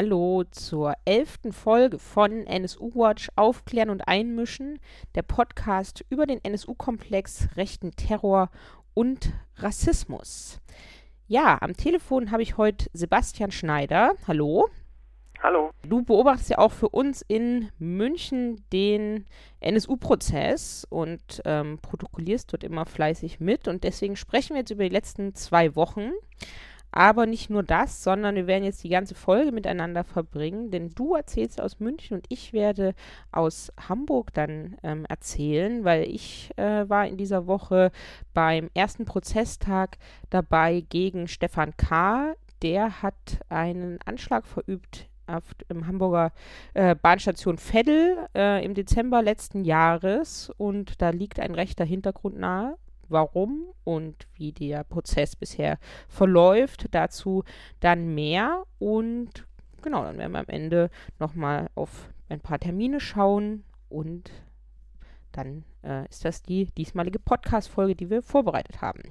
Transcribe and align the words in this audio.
Hallo 0.00 0.44
zur 0.52 0.94
elften 1.06 1.52
Folge 1.52 1.98
von 1.98 2.46
NSU 2.46 2.92
Watch 2.94 3.30
Aufklären 3.34 3.90
und 3.90 4.06
Einmischen, 4.06 4.78
der 5.16 5.22
Podcast 5.22 6.04
über 6.08 6.24
den 6.24 6.38
NSU-Komplex, 6.44 7.48
rechten 7.56 7.90
Terror 7.90 8.48
und 8.94 9.32
Rassismus. 9.56 10.60
Ja, 11.26 11.58
am 11.60 11.76
Telefon 11.76 12.30
habe 12.30 12.44
ich 12.44 12.56
heute 12.56 12.86
Sebastian 12.92 13.50
Schneider. 13.50 14.12
Hallo. 14.28 14.68
Hallo. 15.42 15.72
Du 15.82 16.02
beobachtest 16.02 16.50
ja 16.50 16.58
auch 16.58 16.70
für 16.70 16.90
uns 16.90 17.24
in 17.26 17.72
München 17.80 18.62
den 18.72 19.26
NSU-Prozess 19.58 20.86
und 20.88 21.42
ähm, 21.44 21.80
protokollierst 21.82 22.52
dort 22.52 22.62
immer 22.62 22.86
fleißig 22.86 23.40
mit. 23.40 23.66
Und 23.66 23.82
deswegen 23.82 24.14
sprechen 24.14 24.50
wir 24.50 24.60
jetzt 24.60 24.70
über 24.70 24.84
die 24.84 24.94
letzten 24.94 25.34
zwei 25.34 25.74
Wochen. 25.74 26.12
Aber 26.90 27.26
nicht 27.26 27.50
nur 27.50 27.62
das, 27.62 28.02
sondern 28.02 28.34
wir 28.34 28.46
werden 28.46 28.64
jetzt 28.64 28.82
die 28.82 28.88
ganze 28.88 29.14
Folge 29.14 29.52
miteinander 29.52 30.04
verbringen, 30.04 30.70
denn 30.70 30.90
du 30.90 31.14
erzählst 31.14 31.60
aus 31.60 31.80
München 31.80 32.16
und 32.16 32.26
ich 32.28 32.52
werde 32.52 32.94
aus 33.30 33.72
Hamburg 33.88 34.32
dann 34.32 34.76
ähm, 34.82 35.04
erzählen, 35.06 35.84
weil 35.84 36.04
ich 36.04 36.50
äh, 36.56 36.88
war 36.88 37.06
in 37.06 37.16
dieser 37.16 37.46
Woche 37.46 37.90
beim 38.32 38.70
ersten 38.74 39.04
Prozesstag 39.04 39.98
dabei 40.30 40.84
gegen 40.88 41.28
Stefan 41.28 41.76
K. 41.76 42.34
Der 42.62 43.02
hat 43.02 43.40
einen 43.48 43.98
Anschlag 44.04 44.46
verübt 44.46 45.08
auf 45.28 45.44
im 45.68 45.86
Hamburger 45.86 46.32
äh, 46.74 46.94
Bahnstation 46.94 47.58
Veddel 47.58 48.16
äh, 48.34 48.64
im 48.64 48.74
Dezember 48.74 49.22
letzten 49.22 49.64
Jahres 49.64 50.50
und 50.56 51.00
da 51.02 51.10
liegt 51.10 51.38
ein 51.38 51.54
rechter 51.54 51.84
Hintergrund 51.84 52.38
nahe. 52.38 52.76
Warum 53.08 53.64
und 53.84 54.26
wie 54.34 54.52
der 54.52 54.84
Prozess 54.84 55.36
bisher 55.36 55.78
verläuft, 56.08 56.86
dazu 56.92 57.44
dann 57.80 58.14
mehr 58.14 58.64
und 58.78 59.46
genau, 59.82 60.02
dann 60.02 60.18
werden 60.18 60.32
wir 60.32 60.40
am 60.40 60.48
Ende 60.48 60.90
nochmal 61.18 61.68
auf 61.74 62.10
ein 62.28 62.40
paar 62.40 62.58
Termine 62.58 63.00
schauen 63.00 63.64
und 63.88 64.30
dann 65.32 65.64
äh, 65.82 66.08
ist 66.08 66.24
das 66.24 66.42
die 66.42 66.66
diesmalige 66.66 67.18
Podcast-Folge, 67.18 67.94
die 67.94 68.10
wir 68.10 68.22
vorbereitet 68.22 68.80
haben. 68.82 69.02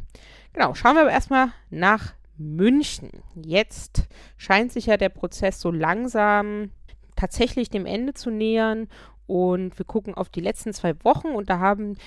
Genau, 0.53 0.73
schauen 0.73 0.95
wir 0.95 1.01
aber 1.01 1.11
erstmal 1.11 1.49
nach 1.69 2.13
München. 2.37 3.11
Jetzt 3.35 4.07
scheint 4.37 4.71
sich 4.71 4.87
ja 4.87 4.97
der 4.97 5.09
Prozess 5.09 5.59
so 5.59 5.71
langsam 5.71 6.71
tatsächlich 7.15 7.69
dem 7.69 7.85
Ende 7.85 8.13
zu 8.13 8.29
nähern 8.29 8.87
und 9.25 9.77
wir 9.77 9.85
gucken 9.85 10.13
auf 10.13 10.29
die 10.29 10.41
letzten 10.41 10.73
zwei 10.73 10.93
Wochen 11.03 11.29
und 11.29 11.49
da 11.49 11.59
haben 11.59 11.97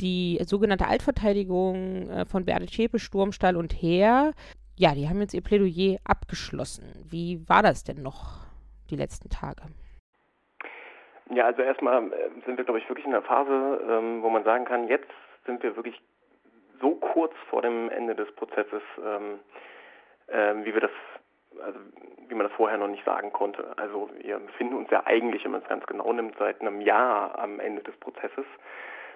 die 0.00 0.38
sogenannte 0.44 0.86
Altverteidigung 0.86 2.10
äh, 2.10 2.24
von 2.26 2.44
Beate 2.44 2.66
Zschäpe, 2.66 2.98
Sturmstall 2.98 3.56
und 3.56 3.72
Heer, 3.72 4.32
ja, 4.76 4.94
die 4.94 5.08
haben 5.08 5.20
jetzt 5.20 5.34
ihr 5.34 5.42
Plädoyer 5.42 5.98
abgeschlossen. 6.04 7.04
Wie 7.10 7.42
war 7.48 7.62
das 7.62 7.82
denn 7.82 8.02
noch 8.02 8.46
die 8.90 8.96
letzten 8.96 9.28
Tage? 9.28 9.62
Ja, 11.30 11.46
also 11.46 11.62
erstmal 11.62 12.12
äh, 12.12 12.30
sind 12.46 12.56
wir, 12.56 12.64
glaube 12.64 12.78
ich, 12.78 12.88
wirklich 12.88 13.06
in 13.06 13.12
einer 13.12 13.22
Phase, 13.22 13.80
ähm, 13.88 14.22
wo 14.22 14.30
man 14.30 14.44
sagen 14.44 14.64
kann, 14.64 14.88
jetzt 14.88 15.10
sind 15.46 15.62
wir 15.62 15.76
wirklich 15.76 16.00
so 16.80 16.94
kurz 16.94 17.34
vor 17.50 17.62
dem 17.62 17.90
Ende 17.90 18.14
des 18.14 18.30
Prozesses, 18.36 18.82
ähm, 19.04 19.40
ähm, 20.28 20.64
wie 20.64 20.72
wir 20.72 20.80
das, 20.80 20.90
also 21.60 21.78
wie 22.28 22.34
man 22.34 22.46
das 22.46 22.56
vorher 22.56 22.78
noch 22.78 22.88
nicht 22.88 23.04
sagen 23.04 23.32
konnte. 23.32 23.76
Also 23.76 24.08
wir 24.22 24.38
befinden 24.38 24.74
uns 24.74 24.90
ja 24.90 25.02
eigentlich, 25.06 25.44
wenn 25.44 25.52
man 25.52 25.62
es 25.62 25.68
ganz 25.68 25.84
genau 25.86 26.12
nimmt, 26.12 26.36
seit 26.38 26.60
einem 26.60 26.80
Jahr 26.80 27.38
am 27.38 27.60
Ende 27.60 27.82
des 27.82 27.96
Prozesses. 27.96 28.46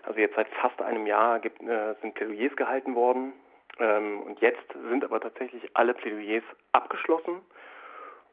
Also 0.04 0.18
jetzt 0.18 0.34
seit 0.34 0.48
fast 0.48 0.80
einem 0.82 1.06
Jahr 1.06 1.38
gibt, 1.40 1.60
äh, 1.62 1.94
sind 2.00 2.14
Plädoyers 2.14 2.54
gehalten 2.56 2.94
worden 2.94 3.32
ähm, 3.78 4.22
und 4.22 4.40
jetzt 4.40 4.66
sind 4.90 5.04
aber 5.04 5.20
tatsächlich 5.20 5.70
alle 5.74 5.94
Plädoyers 5.94 6.44
abgeschlossen 6.72 7.40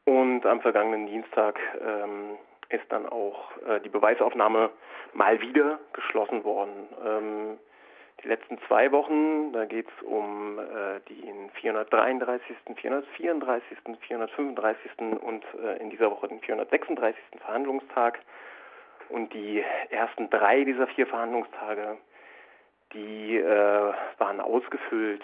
und 0.06 0.45
am 0.45 0.62
vergangenen 0.62 1.08
Dienstag 1.08 1.59
ähm, 1.81 2.38
ist 2.70 2.86
dann 2.90 3.08
auch 3.08 3.52
äh, 3.67 3.80
die 3.81 3.90
Beweisaufnahme 3.90 4.70
mal 5.14 5.40
wieder 5.42 5.80
geschlossen 5.94 6.44
worden. 6.44 6.88
Ähm, 7.06 7.59
die 8.23 8.28
letzten 8.28 8.59
zwei 8.67 8.91
Wochen, 8.91 9.53
da 9.53 9.66
geht 9.66 9.88
es 9.88 10.03
um 10.03 10.59
äh, 10.59 11.00
den 11.09 11.50
433., 11.52 12.56
434., 12.75 13.78
435. 14.02 14.91
und 15.22 15.46
äh, 15.63 15.78
in 15.79 15.90
dieser 15.90 16.12
Woche 16.12 16.28
den 16.28 16.41
436. 16.41 17.16
Verhandlungstag. 17.40 18.19
Und 19.09 19.34
die 19.34 19.64
ersten 19.90 20.30
drei 20.30 20.64
dieser 20.64 20.88
vier 20.88 21.08
Verhandlungstage, 21.08 21.97
die 22.94 23.38
äh, 23.38 23.94
waren 24.18 24.40
ausgefüllt 24.40 25.24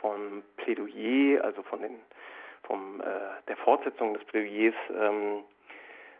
vom 0.00 0.42
Plädoyer, 0.56 1.44
also 1.44 1.62
von 1.62 1.82
den, 1.82 2.00
vom, 2.62 3.00
äh, 3.00 3.04
der 3.48 3.56
Fortsetzung 3.58 4.14
des 4.14 4.24
Plädoyers 4.24 4.74
ähm, 4.90 5.44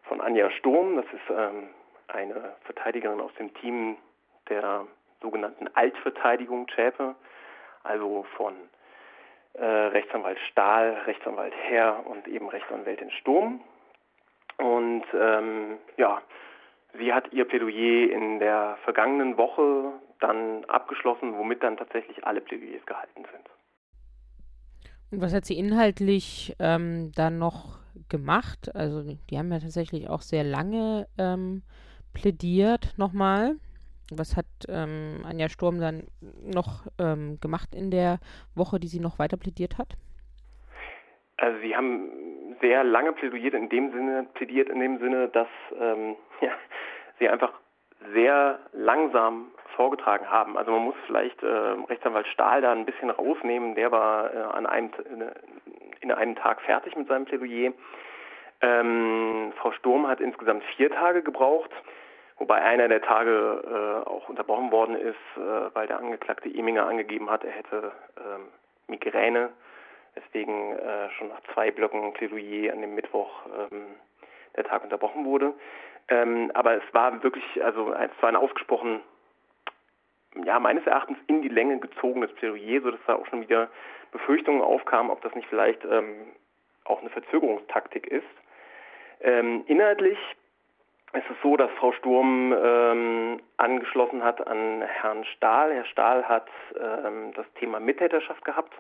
von 0.05 0.21
Anja 0.21 0.51
Sturm. 0.51 0.97
Das 0.97 1.06
ist 1.06 1.31
ähm, 1.31 1.69
eine 2.09 2.56
Verteidigerin 2.65 3.21
aus 3.21 3.33
dem 3.34 3.53
Team 3.55 3.97
der 4.49 4.87
sogenannten 5.21 5.69
Altverteidigung 5.75 6.67
Schäpe, 6.69 7.15
also 7.84 8.25
von 8.37 8.55
äh, 9.55 9.65
Rechtsanwalt 9.65 10.39
Stahl, 10.51 11.03
Rechtsanwalt 11.07 11.55
Herr 11.69 12.07
und 12.07 12.27
eben 12.28 12.49
Rechtsanwältin 12.49 13.11
Sturm. 13.12 13.61
Und 14.59 15.05
ähm, 15.15 15.78
ja, 15.97 16.21
sie 16.99 17.12
hat 17.12 17.33
ihr 17.33 17.47
Plädoyer 17.47 18.12
in 18.12 18.39
der 18.39 18.78
vergangenen 18.84 19.37
Woche 19.37 19.93
dann 20.21 20.65
abgeschlossen, 20.67 21.37
womit 21.37 21.62
dann 21.62 21.77
tatsächlich 21.77 22.25
alle 22.25 22.41
Plädoyers 22.41 22.84
gehalten 22.87 23.25
sind. 23.33 23.51
Und 25.11 25.21
was 25.21 25.34
hat 25.34 25.45
sie 25.45 25.59
inhaltlich 25.59 26.55
ähm, 26.61 27.11
dann 27.15 27.39
noch 27.39 27.78
gemacht? 28.09 28.75
Also 28.75 29.03
die 29.03 29.39
haben 29.39 29.51
ja 29.51 29.59
tatsächlich 29.59 30.09
auch 30.09 30.23
sehr 30.23 30.45
lange 30.45 31.09
ähm, 31.19 31.62
plädiert 32.12 32.95
nochmal. 32.97 33.57
Was 34.12 34.37
hat 34.37 34.47
ähm, 34.69 35.22
Anja 35.25 35.49
Sturm 35.49 35.81
dann 35.81 36.05
noch 36.43 36.87
ähm, 36.99 37.39
gemacht 37.41 37.75
in 37.75 37.91
der 37.91 38.19
Woche, 38.55 38.81
die 38.81 38.89
sie 38.89 39.01
noch 39.01 39.19
weiter 39.19 39.37
plädiert 39.37 39.78
hat? 39.78 39.97
Also 41.37 41.61
sie 41.61 41.75
haben 41.75 42.29
sehr 42.60 42.84
lange 42.84 43.12
plädiert 43.12 43.54
in 43.54 43.69
dem 43.69 43.93
Sinne, 43.93 44.26
plädiert 44.34 44.69
in 44.69 44.81
dem 44.81 44.98
Sinne, 44.98 45.28
dass 45.28 45.48
ähm, 45.78 46.16
ja, 46.41 46.53
sie 47.19 47.28
einfach 47.28 47.53
sehr 48.12 48.59
langsam 48.72 49.50
vorgetragen 49.76 50.31
haben. 50.31 50.56
Also 50.56 50.72
man 50.72 50.84
muss 50.84 50.94
vielleicht 51.06 51.43
äh, 51.43 51.47
Rechtsanwalt 51.47 52.26
Stahl 52.28 52.60
da 52.60 52.72
ein 52.72 52.87
bisschen 52.87 53.10
rausnehmen. 53.10 53.75
Der 53.75 53.91
war 53.91 54.32
äh, 54.32 54.38
an 54.38 54.66
einem, 54.66 54.91
in 56.00 56.12
einem 56.12 56.37
Tag 56.37 56.60
fertig 56.62 56.97
mit 56.97 57.09
seinem 57.09 57.25
Plädoyer. 57.25 57.72
Ähm, 58.62 59.53
Frau 59.56 59.72
Sturm 59.72 60.06
hat 60.06 60.21
insgesamt 60.21 60.65
vier 60.77 60.91
Tage 60.91 61.22
gebraucht. 61.22 61.71
Wobei 62.38 62.62
einer 62.62 62.88
der 62.88 63.03
Tage 63.03 63.62
äh, 64.04 64.09
auch 64.09 64.28
unterbrochen 64.28 64.72
worden 64.72 64.97
ist, 64.97 65.16
äh, 65.37 65.75
weil 65.75 65.87
der 65.87 65.98
Angeklagte 65.98 66.48
Eminger 66.48 66.87
angegeben 66.87 67.31
hat, 67.31 67.44
er 67.44 67.53
hätte 67.53 67.92
ähm, 68.16 68.48
Migräne, 68.87 69.50
weswegen 70.15 70.78
äh, 70.78 71.10
schon 71.10 71.28
nach 71.28 71.41
zwei 71.54 71.71
Blöcken 71.71 72.12
Plädoyer 72.12 72.72
an 72.72 72.81
dem 72.81 72.94
Mittwoch 72.94 73.31
ähm, 73.47 73.87
der 74.56 74.65
Tag 74.65 74.82
unterbrochen 74.82 75.25
wurde. 75.25 75.54
Ähm, 76.09 76.50
aber 76.54 76.75
es 76.75 76.94
war 76.94 77.22
wirklich, 77.22 77.44
also 77.62 77.93
es 77.93 78.10
war 78.22 78.28
ein 78.28 78.37
ausgesprochen, 78.37 79.00
ja, 80.44 80.59
meines 80.59 80.87
Erachtens 80.87 81.19
in 81.26 81.43
die 81.43 81.48
Länge 81.48 81.78
gezogenes 81.78 82.32
Plädoyer, 82.34 82.81
sodass 82.82 83.00
da 83.06 83.15
auch 83.15 83.26
schon 83.26 83.43
wieder 83.43 83.69
Befürchtungen 84.12 84.62
aufkamen, 84.62 85.10
ob 85.10 85.22
das 85.22 85.34
nicht 85.34 85.48
vielleicht 85.48 85.84
ähm, 85.84 86.32
auch 86.84 87.00
eine 87.00 87.10
Verzögerungstaktik 87.10 88.06
ist. 88.06 88.27
Ähm, 89.21 89.65
inhaltlich 89.66 90.19
es 91.12 91.25
ist 91.25 91.42
so, 91.42 91.56
dass 91.56 91.71
Frau 91.72 91.92
Sturm 91.92 92.54
ähm, 92.56 93.41
angeschlossen 93.56 94.22
hat 94.22 94.47
an 94.47 94.82
Herrn 94.82 95.25
Stahl. 95.25 95.75
Herr 95.75 95.84
Stahl 95.87 96.25
hat 96.28 96.47
ähm, 96.78 97.32
das 97.34 97.47
Thema 97.54 97.81
Mittäterschaft 97.81 98.44
gehabt. 98.44 98.72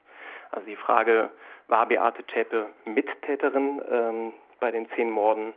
Also 0.52 0.66
die 0.66 0.76
Frage, 0.76 1.30
war 1.68 1.86
Beate 1.86 2.26
Zschäpe 2.26 2.66
Mittäterin 2.84 3.80
ähm, 3.90 4.32
bei 4.58 4.70
den 4.70 4.88
zehn 4.90 5.10
Morden, 5.10 5.54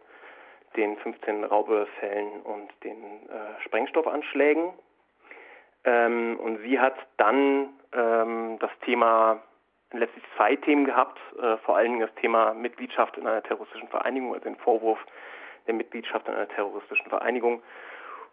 den 0.76 0.98
15 0.98 1.44
Raubüberfällen 1.44 2.42
und 2.44 2.70
den 2.84 3.30
äh, 3.30 3.62
Sprengstoffanschlägen? 3.64 4.72
Ähm, 5.86 6.40
und 6.40 6.60
sie 6.62 6.80
hat 6.80 6.96
dann 7.18 7.70
ähm, 7.94 8.58
das 8.60 8.72
Thema, 8.86 9.42
letztlich 9.92 10.24
zwei 10.38 10.56
Themen 10.56 10.86
gehabt, 10.86 11.20
äh, 11.42 11.58
vor 11.58 11.76
allen 11.78 11.92
Dingen 11.94 12.08
das 12.08 12.16
Thema 12.16 12.54
Mitgliedschaft 12.54 13.18
in 13.18 13.28
einer 13.28 13.44
terroristischen 13.44 13.90
Vereinigung, 13.90 14.34
also 14.34 14.44
den 14.44 14.56
Vorwurf, 14.58 15.00
der 15.68 15.74
Mitgliedschaft 15.74 16.28
in 16.28 16.34
einer 16.34 16.48
terroristischen 16.48 17.08
Vereinigung 17.08 17.62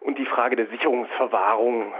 und 0.00 0.18
die 0.18 0.26
Frage 0.26 0.56
der 0.56 0.66
Sicherungsverwahrung. 0.66 1.92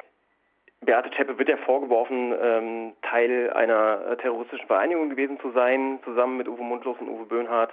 Beate 0.82 1.10
Zschäpe 1.10 1.38
wird 1.38 1.48
ja 1.48 1.58
vorgeworfen, 1.58 2.34
ähm, 2.40 2.92
Teil 3.02 3.50
einer 3.52 4.16
terroristischen 4.18 4.66
Vereinigung 4.66 5.10
gewesen 5.10 5.38
zu 5.40 5.50
sein, 5.50 5.98
zusammen 6.04 6.38
mit 6.38 6.48
Uwe 6.48 6.62
Mundlos 6.62 6.96
und 7.00 7.08
Uwe 7.08 7.26
Böhnhardt. 7.26 7.72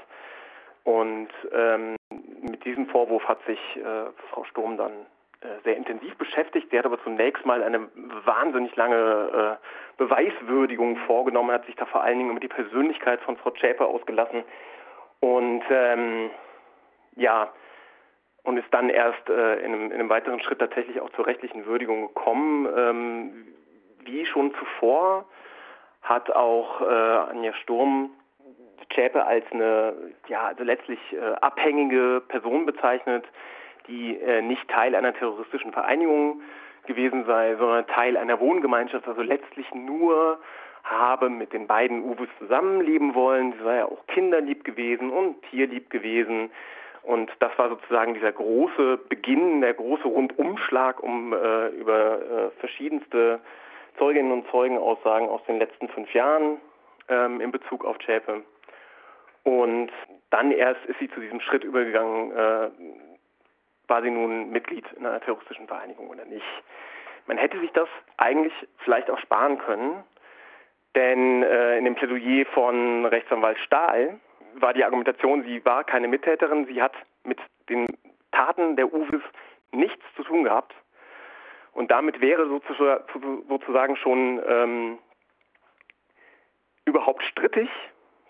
Und 0.83 1.29
ähm, 1.53 1.95
mit 2.41 2.63
diesem 2.65 2.87
Vorwurf 2.87 3.23
hat 3.27 3.39
sich 3.45 3.59
äh, 3.77 4.11
Frau 4.29 4.43
Sturm 4.45 4.77
dann 4.77 4.91
äh, 5.41 5.61
sehr 5.63 5.77
intensiv 5.77 6.17
beschäftigt. 6.17 6.69
Sie 6.71 6.77
hat 6.79 6.85
aber 6.85 7.01
zunächst 7.03 7.45
mal 7.45 7.63
eine 7.63 7.87
wahnsinnig 8.25 8.75
lange 8.75 9.57
äh, 9.59 9.97
Beweiswürdigung 9.97 10.97
vorgenommen, 11.05 11.51
hat 11.51 11.65
sich 11.65 11.75
da 11.75 11.85
vor 11.85 12.03
allen 12.03 12.17
Dingen 12.17 12.31
über 12.31 12.39
die 12.39 12.47
Persönlichkeit 12.47 13.21
von 13.21 13.37
Frau 13.37 13.51
Zschäpe 13.51 13.85
ausgelassen 13.85 14.43
Und 15.19 15.63
ähm, 15.69 16.29
ja, 17.15 17.49
und 18.47 18.55
ist 18.55 18.73
dann 18.73 18.89
erst 18.89 19.29
äh, 19.29 19.59
in, 19.59 19.73
einem, 19.73 19.85
in, 19.87 19.93
einem, 19.93 20.09
weiteren 20.09 20.39
Schritt 20.39 20.59
tatsächlich 20.59 21.01
auch 21.01 21.09
zur 21.11 21.27
rechtlichen 21.27 21.65
Würdigung 21.65 22.07
gekommen. 22.07 22.65
Ähm, 22.77 23.47
wie 24.05 24.25
schon 24.25 24.53
zuvor 24.55 25.25
hat 26.01 26.31
auch 26.31 26.79
äh, 26.79 26.85
Anja 26.85 27.53
Sturm 27.55 28.09
Zschäpe 28.89 29.25
als 29.25 29.43
eine, 29.51 29.93
ja, 30.29 30.45
also 30.45 30.63
letztlich 30.63 30.99
äh, 31.11 31.33
abhängige 31.41 32.23
Person 32.25 32.65
bezeichnet, 32.65 33.25
die 33.87 34.15
äh, 34.15 34.41
nicht 34.41 34.65
Teil 34.69 34.95
einer 34.95 35.13
terroristischen 35.13 35.73
Vereinigung 35.73 36.39
gewesen 36.85 37.25
sei, 37.25 37.57
sondern 37.57 37.85
Teil 37.87 38.15
einer 38.15 38.39
Wohngemeinschaft, 38.39 39.05
also 39.09 39.23
letztlich 39.23 39.73
nur 39.73 40.39
habe 40.85 41.29
mit 41.29 41.51
den 41.51 41.67
beiden 41.67 42.01
Uwes 42.01 42.29
zusammenleben 42.39 43.13
wollen. 43.13 43.51
Sie 43.57 43.63
sei 43.65 43.75
ja 43.79 43.85
auch 43.87 44.07
kinderlieb 44.07 44.63
gewesen 44.63 45.09
und 45.09 45.41
tierlieb 45.49 45.89
gewesen. 45.89 46.49
Und 47.07 47.31
das 47.39 47.57
war 47.57 47.69
sozusagen 47.69 48.15
dieser 48.15 48.33
große 48.33 48.97
Beginn, 49.07 49.61
der 49.61 49.73
große 49.73 50.05
Rundumschlag 50.05 51.01
um 51.01 51.31
äh, 51.31 51.69
über 51.69 52.21
äh, 52.21 52.49
verschiedenste 52.59 53.39
Zeuginnen 53.97 54.33
und 54.33 54.45
Zeugenaussagen 54.51 55.29
aus 55.29 55.41
den 55.45 55.57
letzten 55.57 55.87
fünf 55.87 56.13
Jahren 56.13 56.59
ähm, 57.07 57.39
in 57.39 57.53
Bezug 57.53 57.85
auf 57.85 57.97
Zschäpe. 57.99 58.43
Und 59.43 59.89
dann 60.31 60.51
erst 60.51 60.85
ist 60.87 60.99
sie 60.99 61.09
zu 61.09 61.21
diesem 61.21 61.39
Schritt 61.39 61.63
übergegangen, 61.63 62.31
äh, 62.31 62.69
war 63.87 64.01
sie 64.01 64.11
nun 64.11 64.49
Mitglied 64.49 64.83
in 64.97 65.05
einer 65.05 65.21
terroristischen 65.21 65.65
Vereinigung 65.65 66.09
oder 66.09 66.25
nicht. 66.25 66.43
Man 67.25 67.37
hätte 67.37 67.57
sich 67.61 67.71
das 67.71 67.87
eigentlich 68.17 68.53
vielleicht 68.79 69.09
auch 69.09 69.19
sparen 69.19 69.59
können, 69.59 70.03
denn 70.93 71.41
äh, 71.41 71.77
in 71.77 71.85
dem 71.85 71.95
Plädoyer 71.95 72.45
von 72.47 73.05
Rechtsanwalt 73.05 73.59
Stahl 73.59 74.19
war 74.61 74.73
die 74.73 74.83
Argumentation, 74.83 75.43
sie 75.43 75.63
war 75.65 75.83
keine 75.83 76.07
Mittäterin, 76.07 76.65
sie 76.65 76.81
hat 76.81 76.93
mit 77.23 77.39
den 77.69 77.87
Taten 78.31 78.75
der 78.75 78.93
Uwes 78.93 79.21
nichts 79.71 80.03
zu 80.15 80.23
tun 80.23 80.43
gehabt. 80.43 80.73
Und 81.73 81.91
damit 81.91 82.21
wäre 82.21 82.47
sozusagen 82.47 83.95
schon 83.97 84.41
ähm, 84.47 84.97
überhaupt 86.85 87.23
strittig, 87.23 87.69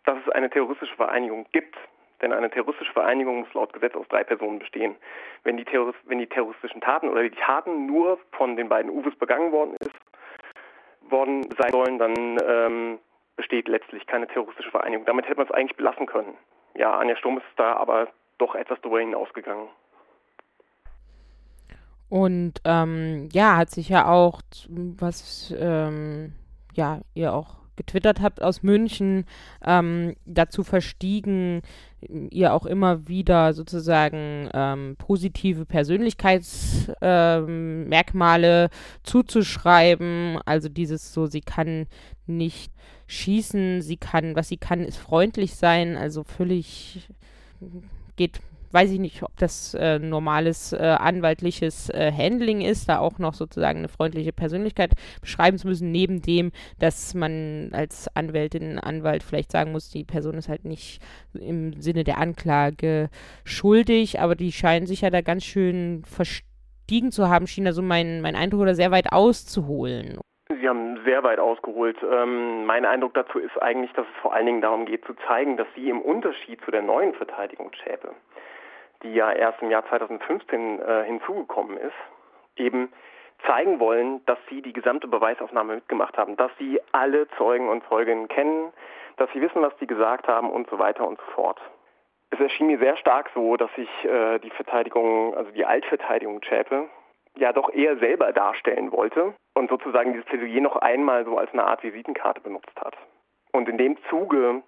dass 0.06 0.18
es 0.25 0.31
eine 0.33 0.50
terroristische 0.50 0.95
Vereinigung 0.95 1.45
gibt. 1.53 1.77
Denn 2.21 2.33
eine 2.33 2.50
terroristische 2.50 2.91
Vereinigung 2.94 3.41
muss 3.41 3.53
laut 3.53 3.71
Gesetz 3.74 3.95
aus 3.95 4.07
drei 4.09 4.24
Personen 4.24 4.59
bestehen. 4.59 4.95
Wenn 5.44 5.56
die, 5.56 5.65
Terrorist, 5.65 6.00
wenn 6.06 6.18
die 6.18 6.27
terroristischen 6.27 6.81
Taten 6.81 7.09
oder 7.09 7.24
die 7.24 7.31
Taten 7.31 7.85
nur 7.85 8.19
von 8.31 8.56
den 8.56 8.69
beiden 8.69 8.89
Uwes 8.89 9.15
begangen 9.15 9.51
worden 9.51 9.75
ist, 9.79 11.12
worden 11.12 11.47
sein 11.57 11.71
sollen, 11.71 12.00
dann 12.00 12.38
ähm, 12.44 13.00
besteht 13.38 13.68
letztlich 13.68 14.06
keine 14.07 14.28
terroristische 14.28 14.72
Vereinigung. 14.72 15.06
Damit 15.06 15.25
hätte 15.25 15.38
man 15.38 15.45
es 15.45 15.54
eigentlich 15.54 15.78
belassen 15.78 16.07
können. 16.07 16.34
Ja, 16.75 16.98
Anja 16.98 17.16
Sturm 17.16 17.38
ist 17.38 17.45
da 17.56 17.78
aber 17.78 18.10
doch 18.38 18.56
etwas 18.56 18.80
darüber 18.81 19.00
hinausgegangen. 19.00 19.69
Und 22.10 22.54
ähm, 22.66 23.30
ja, 23.31 23.57
hat 23.57 23.69
sich 23.69 23.89
ja 23.89 24.07
auch, 24.07 24.42
was 24.69 25.54
ähm, 25.57 26.34
ja, 26.74 27.01
ihr 27.13 27.34
auch 27.34 27.57
getwittert 27.77 28.21
habt 28.21 28.41
aus 28.41 28.63
München, 28.63 29.25
ähm, 29.65 30.15
dazu 30.25 30.63
verstiegen, 30.63 31.62
ihr 32.01 32.53
auch 32.53 32.65
immer 32.65 33.07
wieder 33.07 33.53
sozusagen 33.53 34.50
ähm, 34.53 34.95
positive 34.97 35.65
Persönlichkeitsmerkmale 35.65 38.63
ähm, 38.63 38.69
zuzuschreiben. 39.03 40.39
Also 40.45 40.68
dieses 40.69 41.13
so, 41.13 41.27
sie 41.27 41.41
kann 41.41 41.88
nicht 42.25 42.71
schießen, 43.07 43.81
sie 43.81 43.97
kann, 43.97 44.35
was 44.35 44.47
sie 44.50 44.57
kann, 44.57 44.81
ist 44.81 44.97
freundlich 44.97 45.56
sein, 45.56 45.95
also 45.95 46.24
völlig 46.24 47.09
geht 48.18 48.41
weiß 48.72 48.92
ich 48.92 49.00
nicht, 49.00 49.24
ob 49.24 49.36
das 49.38 49.74
äh, 49.74 50.00
normales 50.00 50.74
äh, 50.74 50.78
anwaltliches 50.78 51.90
äh, 51.90 52.12
Handling 52.12 52.62
ist, 52.62 52.90
da 52.90 53.00
auch 53.00 53.19
noch 53.19 53.34
sozusagen 53.34 53.80
eine 53.80 53.88
freundliche 53.88 54.34
Persönlichkeit 54.34 54.92
beschreiben 55.22 55.58
zu 55.58 55.68
müssen, 55.68 55.92
neben 55.92 56.22
dem, 56.22 56.52
dass 56.80 57.14
man 57.14 57.69
als 57.74 58.08
Anwältin, 58.16 58.80
Anwalt 58.80 59.24
vielleicht 59.24 59.52
sagen 59.52 59.72
muss, 59.72 59.90
die 59.90 60.04
Person 60.04 60.36
ist 60.36 60.50
halt 60.50 60.66
nicht 60.66 61.02
im 61.34 61.74
Sinne 61.81 62.04
der 62.04 62.18
Anklage 62.18 63.10
schuldig, 63.44 64.19
aber 64.19 64.36
die 64.36 64.52
scheinen 64.52 64.88
sich 64.88 65.02
ja 65.02 65.10
da 65.10 65.22
ganz 65.22 65.44
schön 65.44 66.04
verstiegen 66.06 67.12
zu 67.12 67.30
haben, 67.30 67.48
schien 67.48 67.66
da 67.66 67.74
so 67.74 67.81
mein, 67.81 68.22
mein 68.22 68.36
Eindruck 68.36 68.62
oder 68.62 68.75
sehr 68.75 68.92
weit 68.92 69.12
auszuholen. 69.12 70.20
Sie 70.50 70.68
haben 70.68 71.00
sehr 71.06 71.24
weit 71.24 71.40
ausgeholt. 71.40 71.98
Ähm, 72.04 72.66
mein 72.66 72.86
Eindruck 72.86 73.13
dazu 73.13 73.38
ist 73.38 73.62
eigentlich, 73.62 73.92
dass 73.94 74.06
es 74.06 74.22
vor 74.22 74.34
allen 74.34 74.46
Dingen 74.46 74.62
darum 74.62 74.86
geht 74.86 75.04
zu 75.06 75.13
zeigen, 75.28 75.58
dass 75.58 75.68
Sie 75.75 75.90
im 75.90 76.02
Unterschied 76.02 76.62
zu 76.63 76.72
der 76.72 76.81
neuen 76.81 77.13
Verteidigung 77.13 77.72
Schäpe 77.74 78.12
die 79.04 79.14
ja 79.14 79.32
erst 79.32 79.62
im 79.62 79.70
Jahr 79.70 79.86
2015 79.88 80.80
äh, 80.80 81.04
hinzugekommen 81.06 81.78
ist, 81.78 81.96
eben 82.56 82.92
zeigen 83.46 83.80
wollen, 83.80 84.26
dass 84.26 84.40
sie 84.50 84.62
die 84.62 84.74
gesamte 84.74 85.08
Beweisaufnahme 85.08 85.76
mitgemacht 85.76 86.18
haben, 86.18 86.36
dass 86.38 86.52
sie 86.58 86.82
alle 86.92 87.28
Zeugen 87.38 87.70
und 87.70 87.84
Zeuginnen 87.88 88.28
kennen, 88.28 88.74
dass 89.18 89.32
sie 89.32 89.42
wissen, 89.42 89.62
was 89.62 89.76
die 89.78 89.88
gesagt 89.88 90.28
haben 90.28 90.50
und 90.50 90.70
so 90.70 90.80
weiter 90.80 91.08
und 91.08 91.20
so 91.20 91.32
fort. 91.34 91.60
Es 92.30 92.40
erschien 92.40 92.68
mir 92.68 92.80
sehr 92.80 92.98
stark 92.98 93.30
so, 93.34 93.56
dass 93.56 93.74
sich 93.76 93.90
äh, 94.04 94.40
die 94.40 94.50
Verteidigung, 94.50 95.36
also 95.36 95.52
die 95.52 95.66
Altverteidigung 95.66 96.42
Schäpe, 96.44 96.90
ja 97.36 97.54
doch 97.54 97.70
eher 97.70 97.98
selber 97.98 98.34
darstellen 98.34 98.92
wollte 98.92 99.34
und 99.54 99.70
sozusagen 99.70 100.14
dieses 100.14 100.26
Plädoyer 100.26 100.62
noch 100.62 100.76
einmal 100.78 101.24
so 101.26 101.38
als 101.38 101.52
eine 101.54 101.64
Art 101.64 101.84
Visitenkarte 101.84 102.42
benutzt 102.42 102.76
hat. 102.84 102.96
Und 103.52 103.70
in 103.70 103.78
dem 103.78 103.98
Zuge 104.10 104.62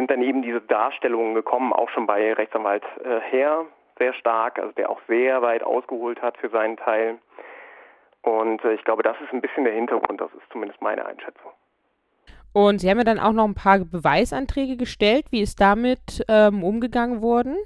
sind 0.00 0.10
dann 0.10 0.22
eben 0.22 0.40
diese 0.40 0.62
Darstellungen 0.62 1.34
gekommen, 1.34 1.74
auch 1.74 1.90
schon 1.90 2.06
bei 2.06 2.32
Rechtsanwalt 2.32 2.82
äh, 3.04 3.20
Herr 3.20 3.66
sehr 3.98 4.14
stark, 4.14 4.58
also 4.58 4.72
der 4.72 4.88
auch 4.88 5.00
sehr 5.06 5.42
weit 5.42 5.62
ausgeholt 5.62 6.22
hat 6.22 6.38
für 6.38 6.48
seinen 6.48 6.78
Teil. 6.78 7.18
Und 8.22 8.64
äh, 8.64 8.72
ich 8.72 8.82
glaube, 8.84 9.02
das 9.02 9.16
ist 9.20 9.30
ein 9.34 9.42
bisschen 9.42 9.64
der 9.64 9.74
Hintergrund, 9.74 10.18
das 10.18 10.32
ist 10.32 10.50
zumindest 10.50 10.80
meine 10.80 11.04
Einschätzung. 11.04 11.50
Und 12.54 12.78
Sie 12.78 12.88
haben 12.88 12.96
ja 12.96 13.04
dann 13.04 13.18
auch 13.18 13.34
noch 13.34 13.44
ein 13.44 13.54
paar 13.54 13.80
Beweisanträge 13.80 14.78
gestellt. 14.78 15.26
Wie 15.30 15.42
ist 15.42 15.60
damit 15.60 16.24
ähm, 16.28 16.64
umgegangen 16.64 17.20
worden? 17.20 17.58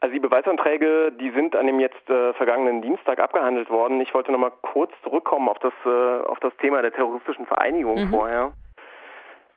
Also 0.00 0.14
die 0.14 0.20
Beweisanträge, 0.20 1.12
die 1.20 1.30
sind 1.32 1.54
an 1.54 1.66
dem 1.66 1.80
jetzt 1.80 2.08
äh, 2.08 2.32
vergangenen 2.32 2.80
Dienstag 2.80 3.18
abgehandelt 3.20 3.68
worden. 3.68 4.00
Ich 4.00 4.14
wollte 4.14 4.32
noch 4.32 4.38
mal 4.38 4.52
kurz 4.62 4.90
zurückkommen 5.02 5.50
auf 5.50 5.58
das, 5.58 5.74
äh, 5.84 6.24
auf 6.26 6.40
das 6.40 6.56
Thema 6.62 6.80
der 6.80 6.92
terroristischen 6.92 7.44
Vereinigung 7.44 8.06
mhm. 8.06 8.08
vorher. 8.08 8.52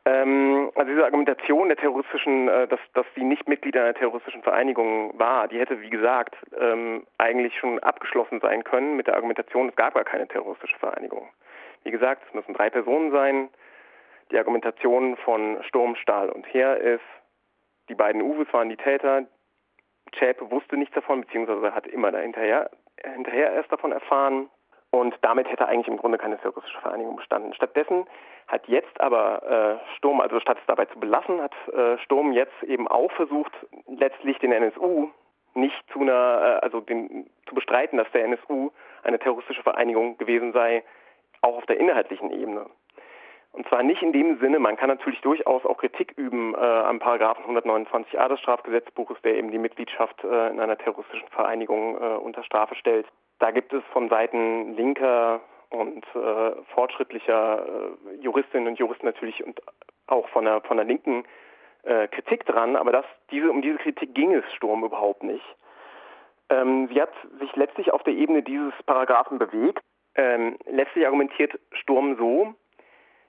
Ähm, 0.05 0.71
also 0.75 0.91
diese 0.91 1.03
Argumentation 1.03 1.67
der 1.67 1.77
terroristischen, 1.77 2.47
äh, 2.47 2.67
dass, 2.67 2.79
dass 2.93 3.05
sie 3.15 3.23
nicht 3.23 3.47
Mitglied 3.47 3.75
einer 3.75 3.93
terroristischen 3.93 4.43
Vereinigung 4.43 5.17
war, 5.17 5.47
die 5.47 5.59
hätte, 5.59 5.81
wie 5.81 5.89
gesagt, 5.89 6.35
ähm, 6.59 7.07
eigentlich 7.17 7.57
schon 7.57 7.79
abgeschlossen 7.79 8.39
sein 8.39 8.63
können 8.63 8.95
mit 8.95 9.07
der 9.07 9.15
Argumentation, 9.15 9.69
es 9.69 9.75
gab 9.75 9.95
gar 9.95 10.03
keine 10.03 10.27
terroristische 10.27 10.77
Vereinigung. 10.77 11.27
Wie 11.83 11.91
gesagt, 11.91 12.23
es 12.27 12.33
müssen 12.33 12.53
drei 12.53 12.69
Personen 12.69 13.11
sein. 13.11 13.49
Die 14.31 14.37
Argumentation 14.37 15.17
von 15.17 15.57
Sturm, 15.63 15.95
Stahl 15.95 16.29
und 16.29 16.45
Heer 16.51 16.77
ist, 16.77 17.03
die 17.89 17.95
beiden 17.95 18.21
Uwes 18.21 18.51
waren 18.53 18.69
die 18.69 18.77
Täter. 18.77 19.25
Chap 20.11 20.39
wusste 20.51 20.77
nichts 20.77 20.95
davon, 20.95 21.21
beziehungsweise 21.21 21.73
hat 21.73 21.87
immer 21.87 22.11
dahinterher 22.11 22.69
hinterher 23.13 23.51
erst 23.53 23.71
davon 23.71 23.91
erfahren. 23.91 24.49
Und 24.95 25.13
damit 25.23 25.51
hätte 25.51 25.67
eigentlich 25.67 25.89
im 25.89 25.97
Grunde 25.97 26.17
keine 26.17 26.37
terroristische 26.37 26.79
Vereinigung 26.79 27.17
bestanden. 27.17 27.53
Stattdessen 27.53 28.05
hat 28.47 28.65
jetzt 28.69 29.01
aber 29.01 29.81
äh, 29.83 29.97
Sturm, 29.97 30.21
also 30.21 30.39
statt 30.39 30.57
es 30.57 30.65
dabei 30.67 30.85
zu 30.85 30.97
belassen, 30.97 31.41
hat 31.41 31.53
äh, 31.67 31.97
Sturm 31.97 32.31
jetzt 32.31 32.63
eben 32.63 32.87
auch 32.87 33.11
versucht, 33.11 33.51
letztlich 33.87 34.39
den 34.39 34.53
NSU 34.53 35.09
nicht 35.53 35.75
zu 35.91 35.99
einer, 35.99 36.13
äh, 36.61 36.63
also 36.63 36.79
den, 36.79 37.29
zu 37.45 37.55
bestreiten, 37.55 37.97
dass 37.97 38.09
der 38.13 38.23
NSU 38.23 38.71
eine 39.03 39.19
terroristische 39.19 39.63
Vereinigung 39.63 40.17
gewesen 40.17 40.53
sei, 40.53 40.81
auch 41.41 41.57
auf 41.57 41.65
der 41.65 41.77
inhaltlichen 41.77 42.31
Ebene. 42.31 42.65
Und 43.51 43.67
zwar 43.67 43.83
nicht 43.83 44.01
in 44.01 44.13
dem 44.13 44.39
Sinne, 44.39 44.59
man 44.59 44.77
kann 44.77 44.87
natürlich 44.87 45.19
durchaus 45.19 45.65
auch 45.65 45.77
Kritik 45.77 46.13
üben 46.15 46.55
äh, 46.55 46.57
am 46.57 46.99
Paragraphen 46.99 47.43
129a 47.53 48.29
des 48.29 48.39
Strafgesetzbuches, 48.39 49.17
der 49.23 49.35
eben 49.35 49.51
die 49.51 49.57
Mitgliedschaft 49.57 50.23
äh, 50.23 50.49
in 50.51 50.61
einer 50.61 50.77
terroristischen 50.77 51.27
Vereinigung 51.31 51.97
äh, 51.97 52.15
unter 52.15 52.45
Strafe 52.45 52.75
stellt. 52.75 53.07
Da 53.39 53.51
gibt 53.51 53.73
es 53.73 53.83
von 53.91 54.09
Seiten 54.09 54.75
linker 54.75 55.41
und 55.69 56.05
äh, 56.15 56.51
fortschrittlicher 56.73 57.65
äh, 57.65 58.15
Juristinnen 58.21 58.67
und 58.67 58.79
Juristen 58.79 59.05
natürlich 59.05 59.43
und 59.43 59.61
auch 60.07 60.27
von 60.29 60.45
der, 60.45 60.61
von 60.61 60.77
der 60.77 60.85
linken 60.85 61.25
äh, 61.83 62.07
Kritik 62.07 62.45
dran, 62.45 62.75
aber 62.75 62.91
das, 62.91 63.05
diese, 63.31 63.49
um 63.49 63.61
diese 63.61 63.77
Kritik 63.77 64.13
ging 64.13 64.33
es 64.33 64.43
Sturm 64.53 64.83
überhaupt 64.83 65.23
nicht. 65.23 65.43
Ähm, 66.49 66.87
sie 66.91 67.01
hat 67.01 67.11
sich 67.39 67.55
letztlich 67.55 67.91
auf 67.91 68.03
der 68.03 68.13
Ebene 68.13 68.43
dieses 68.43 68.73
Paragraphen 68.85 69.39
bewegt. 69.39 69.83
Ähm, 70.15 70.57
letztlich 70.65 71.05
argumentiert 71.05 71.59
Sturm 71.71 72.15
so, 72.17 72.53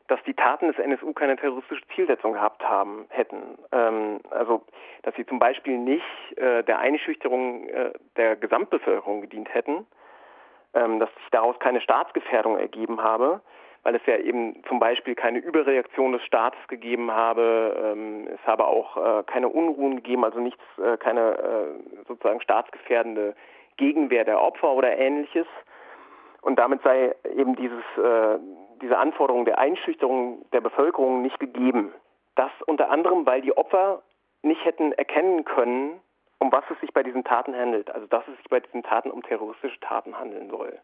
dass 0.08 0.22
die 0.24 0.34
Taten 0.34 0.68
des 0.68 0.78
NSU 0.78 1.12
keine 1.12 1.36
terroristische 1.36 1.86
Zielsetzung 1.94 2.34
gehabt 2.34 2.62
haben 2.62 3.06
hätten. 3.08 3.58
Ähm, 3.72 4.20
also, 4.30 4.62
dass 5.02 5.14
sie 5.16 5.26
zum 5.26 5.38
Beispiel 5.38 5.78
nicht 5.78 6.04
äh, 6.36 6.62
der 6.62 6.78
Einschüchterung 6.78 7.68
äh, 7.68 7.92
der 8.16 8.36
Gesamtbevölkerung 8.36 9.20
gedient 9.20 9.52
hätten, 9.52 9.86
ähm, 10.74 11.00
dass 11.00 11.12
sich 11.14 11.30
daraus 11.30 11.58
keine 11.58 11.80
Staatsgefährdung 11.80 12.58
ergeben 12.58 13.02
habe, 13.02 13.40
weil 13.82 13.94
es 13.94 14.02
ja 14.06 14.16
eben 14.16 14.62
zum 14.68 14.78
Beispiel 14.78 15.14
keine 15.14 15.38
Überreaktion 15.38 16.12
des 16.12 16.22
Staates 16.24 16.60
gegeben 16.68 17.10
habe. 17.10 17.94
Ähm, 17.94 18.28
es 18.32 18.46
habe 18.46 18.66
auch 18.66 18.96
äh, 18.96 19.22
keine 19.24 19.48
Unruhen 19.48 19.96
gegeben, 19.96 20.24
also 20.24 20.40
nichts, 20.40 20.62
äh, 20.78 20.96
keine 20.96 21.38
äh, 21.38 22.04
sozusagen 22.06 22.40
staatsgefährdende 22.40 23.34
Gegenwehr 23.76 24.24
der 24.24 24.40
Opfer 24.40 24.72
oder 24.72 24.96
ähnliches. 24.96 25.46
Und 26.42 26.58
damit 26.58 26.82
sei 26.82 27.14
eben 27.36 27.56
dieses, 27.56 27.82
äh, 27.96 28.38
diese 28.82 28.98
Anforderung 28.98 29.44
der 29.44 29.58
Einschüchterung 29.58 30.44
der 30.52 30.60
Bevölkerung 30.60 31.22
nicht 31.22 31.38
gegeben. 31.38 31.92
Das 32.34 32.50
unter 32.66 32.90
anderem, 32.90 33.26
weil 33.26 33.40
die 33.42 33.56
Opfer 33.56 34.02
nicht 34.42 34.64
hätten 34.64 34.92
erkennen 34.92 35.44
können, 35.44 36.00
um 36.38 36.52
was 36.52 36.64
es 36.70 36.78
sich 36.80 36.92
bei 36.92 37.02
diesen 37.02 37.24
Taten 37.24 37.54
handelt. 37.54 37.90
Also 37.90 38.06
dass 38.06 38.26
es 38.28 38.36
sich 38.38 38.48
bei 38.48 38.60
diesen 38.60 38.82
Taten 38.82 39.10
um 39.10 39.22
terroristische 39.22 39.80
Taten 39.80 40.18
handeln 40.18 40.50
soll. 40.50 40.78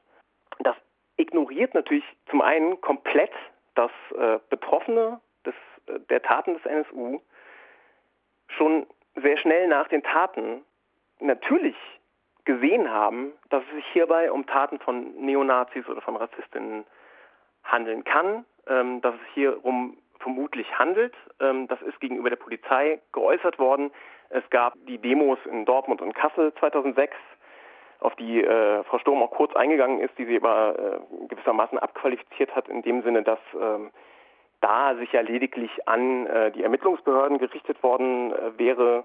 Das 0.61 0.76
ignoriert 1.16 1.75
natürlich 1.75 2.04
zum 2.30 2.40
einen 2.40 2.80
komplett, 2.80 3.32
dass 3.75 3.90
äh, 4.16 4.38
Betroffene 4.49 5.20
des, 5.44 5.54
äh, 5.87 6.00
der 6.11 6.22
Taten 6.22 6.54
des 6.54 6.64
NSU 6.64 7.20
schon 8.49 8.87
sehr 9.14 9.37
schnell 9.37 9.68
nach 9.68 9.88
den 9.88 10.02
Taten 10.02 10.64
natürlich 11.20 11.76
gesehen 12.44 12.90
haben, 12.90 13.32
dass 13.50 13.62
es 13.68 13.76
sich 13.76 13.87
hierbei 13.92 14.32
um 14.32 14.46
Taten 14.46 14.78
von 14.80 15.14
Neonazis 15.14 15.87
oder 15.88 16.00
von 16.00 16.16
Rassistinnen 16.16 16.84
handeln 17.64 18.04
kann, 18.04 18.45
ähm, 18.66 19.00
dass 19.00 19.14
es 19.14 19.35
hierum 19.35 19.97
vermutlich 20.19 20.66
handelt. 20.78 21.14
Ähm, 21.40 21.69
das 21.69 21.81
ist 21.83 22.00
gegenüber 22.00 22.31
der 22.31 22.37
Polizei 22.37 23.00
geäußert 23.12 23.59
worden. 23.59 23.90
Es 24.31 24.49
gab 24.50 24.75
die 24.87 24.99
Demos 24.99 25.38
in 25.45 25.64
Dortmund 25.64 26.00
und 26.00 26.14
Kassel 26.14 26.54
2006, 26.54 27.14
auf 28.00 28.14
die 28.16 28.42
äh, 28.42 28.83
Frau 28.85 28.99
Sturm 28.99 29.23
auch 29.23 29.31
kurz 29.31 29.54
eingegangen 29.54 30.00
ist, 30.00 30.16
die 30.19 30.25
sie 30.25 30.37
aber 30.37 30.75
äh, 30.78 31.26
gewissermaßen 31.28 31.78
abqualifiziert 31.78 32.54
hat, 32.54 32.69
in 32.69 32.83
dem 32.83 33.02
Sinne, 33.02 33.23
dass 33.23 33.38
ähm, 33.61 33.90
da 34.61 34.95
sich 34.97 35.12
ja 35.12 35.21
lediglich 35.21 35.71
an 35.87 36.26
äh, 36.26 36.50
die 36.52 36.62
Ermittlungsbehörden 36.62 37.38
gerichtet 37.38 37.83
worden 37.83 38.33
äh, 38.33 38.59
wäre 38.59 39.04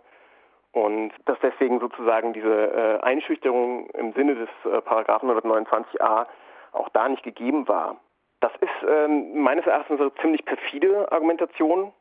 und 0.72 1.12
dass 1.26 1.38
deswegen 1.42 1.80
sozusagen 1.80 2.34
diese 2.34 2.72
äh, 2.72 3.00
Einschüchterung 3.02 3.90
im 3.92 4.14
Sinne 4.14 4.36
des 4.36 4.50
äh, 4.72 4.82
Paragraphen 4.82 5.30
129a 5.30 6.28
auch 6.72 6.90
da 6.90 7.10
nicht 7.10 7.24
gegeben 7.24 7.68
war. 7.68 7.98
Das 8.39 8.51
ist 8.62 8.88
ähm, 8.88 9.41
meines 9.41 9.65
Erachtens 9.65 10.00
eine 10.00 10.13
ziemlich 10.15 10.46
perfide 10.46 11.12
Argumentation, 11.12 11.91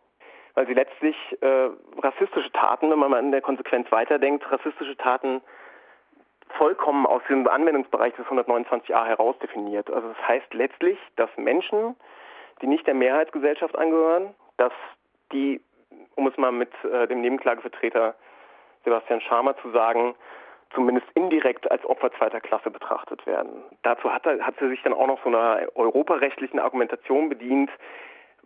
weil 0.54 0.66
sie 0.66 0.74
letztlich 0.74 1.16
äh, 1.40 1.68
rassistische 1.98 2.52
Taten, 2.52 2.90
wenn 2.90 2.98
man 2.98 3.10
mal 3.10 3.20
in 3.20 3.30
der 3.30 3.40
Konsequenz 3.40 3.90
weiterdenkt, 3.90 4.50
rassistische 4.50 4.96
Taten 4.96 5.40
vollkommen 6.50 7.06
aus 7.06 7.22
dem 7.28 7.46
Anwendungsbereich 7.46 8.14
des 8.14 8.26
129a 8.26 9.06
heraus 9.06 9.36
definiert. 9.38 9.90
Also 9.90 10.08
das 10.08 10.28
heißt 10.28 10.54
letztlich, 10.54 10.98
dass 11.16 11.30
Menschen, 11.36 11.96
die 12.62 12.66
nicht 12.66 12.86
der 12.86 12.94
Mehrheitsgesellschaft 12.94 13.76
angehören, 13.76 14.34
dass 14.56 14.72
die, 15.32 15.60
um 16.14 16.26
es 16.26 16.36
mal 16.36 16.52
mit 16.52 16.72
äh, 16.84 17.06
dem 17.08 17.20
Nebenklagevertreter 17.20 18.14
Sebastian 18.84 19.20
Schamer 19.20 19.56
zu 19.58 19.70
sagen, 19.72 20.14
zumindest 20.74 21.06
indirekt 21.14 21.70
als 21.70 21.84
Opfer 21.84 22.12
zweiter 22.12 22.40
Klasse 22.40 22.70
betrachtet 22.70 23.26
werden. 23.26 23.62
Dazu 23.82 24.12
hat, 24.12 24.26
er, 24.26 24.44
hat 24.44 24.54
sie 24.58 24.68
sich 24.68 24.82
dann 24.82 24.92
auch 24.92 25.06
noch 25.06 25.22
so 25.22 25.28
einer 25.28 25.66
europarechtlichen 25.74 26.58
Argumentation 26.58 27.28
bedient, 27.28 27.70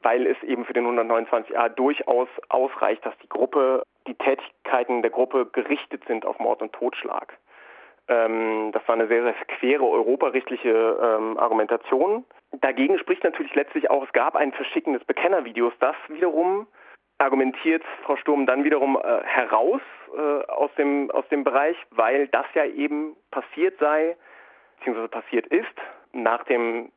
weil 0.02 0.26
es 0.26 0.42
eben 0.42 0.64
für 0.64 0.72
den 0.72 0.86
129a 0.86 1.68
durchaus 1.70 2.28
ausreicht, 2.48 3.04
dass 3.04 3.16
die 3.18 3.28
Gruppe, 3.28 3.82
die 4.06 4.14
Tätigkeiten 4.14 5.02
der 5.02 5.10
Gruppe 5.10 5.46
gerichtet 5.46 6.02
sind 6.06 6.24
auf 6.24 6.38
Mord 6.38 6.62
und 6.62 6.72
Totschlag. 6.72 7.36
Ähm, 8.08 8.70
das 8.72 8.86
war 8.88 8.94
eine 8.94 9.08
sehr, 9.08 9.22
sehr 9.22 9.34
quere 9.58 9.86
europarechtliche 9.86 10.98
ähm, 11.02 11.38
Argumentation. 11.38 12.24
Dagegen 12.60 12.98
spricht 12.98 13.24
natürlich 13.24 13.54
letztlich 13.54 13.90
auch, 13.90 14.04
es 14.04 14.12
gab 14.12 14.36
ein 14.36 14.52
Verschicken 14.52 14.94
des 14.94 15.04
Bekennervideos, 15.04 15.72
das 15.78 15.94
wiederum 16.08 16.66
argumentiert 17.20 17.82
Frau 18.04 18.16
Sturm 18.16 18.46
dann 18.46 18.64
wiederum 18.64 18.96
äh, 18.96 19.22
heraus 19.24 19.80
äh, 20.16 20.44
aus, 20.50 20.70
dem, 20.76 21.10
aus 21.10 21.26
dem 21.28 21.44
Bereich, 21.44 21.76
weil 21.90 22.28
das 22.28 22.46
ja 22.54 22.64
eben 22.64 23.16
passiert 23.30 23.78
sei, 23.78 24.16
beziehungsweise 24.78 25.08
passiert 25.08 25.46
ist, 25.46 25.74
nach 26.12 26.44
dem 26.44 26.90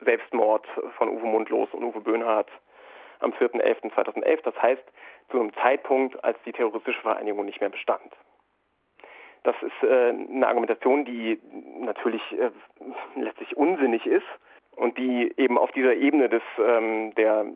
Selbstmord 0.00 0.66
von 0.96 1.08
Uwe 1.08 1.26
Mundlos 1.26 1.68
und 1.72 1.84
Uwe 1.84 2.00
Böhnhardt 2.00 2.50
am 3.20 3.32
4.11.2011. 3.32 4.42
Das 4.42 4.60
heißt, 4.60 4.82
zu 5.30 5.38
einem 5.38 5.52
Zeitpunkt, 5.54 6.22
als 6.24 6.38
die 6.44 6.52
terroristische 6.52 7.00
Vereinigung 7.00 7.44
nicht 7.44 7.60
mehr 7.60 7.70
bestand. 7.70 8.12
Das 9.42 9.56
ist 9.62 9.82
äh, 9.82 10.10
eine 10.10 10.46
Argumentation, 10.46 11.04
die 11.04 11.40
natürlich 11.78 12.22
äh, 12.32 12.50
letztlich 13.16 13.56
unsinnig 13.56 14.06
ist 14.06 14.26
und 14.72 14.98
die 14.98 15.32
eben 15.36 15.56
auf 15.56 15.70
dieser 15.72 15.94
Ebene 15.94 16.28
des 16.28 16.42
ähm, 16.58 17.14
der 17.14 17.46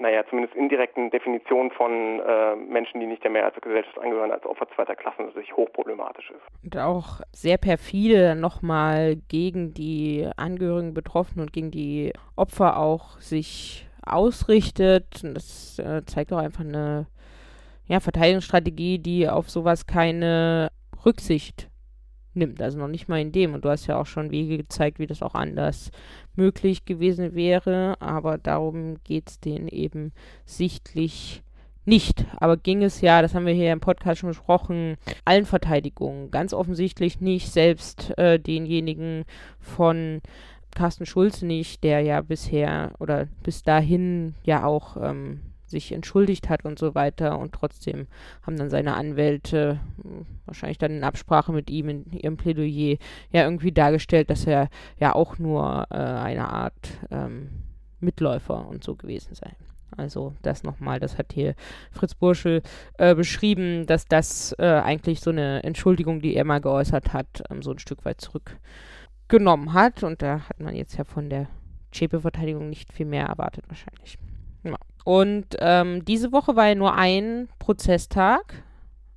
naja, 0.00 0.24
zumindest 0.28 0.56
indirekten 0.56 1.10
Definition 1.10 1.70
von 1.70 2.20
äh, 2.20 2.56
Menschen, 2.56 3.00
die 3.00 3.06
nicht 3.06 3.22
der 3.22 3.30
Mehrheit 3.30 3.54
der 3.54 3.62
Gesellschaft 3.62 3.98
angehören, 3.98 4.32
als 4.32 4.44
Opfer 4.46 4.66
zweiter 4.74 4.96
Klasse 4.96 5.22
natürlich 5.22 5.54
hochproblematisch 5.54 6.30
ist. 6.30 6.64
Und 6.64 6.76
auch 6.78 7.20
sehr 7.32 7.58
perfide 7.58 8.34
nochmal 8.34 9.16
gegen 9.28 9.74
die 9.74 10.26
Angehörigen 10.36 10.94
Betroffenen 10.94 11.46
und 11.46 11.52
gegen 11.52 11.70
die 11.70 12.12
Opfer 12.34 12.78
auch 12.78 13.18
sich 13.18 13.86
ausrichtet. 14.04 15.22
Und 15.22 15.34
das 15.34 15.78
äh, 15.78 16.02
zeigt 16.06 16.32
auch 16.32 16.38
einfach 16.38 16.64
eine 16.64 17.06
ja, 17.86 18.00
Verteidigungsstrategie, 18.00 18.98
die 18.98 19.28
auf 19.28 19.50
sowas 19.50 19.86
keine 19.86 20.70
Rücksicht 21.04 21.68
nimmt. 22.34 22.60
Also 22.62 22.78
noch 22.78 22.88
nicht 22.88 23.08
mal 23.08 23.20
in 23.20 23.32
dem. 23.32 23.54
Und 23.54 23.64
du 23.64 23.70
hast 23.70 23.86
ja 23.86 23.98
auch 23.98 24.06
schon 24.06 24.30
Wege 24.30 24.56
gezeigt, 24.56 24.98
wie 24.98 25.06
das 25.06 25.22
auch 25.22 25.34
anders 25.34 25.90
möglich 26.36 26.84
gewesen 26.84 27.34
wäre. 27.34 27.96
Aber 28.00 28.38
darum 28.38 28.96
geht 29.04 29.30
es 29.30 29.40
denen 29.40 29.68
eben 29.68 30.12
sichtlich 30.44 31.42
nicht. 31.84 32.24
Aber 32.36 32.56
ging 32.56 32.82
es 32.82 33.00
ja, 33.00 33.22
das 33.22 33.34
haben 33.34 33.46
wir 33.46 33.54
hier 33.54 33.72
im 33.72 33.80
Podcast 33.80 34.20
schon 34.20 34.30
besprochen, 34.30 34.96
allen 35.24 35.46
Verteidigungen 35.46 36.30
ganz 36.30 36.52
offensichtlich 36.52 37.20
nicht. 37.20 37.50
Selbst 37.50 38.16
äh, 38.18 38.38
denjenigen 38.38 39.24
von 39.58 40.20
Carsten 40.74 41.06
Schulze 41.06 41.46
nicht, 41.46 41.82
der 41.82 42.00
ja 42.00 42.20
bisher 42.20 42.92
oder 43.00 43.26
bis 43.42 43.62
dahin 43.62 44.34
ja 44.44 44.64
auch 44.64 44.96
ähm, 45.02 45.40
sich 45.70 45.92
entschuldigt 45.92 46.48
hat 46.48 46.64
und 46.64 46.78
so 46.78 46.94
weiter. 46.94 47.38
Und 47.38 47.52
trotzdem 47.52 48.06
haben 48.42 48.56
dann 48.56 48.70
seine 48.70 48.94
Anwälte 48.94 49.80
hm, 50.02 50.26
wahrscheinlich 50.44 50.78
dann 50.78 50.92
in 50.92 51.04
Absprache 51.04 51.52
mit 51.52 51.70
ihm 51.70 51.88
in 51.88 52.12
ihrem 52.12 52.36
Plädoyer 52.36 52.98
ja 53.30 53.44
irgendwie 53.44 53.72
dargestellt, 53.72 54.30
dass 54.30 54.46
er 54.46 54.68
ja 54.98 55.14
auch 55.14 55.38
nur 55.38 55.86
äh, 55.90 55.94
eine 55.94 56.48
Art 56.48 56.98
ähm, 57.10 57.50
Mitläufer 58.00 58.66
und 58.66 58.82
so 58.82 58.96
gewesen 58.96 59.34
sei. 59.34 59.52
Also 59.96 60.34
das 60.42 60.62
nochmal, 60.62 61.00
das 61.00 61.18
hat 61.18 61.32
hier 61.32 61.54
Fritz 61.90 62.14
Burschel 62.14 62.62
äh, 62.98 63.14
beschrieben, 63.14 63.86
dass 63.86 64.06
das 64.06 64.54
äh, 64.58 64.64
eigentlich 64.66 65.20
so 65.20 65.30
eine 65.30 65.62
Entschuldigung, 65.64 66.20
die 66.20 66.34
er 66.34 66.44
mal 66.44 66.60
geäußert 66.60 67.12
hat, 67.12 67.42
ähm, 67.50 67.62
so 67.62 67.72
ein 67.72 67.78
Stück 67.78 68.04
weit 68.04 68.20
zurückgenommen 68.20 69.72
hat. 69.72 70.02
Und 70.02 70.22
da 70.22 70.48
hat 70.48 70.60
man 70.60 70.74
jetzt 70.74 70.96
ja 70.96 71.04
von 71.04 71.28
der 71.28 71.48
Chepe-Verteidigung 71.92 72.68
nicht 72.68 72.92
viel 72.92 73.06
mehr 73.06 73.26
erwartet 73.26 73.64
wahrscheinlich. 73.68 74.16
Ja. 74.62 74.76
Und 75.04 75.56
ähm, 75.60 76.04
diese 76.04 76.32
Woche 76.32 76.56
war 76.56 76.68
ja 76.68 76.74
nur 76.74 76.94
ein 76.94 77.48
Prozesstag 77.58 78.62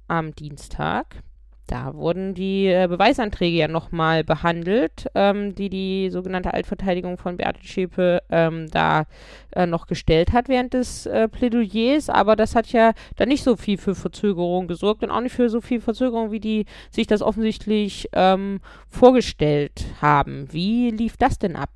am 0.08 0.34
Dienstag. 0.36 1.24
Da 1.68 1.94
wurden 1.94 2.34
die 2.34 2.68
äh, 2.68 2.88
Beweisanträge 2.90 3.58
ja 3.58 3.68
nochmal 3.70 4.24
behandelt, 4.24 5.08
ähm, 5.16 5.56
die 5.56 5.70
die 5.70 6.10
sogenannte 6.10 6.54
Altverteidigung 6.54 7.18
von 7.18 7.38
Beate 7.38 7.64
Schäpe 7.64 8.22
ähm, 8.30 8.70
da 8.70 9.06
äh, 9.52 9.66
noch 9.66 9.88
gestellt 9.88 10.34
hat 10.34 10.50
während 10.50 10.74
des 10.74 11.06
äh, 11.06 11.30
Plädoyers. 11.30 12.10
Aber 12.10 12.36
das 12.36 12.56
hat 12.56 12.68
ja 12.74 12.92
dann 13.16 13.30
nicht 13.30 13.44
so 13.44 13.56
viel 13.56 13.78
für 13.78 13.96
Verzögerung 13.96 14.68
gesorgt 14.68 15.04
und 15.04 15.12
auch 15.12 15.22
nicht 15.22 15.36
für 15.36 15.50
so 15.50 15.62
viel 15.62 15.80
Verzögerung, 15.80 16.32
wie 16.32 16.42
die 16.42 16.66
sich 16.92 17.08
das 17.08 17.22
offensichtlich 17.22 18.10
ähm, 18.12 18.60
vorgestellt 18.90 19.86
haben. 20.02 20.52
Wie 20.52 20.92
lief 20.92 21.16
das 21.16 21.40
denn 21.40 21.56
ab? 21.56 21.70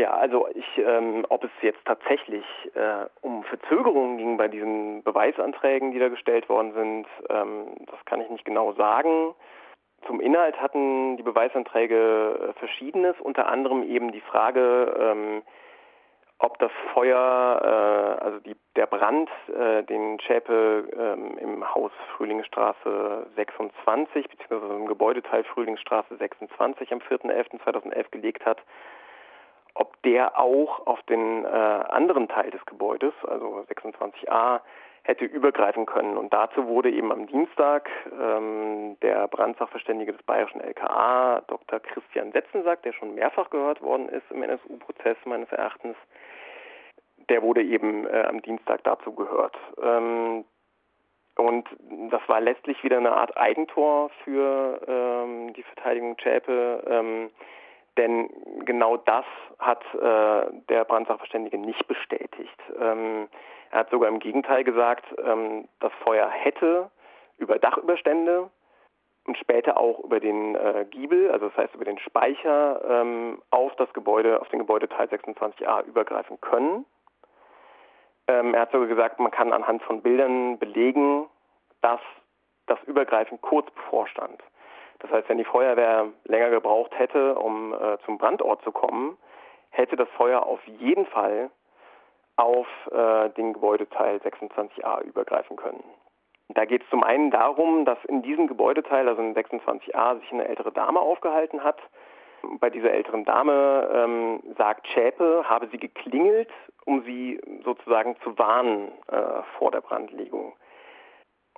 Ja, 0.00 0.12
also 0.14 0.48
ich, 0.54 0.78
ähm, 0.78 1.26
ob 1.28 1.44
es 1.44 1.50
jetzt 1.60 1.84
tatsächlich 1.84 2.46
äh, 2.72 3.04
um 3.20 3.44
Verzögerungen 3.44 4.16
ging 4.16 4.38
bei 4.38 4.48
diesen 4.48 5.02
Beweisanträgen, 5.02 5.92
die 5.92 5.98
da 5.98 6.08
gestellt 6.08 6.48
worden 6.48 6.72
sind, 6.72 7.06
ähm, 7.28 7.66
das 7.84 8.02
kann 8.06 8.22
ich 8.22 8.30
nicht 8.30 8.46
genau 8.46 8.72
sagen. 8.72 9.34
Zum 10.06 10.22
Inhalt 10.22 10.58
hatten 10.58 11.18
die 11.18 11.22
Beweisanträge 11.22 12.48
äh, 12.48 12.58
Verschiedenes, 12.58 13.14
unter 13.20 13.48
anderem 13.48 13.82
eben 13.82 14.10
die 14.10 14.22
Frage, 14.22 14.96
ähm, 14.98 15.42
ob 16.38 16.58
das 16.60 16.72
Feuer, 16.94 17.60
äh, 17.62 18.24
also 18.24 18.40
die, 18.40 18.56
der 18.76 18.86
Brand, 18.86 19.28
äh, 19.54 19.82
den 19.82 20.18
Schäpe 20.20 20.88
ähm, 20.98 21.36
im 21.36 21.74
Haus 21.74 21.92
Frühlingsstraße 22.16 23.26
26 23.36 24.30
beziehungsweise 24.30 24.76
im 24.76 24.86
Gebäudeteil 24.86 25.44
Frühlingsstraße 25.44 26.16
26 26.16 26.90
am 26.90 27.00
4.11.2011 27.00 28.10
gelegt 28.10 28.46
hat, 28.46 28.62
ob 29.74 30.00
der 30.02 30.38
auch 30.38 30.86
auf 30.86 31.02
den 31.02 31.44
äh, 31.44 31.48
anderen 31.48 32.28
Teil 32.28 32.50
des 32.50 32.64
Gebäudes, 32.66 33.12
also 33.26 33.64
26a, 33.68 34.60
hätte 35.02 35.24
übergreifen 35.24 35.86
können. 35.86 36.16
Und 36.16 36.32
dazu 36.32 36.66
wurde 36.66 36.90
eben 36.90 37.10
am 37.10 37.26
Dienstag 37.26 37.88
ähm, 38.12 38.96
der 39.02 39.28
Brandsachverständige 39.28 40.12
des 40.12 40.22
bayerischen 40.22 40.60
LKA, 40.60 41.42
Dr. 41.46 41.80
Christian 41.80 42.32
Setzensack, 42.32 42.82
der 42.82 42.92
schon 42.92 43.14
mehrfach 43.14 43.50
gehört 43.50 43.80
worden 43.80 44.08
ist 44.08 44.30
im 44.30 44.42
NSU-Prozess 44.42 45.16
meines 45.24 45.50
Erachtens, 45.52 45.96
der 47.28 47.42
wurde 47.42 47.62
eben 47.62 48.06
äh, 48.06 48.24
am 48.28 48.42
Dienstag 48.42 48.84
dazu 48.84 49.12
gehört. 49.12 49.56
Ähm, 49.82 50.44
und 51.36 51.66
das 52.10 52.20
war 52.26 52.40
letztlich 52.40 52.82
wieder 52.84 52.98
eine 52.98 53.12
Art 53.12 53.36
Eigentor 53.36 54.10
für 54.24 54.80
ähm, 54.86 55.54
die 55.54 55.62
Verteidigung 55.62 56.18
Zschäpe, 56.18 56.84
ähm, 56.86 57.30
denn 58.00 58.30
genau 58.64 58.96
das 58.96 59.24
hat 59.58 59.82
äh, 59.94 60.50
der 60.68 60.84
Brandsachverständige 60.84 61.58
nicht 61.58 61.86
bestätigt. 61.86 62.58
Ähm, 62.80 63.28
er 63.70 63.80
hat 63.80 63.90
sogar 63.90 64.08
im 64.08 64.18
Gegenteil 64.18 64.64
gesagt, 64.64 65.04
ähm, 65.22 65.68
das 65.80 65.92
Feuer 66.02 66.28
hätte 66.28 66.90
über 67.36 67.58
Dachüberstände 67.58 68.50
und 69.26 69.36
später 69.36 69.76
auch 69.76 70.00
über 70.00 70.18
den 70.18 70.54
äh, 70.54 70.86
Giebel, 70.90 71.30
also 71.30 71.48
das 71.48 71.56
heißt 71.56 71.74
über 71.74 71.84
den 71.84 71.98
Speicher, 71.98 72.82
ähm, 72.88 73.42
auf 73.50 73.74
das 73.76 73.92
Gebäude, 73.92 74.40
auf 74.40 74.48
den 74.48 74.60
Gebäudeteil 74.60 75.06
26a 75.08 75.84
übergreifen 75.84 76.40
können. 76.40 76.86
Ähm, 78.28 78.54
er 78.54 78.62
hat 78.62 78.72
sogar 78.72 78.88
gesagt, 78.88 79.20
man 79.20 79.30
kann 79.30 79.52
anhand 79.52 79.82
von 79.82 80.02
Bildern 80.02 80.58
belegen, 80.58 81.26
dass 81.82 82.00
das 82.66 82.78
Übergreifen 82.84 83.40
kurz 83.40 83.70
bevorstand. 83.72 84.42
Das 85.00 85.10
heißt, 85.10 85.28
wenn 85.28 85.38
die 85.38 85.44
Feuerwehr 85.44 86.08
länger 86.24 86.50
gebraucht 86.50 86.96
hätte, 86.98 87.34
um 87.34 87.74
äh, 87.74 87.98
zum 88.04 88.18
Brandort 88.18 88.62
zu 88.62 88.72
kommen, 88.72 89.16
hätte 89.70 89.96
das 89.96 90.08
Feuer 90.10 90.44
auf 90.44 90.64
jeden 90.66 91.06
Fall 91.06 91.50
auf 92.36 92.66
äh, 92.90 93.30
den 93.30 93.52
Gebäudeteil 93.52 94.16
26a 94.18 95.02
übergreifen 95.02 95.56
können. 95.56 95.82
Da 96.48 96.64
geht 96.64 96.82
es 96.82 96.90
zum 96.90 97.04
einen 97.04 97.30
darum, 97.30 97.84
dass 97.84 97.98
in 98.06 98.22
diesem 98.22 98.48
Gebäudeteil, 98.48 99.08
also 99.08 99.22
in 99.22 99.34
26a, 99.34 100.18
sich 100.20 100.32
eine 100.32 100.48
ältere 100.48 100.72
Dame 100.72 101.00
aufgehalten 101.00 101.62
hat. 101.62 101.78
Bei 102.58 102.70
dieser 102.70 102.90
älteren 102.90 103.24
Dame 103.24 103.88
ähm, 103.92 104.42
sagt 104.56 104.86
Schäpe, 104.88 105.44
habe 105.48 105.68
sie 105.68 105.78
geklingelt, 105.78 106.50
um 106.86 107.04
sie 107.04 107.40
sozusagen 107.64 108.16
zu 108.24 108.36
warnen 108.38 108.90
äh, 109.08 109.42
vor 109.58 109.70
der 109.70 109.82
Brandlegung. 109.82 110.54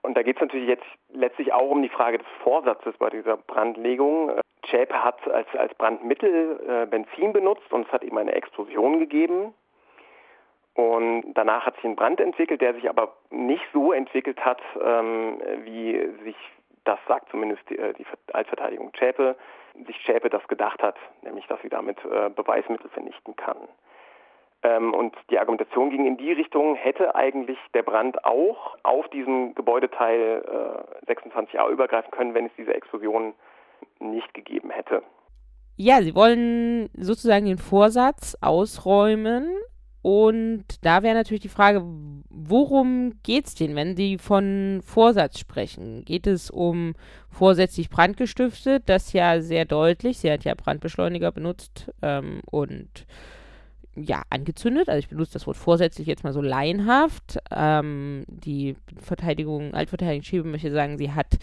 Und 0.03 0.17
da 0.17 0.23
geht 0.23 0.37
es 0.37 0.43
natürlich 0.43 0.69
jetzt 0.69 0.85
letztlich 1.13 1.53
auch 1.53 1.71
um 1.71 1.83
die 1.83 1.89
Frage 1.89 2.19
des 2.19 2.27
Vorsatzes 2.43 2.97
bei 2.99 3.09
dieser 3.11 3.37
Brandlegung. 3.37 4.33
Schäpe 4.67 5.03
hat 5.03 5.27
als, 5.29 5.49
als 5.57 5.75
Brandmittel 5.75 6.61
äh, 6.69 6.87
Benzin 6.87 7.33
benutzt 7.33 7.73
und 7.73 7.87
es 7.87 7.93
hat 7.93 8.03
eben 8.03 8.19
eine 8.19 8.33
Explosion 8.33 8.99
gegeben. 8.99 9.55
Und 10.75 11.35
danach 11.35 11.67
hat 11.67 11.77
sich 11.77 11.85
ein 11.85 11.97
Brand 11.97 12.21
entwickelt, 12.21 12.61
der 12.63 12.75
sich 12.75 12.89
aber 12.89 13.15
nicht 13.31 13.65
so 13.73 13.93
entwickelt 13.93 14.43
hat, 14.45 14.61
ähm, 14.83 15.41
wie 15.65 16.09
sich 16.25 16.37
das 16.85 16.99
sagt 17.07 17.31
zumindest 17.31 17.63
die, 17.71 17.79
äh, 17.79 17.93
die 17.95 18.07
Altverteidigung 18.33 18.91
Schäpe, 18.99 19.37
sich 19.87 19.97
Schäpe 19.99 20.31
das 20.31 20.47
gedacht 20.49 20.83
hat, 20.83 20.97
nämlich 21.23 21.47
dass 21.47 21.61
sie 21.63 21.69
damit 21.69 21.99
äh, 22.05 22.31
Beweismittel 22.31 22.91
vernichten 22.91 23.37
kann. 23.37 23.57
Ähm, 24.63 24.95
und 24.95 25.15
die 25.31 25.39
Argumentation 25.39 25.91
ging 25.91 26.07
in 26.07 26.17
die 26.17 26.33
Richtung, 26.33 26.77
hätte 26.77 27.15
eigentlich 27.15 27.59
der 27.75 27.83
Brand 27.83 28.25
auch 28.25 28.77
auf 28.83 29.09
diesem 29.09 29.55
Gebäudeteil 29.55 30.45
äh, 31.07 31.13
26a 31.13 31.69
übergreifen 31.71 32.11
können, 32.11 32.35
wenn 32.35 32.47
es 32.47 32.53
diese 32.57 32.75
Explosion 32.75 33.35
nicht 33.99 34.33
gegeben 34.35 34.71
hätte. 34.71 35.03
Ja, 35.77 36.03
sie 36.03 36.15
wollen 36.15 36.91
sozusagen 36.95 37.47
den 37.47 37.59
Vorsatz 37.59 38.37
ausräumen, 38.41 39.49
und 40.03 40.65
da 40.85 41.05
wäre 41.05 41.15
natürlich 41.15 41.43
die 41.43 41.49
Frage, 41.49 41.81
worum 42.29 43.21
geht 43.23 43.47
es 43.47 43.55
denn, 43.55 43.77
wenn 43.77 43.97
Sie 43.97 44.19
von 44.19 44.81
Vorsatz 44.85 45.39
sprechen? 45.39 46.05
Geht 46.05 46.27
es 46.27 46.51
um 46.51 46.95
vorsätzlich 47.31 47.89
Brand 47.89 48.17
gestiftet? 48.17 48.83
Das 48.87 49.13
ja 49.13 49.41
sehr 49.41 49.65
deutlich. 49.65 50.19
Sie 50.19 50.31
hat 50.31 50.43
ja 50.43 50.55
Brandbeschleuniger 50.57 51.31
benutzt 51.31 51.93
ähm, 52.03 52.41
und 52.51 53.07
ja, 53.95 54.23
angezündet. 54.31 54.89
Also 54.89 54.99
ich 54.99 55.09
benutze 55.09 55.35
das 55.35 55.47
Wort 55.47 55.57
vorsätzlich 55.57 56.07
jetzt 56.07 56.25
mal 56.25 56.33
so 56.33 56.41
laienhaft. 56.41 57.39
Ähm, 57.51 58.25
die 58.27 58.77
Verteidigung, 58.97 59.75
Altverteidigung 59.75 60.25
Schiebe 60.25 60.49
möchte 60.49 60.73
sagen, 60.73 60.99
sie 60.99 61.13
hat 61.13 61.39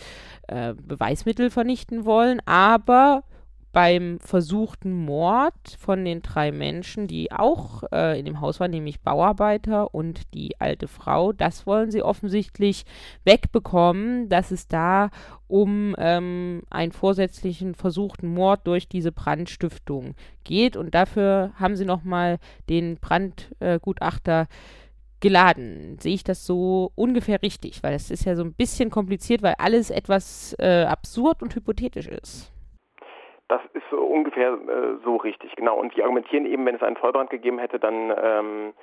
äh, 0.48 0.74
Beweismittel 0.74 1.50
vernichten 1.52 2.06
wollen, 2.06 2.42
aber 2.46 3.24
beim 3.72 4.20
versuchten 4.20 4.92
Mord 4.92 5.54
von 5.78 6.04
den 6.04 6.22
drei 6.22 6.52
Menschen, 6.52 7.08
die 7.08 7.32
auch 7.32 7.84
äh, 7.92 8.20
in 8.20 8.26
dem 8.26 8.42
Haus 8.42 8.60
waren, 8.60 8.72
nämlich 8.72 9.02
Bauarbeiter 9.02 9.94
und 9.94 10.34
die 10.34 10.60
alte 10.60 10.88
Frau, 10.88 11.34
das 11.34 11.68
wollen 11.68 11.92
sie 11.92 12.02
offensichtlich 12.02 12.86
wegbekommen, 13.26 14.28
dass 14.30 14.52
es 14.52 14.68
da 14.68 15.12
um 15.48 15.96
ähm, 16.00 16.64
einen 16.70 16.92
vorsätzlichen 16.92 17.76
versuchten 17.76 18.28
Mord 18.28 18.66
durch 18.66 18.88
diese 18.88 19.12
Brandstiftung 19.12 20.16
geht. 20.44 20.76
Und 20.76 20.96
dafür 20.96 21.52
haben 21.56 21.76
sie 21.76 21.86
nochmal 21.86 22.38
den 22.70 22.98
Brandgutachter 22.98 24.42
äh, 24.42 24.46
geladen. 25.20 25.98
Sehe 26.00 26.14
ich 26.14 26.24
das 26.24 26.46
so 26.46 26.92
ungefähr 26.96 27.42
richtig? 27.42 27.84
Weil 27.84 27.96
es 27.96 28.10
ist 28.10 28.26
ja 28.26 28.36
so 28.36 28.44
ein 28.44 28.54
bisschen 28.54 28.90
kompliziert, 28.90 29.42
weil 29.42 29.56
alles 29.58 29.90
etwas 29.90 30.56
äh, 30.60 30.84
absurd 30.84 31.42
und 31.44 31.56
hypothetisch 31.56 32.08
ist. 32.08 32.52
Das 33.50 33.60
ist 33.74 33.92
ungefähr 33.92 34.54
äh, 34.54 34.96
so 35.04 35.18
richtig, 35.18 35.54
genau. 35.56 35.78
Und 35.78 35.96
die 35.96 36.04
argumentieren 36.04 36.46
eben, 36.46 36.66
wenn 36.66 36.76
es 36.76 36.84
einen 36.84 36.98
Vollbrand 36.98 37.32
gegeben 37.32 37.58
hätte, 37.58 37.80
dann, 37.80 38.14
ähm, 38.24 38.74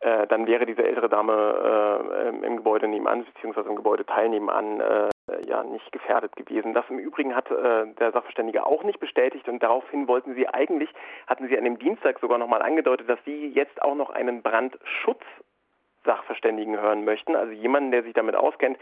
äh, 0.00 0.26
dann 0.26 0.46
wäre 0.46 0.64
diese 0.64 0.82
ältere 0.82 1.10
Dame 1.10 2.32
äh, 2.42 2.46
im 2.46 2.56
Gebäude 2.56 2.88
nebenan, 2.88 3.26
beziehungsweise 3.26 3.68
im 3.68 3.76
Gebäudeteil 3.76 4.30
nebenan, 4.30 4.80
äh, 4.80 5.10
ja 5.46 5.62
nicht 5.64 5.92
gefährdet 5.92 6.34
gewesen. 6.34 6.72
Das 6.72 6.88
im 6.88 6.98
Übrigen 6.98 7.36
hat 7.36 7.50
äh, 7.50 7.88
der 7.98 8.12
Sachverständige 8.12 8.64
auch 8.64 8.84
nicht 8.84 9.00
bestätigt 9.00 9.50
und 9.50 9.62
daraufhin 9.62 10.08
wollten 10.08 10.34
sie 10.34 10.48
eigentlich, 10.48 10.88
hatten 11.26 11.48
sie 11.48 11.58
an 11.58 11.64
dem 11.64 11.78
Dienstag 11.78 12.20
sogar 12.20 12.38
nochmal 12.38 12.62
angedeutet, 12.62 13.06
dass 13.08 13.22
sie 13.26 13.48
jetzt 13.48 13.82
auch 13.82 13.94
noch 13.94 14.08
einen 14.08 14.40
Brandschutz-Sachverständigen 14.40 16.80
hören 16.80 17.04
möchten, 17.04 17.36
also 17.36 17.52
jemanden, 17.52 17.90
der 17.90 18.02
sich 18.02 18.14
damit 18.14 18.34
auskennt, 18.34 18.78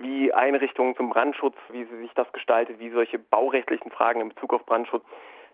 wie 0.00 0.32
Einrichtungen 0.32 0.96
zum 0.96 1.10
Brandschutz, 1.10 1.56
wie 1.70 1.84
sie 1.84 1.98
sich 1.98 2.12
das 2.14 2.30
gestaltet, 2.32 2.78
wie 2.78 2.90
solche 2.90 3.18
baurechtlichen 3.18 3.90
Fragen 3.90 4.20
in 4.20 4.28
Bezug 4.30 4.52
auf 4.54 4.64
Brandschutz 4.66 5.04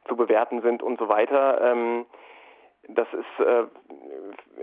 zu 0.06 0.16
bewerten 0.16 0.62
sind 0.62 0.82
und 0.82 0.98
so 0.98 1.08
weiter. 1.08 1.60
Ähm, 1.62 2.06
das 2.88 3.08
ist, 3.14 3.46
äh, 3.46 3.64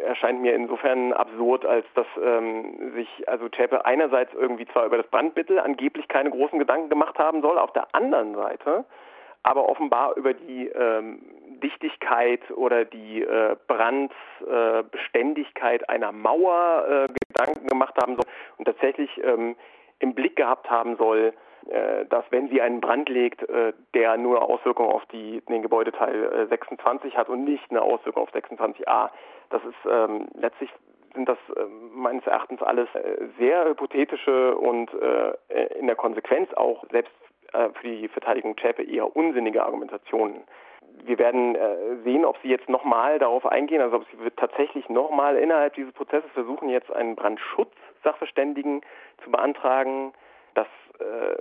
erscheint 0.04 0.42
mir 0.42 0.54
insofern 0.54 1.12
absurd, 1.12 1.66
als 1.66 1.86
dass 1.96 2.06
ähm, 2.24 2.94
sich 2.94 3.28
also 3.28 3.50
Zschäpe 3.50 3.86
einerseits 3.86 4.32
irgendwie 4.34 4.68
zwar 4.68 4.86
über 4.86 4.98
das 4.98 5.08
Brandmittel 5.08 5.60
angeblich 5.60 6.08
keine 6.08 6.30
großen 6.30 6.60
Gedanken 6.60 6.90
gemacht 6.90 7.18
haben 7.18 7.42
soll, 7.42 7.58
auf 7.58 7.74
der 7.74 7.88
anderen 7.96 8.36
Seite 8.36 8.86
aber 9.44 9.68
offenbar 9.68 10.16
über 10.18 10.34
die 10.34 10.68
ähm, 10.68 11.22
Dichtigkeit 11.62 12.42
oder 12.52 12.86
die 12.86 13.22
äh, 13.22 13.56
Brandbeständigkeit 13.68 15.84
äh, 15.84 15.88
einer 15.88 16.12
Mauer 16.12 16.86
äh, 16.88 17.08
Gedanken 17.28 17.68
gemacht 17.68 17.96
haben 18.02 18.16
soll 18.16 18.26
und 18.58 18.66
tatsächlich 18.66 19.10
ähm, 19.24 19.56
im 20.00 20.14
Blick 20.14 20.36
gehabt 20.36 20.70
haben 20.70 20.98
soll, 20.98 21.34
äh, 21.70 22.06
dass 22.06 22.26
wenn 22.32 22.50
sie 22.50 22.62
einen 22.62 22.82
Brand 22.82 23.08
legt, 23.08 23.48
äh, 23.48 23.74
der 23.94 24.18
nur 24.18 24.42
Auswirkungen 24.42 24.90
auf 24.90 25.06
die, 25.08 25.42
den 25.42 25.62
Gebäudeteil 25.62 26.48
26 26.50 27.14
äh, 27.14 27.18
hat 27.18 27.30
und 27.30 27.46
nicht 27.46 27.64
eine 27.70 27.82
Auswirkung 27.82 28.24
auf 28.24 28.34
26a. 28.34 29.10
Das 29.50 29.64
ist 29.64 29.76
ähm, 29.90 30.28
letztlich 30.40 30.70
sind 31.14 31.28
das 31.28 31.38
äh, 31.56 31.66
meines 31.94 32.26
Erachtens 32.26 32.62
alles 32.62 32.88
äh, 32.96 33.28
sehr 33.38 33.66
hypothetische 33.66 34.56
und 34.56 34.92
äh, 34.94 35.78
in 35.78 35.88
der 35.88 35.96
Konsequenz 35.96 36.52
auch 36.54 36.84
selbst 36.92 37.14
für 37.52 37.86
die 37.86 38.08
Verteidigung 38.08 38.56
Zschäpe 38.56 38.82
eher 38.82 39.14
unsinnige 39.14 39.62
Argumentationen 39.62 40.44
wir 41.06 41.20
werden 41.20 41.56
äh, 41.56 41.98
sehen, 42.04 42.26
ob 42.26 42.38
Sie 42.42 42.50
jetzt 42.50 42.70
nochmal 42.70 43.20
darauf 43.20 43.46
eingehen, 43.46 43.82
also 43.82 43.98
ob 43.98 44.06
Sie 44.06 44.32
tatsächlich 44.36 44.90
nochmal 44.90 45.38
innerhalb 45.38 45.74
dieses 45.76 45.94
Prozesses 45.94 46.30
versuchen, 46.34 46.70
jetzt 46.70 46.92
einen 46.92 47.16
Brandschutz-Sachverständigen 47.16 48.82
zu 49.24 49.32
beantragen. 49.32 50.14
Das 50.54 50.68
äh, 51.00 51.38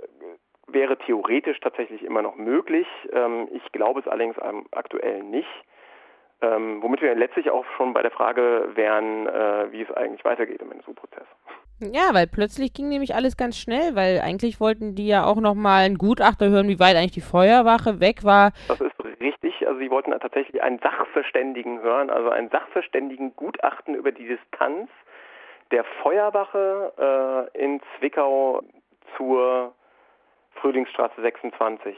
wäre 0.67 0.97
theoretisch 0.97 1.59
tatsächlich 1.59 2.03
immer 2.03 2.21
noch 2.21 2.35
möglich. 2.35 2.87
Ähm, 3.11 3.47
ich 3.51 3.71
glaube 3.71 3.99
es 3.99 4.07
allerdings 4.07 4.37
aktuell 4.71 5.23
nicht. 5.23 5.49
Ähm, 6.43 6.81
womit 6.81 7.01
wir 7.01 7.13
letztlich 7.13 7.51
auch 7.51 7.65
schon 7.77 7.93
bei 7.93 8.01
der 8.01 8.09
Frage 8.09 8.69
wären, 8.73 9.27
äh, 9.27 9.71
wie 9.71 9.81
es 9.81 9.91
eigentlich 9.91 10.25
weitergeht 10.25 10.59
im 10.61 10.71
NSU-Prozess. 10.71 11.27
Ja, 11.81 12.13
weil 12.13 12.27
plötzlich 12.27 12.73
ging 12.73 12.89
nämlich 12.89 13.13
alles 13.15 13.37
ganz 13.37 13.57
schnell, 13.57 13.95
weil 13.95 14.19
eigentlich 14.21 14.59
wollten 14.59 14.95
die 14.95 15.07
ja 15.07 15.25
auch 15.25 15.37
nochmal 15.37 15.85
einen 15.85 15.97
Gutachter 15.97 16.49
hören, 16.49 16.67
wie 16.67 16.79
weit 16.79 16.95
eigentlich 16.95 17.11
die 17.11 17.21
Feuerwache 17.21 17.99
weg 17.99 18.23
war. 18.23 18.53
Das 18.67 18.81
ist 18.81 19.00
Also 19.67 19.79
sie 19.79 19.91
wollten 19.91 20.11
tatsächlich 20.11 20.61
einen 20.61 20.79
Sachverständigen 20.79 21.81
hören, 21.81 22.09
also 22.09 22.29
einen 22.29 22.49
Sachverständigen 22.49 23.35
Gutachten 23.35 23.95
über 23.95 24.11
die 24.11 24.27
Distanz 24.27 24.89
der 25.71 25.83
Feuerwache 26.03 27.49
äh, 27.55 27.63
in 27.63 27.81
Zwickau 27.97 28.61
zur 29.17 29.73
Frühlingsstraße 30.55 31.21
26. 31.21 31.95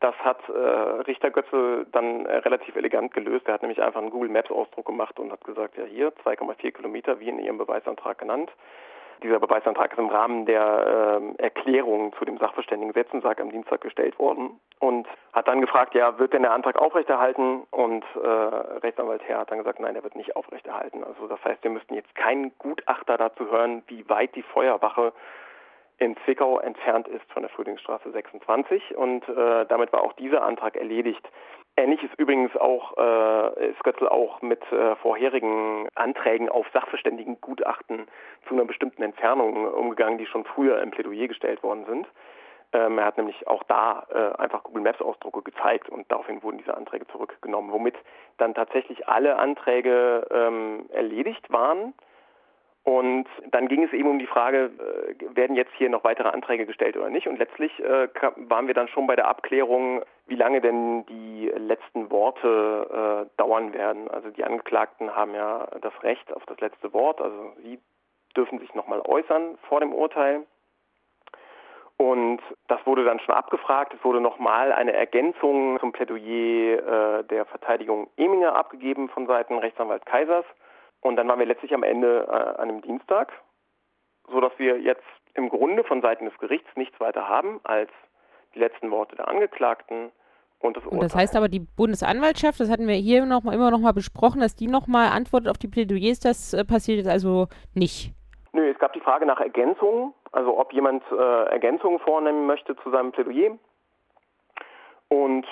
Das 0.00 0.14
hat 0.16 0.48
äh, 0.48 0.52
Richter 0.52 1.30
Götze 1.30 1.86
dann 1.92 2.26
äh, 2.26 2.36
relativ 2.36 2.76
elegant 2.76 3.14
gelöst. 3.14 3.46
Er 3.48 3.54
hat 3.54 3.62
nämlich 3.62 3.82
einfach 3.82 4.00
einen 4.00 4.10
Google 4.10 4.28
Maps 4.28 4.50
Ausdruck 4.50 4.86
gemacht 4.86 5.18
und 5.18 5.32
hat 5.32 5.44
gesagt, 5.44 5.76
ja 5.76 5.84
hier 5.84 6.12
2,4 6.24 6.72
Kilometer, 6.72 7.18
wie 7.18 7.28
in 7.28 7.38
Ihrem 7.38 7.58
Beweisantrag 7.58 8.18
genannt. 8.18 8.50
Dieser 9.22 9.40
Beweisantrag 9.40 9.92
ist 9.92 9.98
im 9.98 10.08
Rahmen 10.08 10.46
der 10.46 11.20
äh, 11.38 11.42
Erklärung 11.42 12.12
zu 12.18 12.24
dem 12.24 12.38
Sachverständigengesetzentag 12.38 13.40
am 13.40 13.50
Dienstag 13.50 13.80
gestellt 13.80 14.18
worden 14.18 14.60
und 14.78 15.06
hat 15.32 15.48
dann 15.48 15.60
gefragt, 15.60 15.94
ja, 15.94 16.18
wird 16.18 16.32
denn 16.32 16.42
der 16.42 16.52
Antrag 16.52 16.76
aufrechterhalten? 16.78 17.62
Und 17.70 18.04
äh, 18.14 18.26
Rechtsanwalt 18.26 19.22
Herr 19.26 19.40
hat 19.40 19.50
dann 19.50 19.58
gesagt, 19.58 19.80
nein, 19.80 19.96
er 19.96 20.02
wird 20.02 20.16
nicht 20.16 20.36
aufrechterhalten. 20.36 21.04
Also 21.04 21.26
das 21.28 21.42
heißt, 21.44 21.62
wir 21.62 21.70
müssten 21.70 21.94
jetzt 21.94 22.14
keinen 22.14 22.52
Gutachter 22.58 23.16
dazu 23.16 23.50
hören, 23.50 23.82
wie 23.86 24.08
weit 24.08 24.34
die 24.34 24.42
Feuerwache 24.42 25.12
in 25.98 26.16
Zwickau 26.24 26.58
entfernt 26.58 27.08
ist 27.08 27.24
von 27.32 27.42
der 27.42 27.50
Frühlingsstraße 27.50 28.10
26 28.10 28.96
und 28.96 29.26
äh, 29.28 29.64
damit 29.66 29.92
war 29.92 30.02
auch 30.02 30.12
dieser 30.14 30.42
Antrag 30.42 30.76
erledigt. 30.76 31.26
Ähnlich 31.78 32.02
ist 32.02 32.18
übrigens 32.18 32.56
auch 32.56 32.96
äh, 32.96 33.70
ist 33.70 33.82
Götzl 33.84 34.08
auch 34.08 34.40
mit 34.42 34.60
äh, 34.72 34.96
vorherigen 34.96 35.88
Anträgen 35.94 36.48
auf 36.48 36.66
Sachverständigengutachten 36.72 38.06
zu 38.46 38.54
einer 38.54 38.64
bestimmten 38.64 39.02
Entfernung 39.02 39.66
umgegangen, 39.72 40.18
die 40.18 40.26
schon 40.26 40.44
früher 40.44 40.80
im 40.82 40.90
Plädoyer 40.90 41.28
gestellt 41.28 41.62
worden 41.62 41.84
sind. 41.86 42.06
Ähm, 42.72 42.98
er 42.98 43.06
hat 43.06 43.16
nämlich 43.16 43.46
auch 43.46 43.62
da 43.64 44.06
äh, 44.10 44.40
einfach 44.40 44.64
Google 44.64 44.82
Maps 44.82 45.00
Ausdrucke 45.00 45.42
gezeigt 45.42 45.88
und 45.88 46.10
daraufhin 46.10 46.42
wurden 46.42 46.58
diese 46.58 46.76
Anträge 46.76 47.06
zurückgenommen, 47.08 47.72
womit 47.72 47.94
dann 48.38 48.54
tatsächlich 48.54 49.08
alle 49.08 49.36
Anträge 49.36 50.26
ähm, 50.30 50.86
erledigt 50.90 51.50
waren 51.50 51.94
und 52.86 53.26
dann 53.50 53.66
ging 53.66 53.82
es 53.82 53.92
eben 53.92 54.08
um 54.08 54.20
die 54.20 54.28
Frage, 54.28 54.70
äh, 54.78 55.36
werden 55.36 55.56
jetzt 55.56 55.72
hier 55.74 55.90
noch 55.90 56.04
weitere 56.04 56.28
Anträge 56.28 56.66
gestellt 56.66 56.96
oder 56.96 57.10
nicht? 57.10 57.26
Und 57.26 57.36
letztlich 57.36 57.76
äh, 57.80 58.06
waren 58.36 58.68
wir 58.68 58.74
dann 58.74 58.86
schon 58.86 59.08
bei 59.08 59.16
der 59.16 59.26
Abklärung, 59.26 60.04
wie 60.28 60.36
lange 60.36 60.60
denn 60.60 61.04
die 61.06 61.50
letzten 61.56 62.12
Worte 62.12 63.26
äh, 63.26 63.38
dauern 63.38 63.72
werden. 63.74 64.08
Also 64.08 64.30
die 64.30 64.44
Angeklagten 64.44 65.16
haben 65.16 65.34
ja 65.34 65.66
das 65.80 66.00
Recht 66.04 66.32
auf 66.32 66.46
das 66.46 66.60
letzte 66.60 66.92
Wort. 66.92 67.20
Also 67.20 67.54
sie 67.64 67.80
dürfen 68.36 68.60
sich 68.60 68.72
nochmal 68.76 69.00
äußern 69.04 69.58
vor 69.68 69.80
dem 69.80 69.92
Urteil. 69.92 70.46
Und 71.96 72.40
das 72.68 72.78
wurde 72.86 73.02
dann 73.02 73.18
schon 73.18 73.34
abgefragt. 73.34 73.94
Es 73.94 74.04
wurde 74.04 74.20
nochmal 74.20 74.70
eine 74.70 74.92
Ergänzung 74.92 75.80
zum 75.80 75.90
Plädoyer 75.90 77.24
der 77.24 77.46
Verteidigung 77.46 78.08
Eminger 78.16 78.54
abgegeben 78.54 79.08
von 79.08 79.26
Seiten 79.26 79.58
Rechtsanwalt 79.58 80.06
Kaisers. 80.06 80.44
Und 81.06 81.14
dann 81.14 81.28
waren 81.28 81.38
wir 81.38 81.46
letztlich 81.46 81.72
am 81.72 81.84
Ende 81.84 82.26
äh, 82.28 82.32
an 82.32 82.68
einem 82.68 82.82
Dienstag, 82.82 83.32
sodass 84.28 84.52
wir 84.58 84.80
jetzt 84.80 85.04
im 85.34 85.48
Grunde 85.48 85.84
von 85.84 86.02
Seiten 86.02 86.24
des 86.24 86.36
Gerichts 86.38 86.68
nichts 86.74 86.98
weiter 86.98 87.28
haben 87.28 87.60
als 87.62 87.90
die 88.54 88.58
letzten 88.58 88.90
Worte 88.90 89.14
der 89.14 89.28
Angeklagten 89.28 90.10
und 90.58 90.76
das 90.76 90.82
Urteil. 90.84 90.98
Und 90.98 91.04
das 91.04 91.14
heißt 91.14 91.36
aber, 91.36 91.48
die 91.48 91.60
Bundesanwaltschaft, 91.60 92.58
das 92.58 92.68
hatten 92.68 92.88
wir 92.88 92.96
hier 92.96 93.24
noch 93.24 93.44
mal, 93.44 93.54
immer 93.54 93.70
noch 93.70 93.78
mal 93.78 93.92
besprochen, 93.92 94.40
dass 94.40 94.56
die 94.56 94.66
noch 94.66 94.88
mal 94.88 95.10
antwortet 95.10 95.48
auf 95.48 95.58
die 95.58 95.68
Plädoyers, 95.68 96.18
das 96.18 96.52
äh, 96.52 96.64
passiert 96.64 96.98
jetzt 96.98 97.08
also 97.08 97.46
nicht. 97.72 98.12
Nö, 98.52 98.68
es 98.68 98.78
gab 98.80 98.92
die 98.92 99.00
Frage 99.00 99.26
nach 99.26 99.38
Ergänzungen, 99.38 100.12
also 100.32 100.58
ob 100.58 100.72
jemand 100.72 101.04
äh, 101.12 101.44
Ergänzungen 101.50 102.00
vornehmen 102.00 102.46
möchte 102.46 102.74
zu 102.82 102.90
seinem 102.90 103.12
Plädoyer. 103.12 103.56
Und 105.08 105.46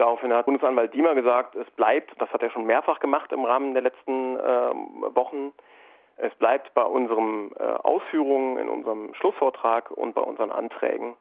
Daraufhin 0.00 0.32
hat 0.32 0.46
Bundesanwalt 0.46 0.94
Diemer 0.94 1.14
gesagt, 1.14 1.54
es 1.56 1.70
bleibt, 1.72 2.18
das 2.22 2.32
hat 2.32 2.42
er 2.42 2.48
schon 2.48 2.64
mehrfach 2.64 3.00
gemacht 3.00 3.30
im 3.32 3.44
Rahmen 3.44 3.74
der 3.74 3.82
letzten 3.82 4.38
äh, 4.38 4.72
Wochen, 5.14 5.52
es 6.16 6.34
bleibt 6.36 6.72
bei 6.72 6.84
unseren 6.84 7.52
äh, 7.58 7.62
Ausführungen, 7.62 8.56
in 8.56 8.70
unserem 8.70 9.12
Schlussvortrag 9.12 9.90
und 9.90 10.14
bei 10.14 10.22
unseren 10.22 10.52
Anträgen. 10.52 11.16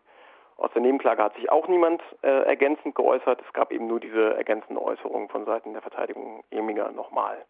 Aus 0.55 0.71
der 0.71 0.81
Nebenklage 0.81 1.21
hat 1.21 1.35
sich 1.35 1.51
auch 1.51 1.67
niemand 1.67 2.01
äh, 2.21 2.29
ergänzend 2.29 2.95
geäußert. 2.95 3.41
Es 3.45 3.51
gab 3.51 3.73
eben 3.73 3.87
nur 3.87 3.99
diese 3.99 4.35
ergänzenden 4.35 4.77
Äußerungen 4.77 5.27
von 5.27 5.43
Seiten 5.43 5.73
der 5.73 5.81
Verteidigung 5.81 6.45
Eminger 6.49 6.93
nochmal. 6.93 7.43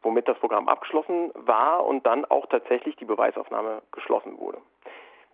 Womit 0.00 0.28
das 0.28 0.38
Programm 0.38 0.70
abgeschlossen 0.70 1.30
war 1.34 1.84
und 1.84 2.06
dann 2.06 2.24
auch 2.24 2.46
tatsächlich 2.46 2.96
die 2.96 3.04
Beweisaufnahme 3.04 3.82
geschlossen 3.92 4.38
wurde. 4.38 4.62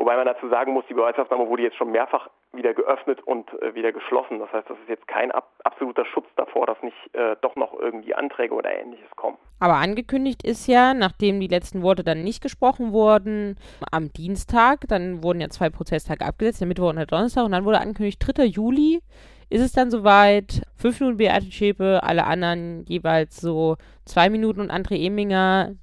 Wobei 0.00 0.16
man 0.16 0.24
dazu 0.24 0.48
sagen 0.48 0.72
muss, 0.72 0.86
die 0.88 0.94
Beweisaufnahme 0.94 1.46
wurde 1.46 1.62
jetzt 1.62 1.76
schon 1.76 1.90
mehrfach 1.90 2.30
wieder 2.54 2.72
geöffnet 2.72 3.20
und 3.26 3.46
äh, 3.60 3.74
wieder 3.74 3.92
geschlossen. 3.92 4.38
Das 4.38 4.50
heißt, 4.50 4.70
das 4.70 4.78
ist 4.78 4.88
jetzt 4.88 5.06
kein 5.06 5.30
ab 5.30 5.52
absoluter 5.62 6.06
Schutz 6.06 6.24
davor, 6.36 6.66
dass 6.66 6.82
nicht 6.82 6.96
äh, 7.12 7.36
doch 7.42 7.54
noch 7.54 7.78
irgendwie 7.78 8.14
Anträge 8.14 8.54
oder 8.54 8.72
ähnliches 8.72 9.10
kommen. 9.16 9.36
Aber 9.58 9.74
angekündigt 9.74 10.42
ist 10.42 10.66
ja, 10.68 10.94
nachdem 10.94 11.38
die 11.38 11.48
letzten 11.48 11.82
Worte 11.82 12.02
dann 12.02 12.22
nicht 12.22 12.42
gesprochen 12.42 12.94
wurden, 12.94 13.58
am 13.92 14.10
Dienstag, 14.10 14.88
dann 14.88 15.22
wurden 15.22 15.42
ja 15.42 15.50
zwei 15.50 15.68
Prozesstage 15.68 16.24
abgesetzt, 16.24 16.62
der 16.62 16.68
Mittwoch 16.68 16.88
und 16.88 16.96
der 16.96 17.04
Donnerstag, 17.04 17.44
und 17.44 17.52
dann 17.52 17.66
wurde 17.66 17.80
angekündigt, 17.80 18.22
3. 18.26 18.44
Juli 18.44 19.02
ist 19.50 19.60
es 19.60 19.72
dann 19.72 19.90
soweit, 19.90 20.62
fünf 20.76 20.98
Minuten 20.98 21.18
Beate 21.18 21.52
Schäpe, 21.52 22.00
alle 22.02 22.24
anderen 22.24 22.86
jeweils 22.86 23.36
so 23.36 23.76
zwei 24.06 24.30
Minuten 24.30 24.60
und 24.62 24.72
André 24.72 24.94
Eminger 25.04 25.74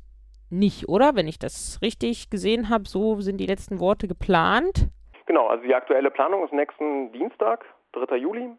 nicht, 0.50 0.88
oder? 0.88 1.16
Wenn 1.16 1.28
ich 1.28 1.40
das 1.40 1.80
richtig 1.82 2.30
gesehen 2.30 2.70
habe, 2.70 2.86
so 2.88 3.20
sind 3.22 3.38
die 3.38 3.46
letzten 3.46 3.80
Worte 3.80 4.08
geplant. 4.08 4.90
Genau, 5.26 5.48
also 5.48 5.64
die 5.64 5.76
aktuelle 5.76 6.12
Planung 6.12 6.44
ist 6.46 6.54
nächsten 6.54 7.12
Dienstag, 7.12 7.66
3. 7.94 8.16
Juli. 8.16 8.50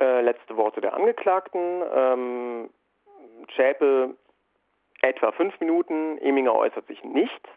Äh, 0.00 0.22
letzte 0.22 0.56
Worte 0.56 0.80
der 0.80 0.94
Angeklagten. 0.94 1.82
Ähm, 1.94 2.70
Schäpe 3.54 4.16
etwa 5.02 5.32
fünf 5.32 5.58
Minuten, 5.60 6.18
Eminger 6.18 6.54
äußert 6.54 6.86
sich 6.86 7.02
nicht. 7.04 7.48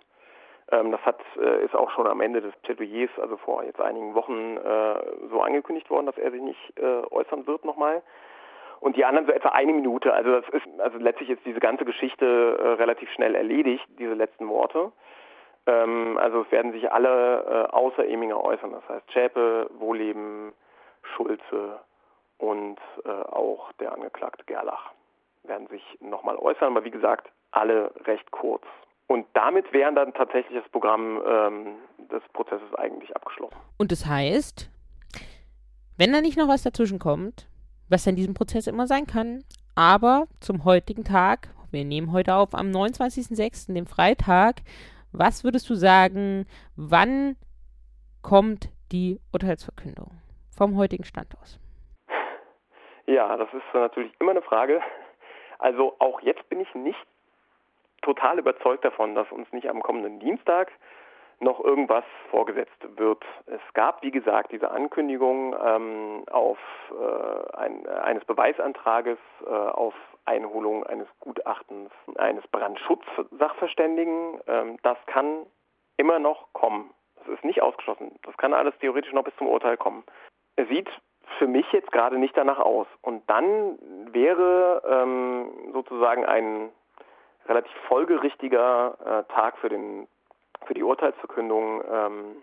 Ähm, 0.71 0.91
das 0.91 1.01
hat, 1.01 1.21
äh, 1.37 1.63
ist 1.63 1.75
auch 1.75 1.91
schon 1.91 2.07
am 2.07 2.21
Ende 2.21 2.41
des 2.41 2.55
Plädoyers, 2.63 3.11
also 3.21 3.37
vor 3.37 3.63
jetzt 3.63 3.79
einigen 3.79 4.15
Wochen, 4.15 4.57
äh, 4.57 5.29
so 5.29 5.41
angekündigt 5.41 5.89
worden, 5.89 6.07
dass 6.07 6.17
er 6.17 6.31
sich 6.31 6.41
nicht 6.41 6.79
äh, 6.79 7.03
äußern 7.11 7.45
wird 7.47 7.63
nochmal 7.65 8.01
und 8.79 8.95
die 8.95 9.05
anderen 9.05 9.27
so 9.27 9.33
etwa 9.33 9.49
eine 9.49 9.73
Minute. 9.73 10.13
Also 10.13 10.41
das 10.41 10.49
ist, 10.49 10.79
also 10.79 10.97
letztlich 10.97 11.29
ist 11.29 11.45
diese 11.45 11.59
ganze 11.59 11.85
Geschichte 11.85 12.57
äh, 12.59 12.67
relativ 12.81 13.09
schnell 13.11 13.35
erledigt, 13.35 13.85
diese 13.99 14.13
letzten 14.13 14.47
Worte. 14.47 14.91
Ähm, 15.65 16.17
also 16.17 16.41
es 16.41 16.51
werden 16.51 16.71
sich 16.71 16.91
alle 16.91 17.67
äh, 17.69 17.73
außer 17.73 18.07
Eminger 18.07 18.43
äußern, 18.43 18.71
das 18.71 18.87
heißt 18.87 19.11
Schäpe, 19.11 19.69
Wohleben, 19.79 20.53
Schulze 21.15 21.79
und 22.37 22.77
äh, 23.05 23.09
auch 23.09 23.71
der 23.73 23.93
Angeklagte 23.93 24.43
Gerlach 24.45 24.91
werden 25.43 25.67
sich 25.67 25.83
nochmal 25.99 26.37
äußern, 26.37 26.75
aber 26.75 26.83
wie 26.83 26.91
gesagt, 26.91 27.29
alle 27.51 27.93
recht 28.05 28.31
kurz. 28.31 28.63
Und 29.07 29.27
damit 29.33 29.71
wäre 29.71 29.93
dann 29.93 30.13
tatsächlich 30.13 30.59
das 30.59 30.69
Programm 30.71 31.21
ähm, 31.27 31.75
des 32.11 32.23
Prozesses 32.33 32.73
eigentlich 32.75 33.15
abgeschlossen. 33.15 33.55
Und 33.77 33.91
das 33.91 34.05
heißt, 34.05 34.69
wenn 35.97 36.11
da 36.11 36.21
nicht 36.21 36.37
noch 36.37 36.47
was 36.47 36.63
dazwischen 36.63 36.99
kommt, 36.99 37.47
was 37.89 38.07
in 38.07 38.15
diesem 38.15 38.33
Prozess 38.33 38.67
immer 38.67 38.87
sein 38.87 39.05
kann. 39.07 39.43
Aber 39.75 40.27
zum 40.39 40.65
heutigen 40.65 41.03
Tag, 41.03 41.49
wir 41.71 41.85
nehmen 41.85 42.11
heute 42.11 42.35
auf 42.35 42.53
am 42.53 42.67
29.06., 42.71 43.73
dem 43.73 43.85
Freitag, 43.85 44.61
was 45.11 45.43
würdest 45.43 45.69
du 45.69 45.75
sagen, 45.75 46.45
wann 46.75 47.35
kommt 48.21 48.69
die 48.91 49.19
Urteilsverkündung 49.33 50.11
vom 50.55 50.77
heutigen 50.77 51.03
Stand 51.03 51.37
aus? 51.41 51.59
Ja, 53.05 53.37
das 53.37 53.49
ist 53.53 53.63
natürlich 53.73 54.13
immer 54.19 54.31
eine 54.31 54.41
Frage. 54.41 54.81
Also 55.59 55.95
auch 55.99 56.21
jetzt 56.21 56.47
bin 56.49 56.59
ich 56.59 56.73
nicht 56.73 56.97
total 58.01 58.39
überzeugt 58.39 58.83
davon, 58.83 59.15
dass 59.15 59.31
uns 59.31 59.51
nicht 59.51 59.69
am 59.69 59.81
kommenden 59.81 60.19
Dienstag 60.19 60.71
noch 61.39 61.63
irgendwas 61.63 62.03
vorgesetzt 62.31 62.71
wird. 62.97 63.23
Es 63.45 63.61
gab, 63.73 64.01
wie 64.03 64.11
gesagt, 64.11 64.51
diese 64.51 64.71
Ankündigung 64.71 65.55
ähm, 65.63 66.23
auf 66.31 66.57
äh, 66.91 67.57
ein, 67.57 67.85
eines 67.87 68.25
Beweisantrages 68.25 69.17
äh, 69.45 69.49
auf 69.49 69.93
Einholung 70.25 70.83
eines 70.85 71.07
Gutachtens 71.19 71.91
eines 72.15 72.45
Brandschutzsachverständigen. 72.47 74.39
Ähm, 74.47 74.77
das 74.81 74.97
kann 75.05 75.45
immer 75.97 76.19
noch 76.19 76.51
kommen. 76.53 76.91
Das 77.17 77.27
ist 77.27 77.43
nicht 77.43 77.61
ausgeschlossen. 77.61 78.17
Das 78.23 78.35
kann 78.37 78.53
alles 78.53 78.73
theoretisch 78.79 79.13
noch 79.13 79.23
bis 79.23 79.35
zum 79.37 79.47
Urteil 79.47 79.77
kommen. 79.77 80.03
Es 80.55 80.67
sieht 80.69 80.89
für 81.37 81.47
mich 81.47 81.65
jetzt 81.71 81.91
gerade 81.91 82.17
nicht 82.17 82.35
danach 82.37 82.59
aus. 82.59 82.87
Und 83.01 83.29
dann 83.29 83.77
wäre 84.11 84.81
ähm, 84.87 85.71
sozusagen 85.73 86.25
ein 86.25 86.69
relativ 87.47 87.75
folgerichtiger 87.87 88.97
äh, 89.27 89.33
Tag 89.33 89.57
für 89.57 89.69
den 89.69 90.07
für 90.65 90.73
die 90.73 90.83
Urteilsverkündung, 90.83 91.83
ähm, 91.89 92.35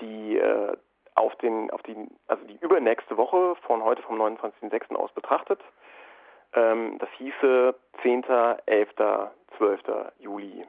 die 0.00 0.38
äh, 0.38 0.76
auf 1.14 1.34
den, 1.36 1.70
auf 1.70 1.82
die, 1.82 1.96
also 2.28 2.44
die 2.46 2.58
übernächste 2.60 3.16
Woche 3.16 3.56
von 3.66 3.82
heute 3.84 4.02
vom 4.02 4.20
29.06. 4.20 4.94
aus 4.94 5.12
betrachtet. 5.12 5.60
Ähm, 6.54 6.98
das 6.98 7.08
hieße 7.18 7.74
10., 8.02 8.24
11., 8.66 8.88
12. 9.58 9.80
Juli. 10.18 10.64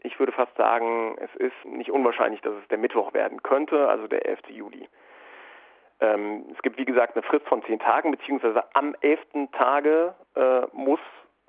Ich 0.00 0.18
würde 0.18 0.32
fast 0.32 0.54
sagen, 0.56 1.16
es 1.18 1.34
ist 1.36 1.64
nicht 1.64 1.90
unwahrscheinlich, 1.90 2.40
dass 2.42 2.54
es 2.54 2.68
der 2.68 2.78
Mittwoch 2.78 3.12
werden 3.12 3.42
könnte, 3.42 3.88
also 3.88 4.06
der 4.06 4.26
11. 4.26 4.40
Juli. 4.50 4.88
Ähm, 6.00 6.44
es 6.54 6.62
gibt, 6.62 6.78
wie 6.78 6.84
gesagt, 6.84 7.16
eine 7.16 7.22
Frist 7.22 7.46
von 7.46 7.62
zehn 7.64 7.78
Tagen, 7.78 8.10
beziehungsweise 8.10 8.62
am 8.74 8.94
11. 9.00 9.20
Tage 9.52 10.14
äh, 10.34 10.62
muss 10.72 11.00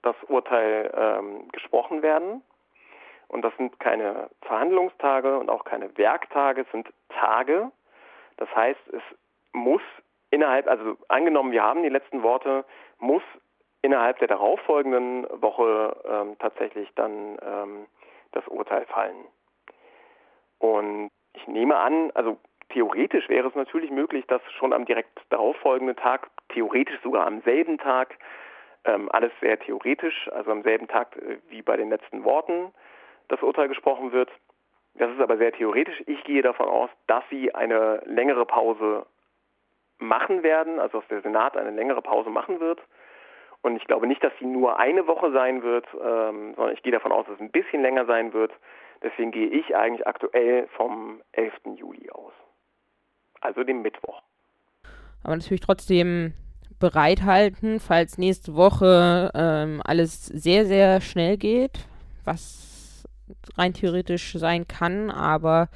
das 0.02 0.16
Urteil 0.28 0.92
ähm, 0.96 1.50
gesprochen 1.52 2.02
werden. 2.02 2.42
Und 3.28 3.42
das 3.42 3.56
sind 3.58 3.80
keine 3.80 4.30
Verhandlungstage 4.42 5.38
und 5.38 5.50
auch 5.50 5.66
keine 5.66 5.96
Werktage, 5.98 6.62
es 6.62 6.72
sind 6.72 6.88
Tage. 7.10 7.72
Das 8.38 8.54
heißt, 8.56 8.80
es 8.94 9.02
muss 9.54 9.82
innerhalb, 10.30 10.68
also 10.68 10.98
angenommen, 11.08 11.52
wir 11.52 11.64
haben 11.64 11.84
die 11.84 11.90
letzten 11.90 12.24
Worte, 12.24 12.66
muss 13.00 13.24
innerhalb 13.82 14.20
der 14.20 14.28
darauffolgenden 14.28 15.28
Woche 15.42 15.96
ähm, 16.06 16.38
tatsächlich 16.40 16.90
dann 16.96 17.38
ähm, 17.42 17.86
das 18.32 18.48
Urteil 18.48 18.86
fallen. 18.86 19.26
Und 20.60 21.12
ich 21.34 21.48
nehme 21.48 21.78
an, 21.78 22.12
also 22.14 22.38
theoretisch 22.70 23.30
wäre 23.30 23.48
es 23.48 23.56
natürlich 23.56 23.92
möglich, 23.92 24.26
dass 24.28 24.42
schon 24.54 24.74
am 24.74 24.86
direkt 24.86 25.20
darauffolgenden 25.30 25.96
Tag, 25.96 26.30
theoretisch 26.50 27.00
sogar 27.02 27.28
am 27.28 27.42
selben 27.42 27.78
Tag, 27.78 28.18
ähm, 28.86 29.10
alles 29.12 29.32
sehr 29.42 29.60
theoretisch, 29.60 30.30
also 30.34 30.52
am 30.52 30.64
selben 30.64 30.88
Tag 30.88 31.16
äh, 31.18 31.38
wie 31.50 31.62
bei 31.62 31.78
den 31.78 31.90
letzten 31.90 32.24
Worten, 32.24 32.74
das 33.28 33.42
Urteil 33.42 33.68
gesprochen 33.68 34.12
wird. 34.12 34.30
Das 34.96 35.12
ist 35.12 35.20
aber 35.20 35.38
sehr 35.38 35.52
theoretisch. 35.52 36.02
Ich 36.08 36.24
gehe 36.24 36.42
davon 36.42 36.68
aus, 36.68 36.90
dass 37.08 37.24
sie 37.30 37.54
eine 37.54 38.02
längere 38.06 38.46
Pause 38.46 39.06
machen 40.00 40.44
werden, 40.44 40.80
also 40.80 41.00
dass 41.00 41.08
der 41.10 41.22
Senat 41.22 41.56
eine 41.58 41.72
längere 41.72 42.02
Pause 42.02 42.30
machen 42.30 42.60
wird. 42.60 42.80
Und 43.62 43.76
ich 43.76 43.86
glaube 43.86 44.08
nicht, 44.08 44.24
dass 44.24 44.34
sie 44.40 44.46
nur 44.46 44.80
eine 44.80 45.08
Woche 45.08 45.32
sein 45.32 45.64
wird, 45.64 45.86
ähm, 45.94 46.54
sondern 46.56 46.74
ich 46.74 46.84
gehe 46.84 46.92
davon 46.92 47.12
aus, 47.12 47.26
dass 47.26 47.36
es 47.36 47.42
ein 47.42 47.52
bisschen 47.52 47.82
länger 47.82 48.06
sein 48.06 48.34
wird. 48.34 48.52
Deswegen 49.04 49.32
gehe 49.32 49.48
ich 49.48 49.76
eigentlich 49.76 50.08
aktuell 50.08 50.68
vom 50.76 51.22
11. 51.34 51.54
Juli 51.76 52.10
aus. 52.12 52.34
Also 53.42 53.64
dem 53.64 53.82
Mittwoch. 53.82 54.22
Aber 55.24 55.36
natürlich 55.36 55.62
trotzdem 55.62 56.34
bereithalten, 56.80 57.80
falls 57.80 58.18
nächste 58.18 58.56
Woche 58.56 59.32
ähm, 59.36 59.82
alles 59.84 60.26
sehr, 60.28 60.66
sehr 60.66 61.02
schnell 61.02 61.38
geht, 61.38 61.88
was 62.24 62.77
rein 63.56 63.74
theoretisch 63.74 64.34
sein 64.34 64.68
kann, 64.68 65.10
aber 65.10 65.70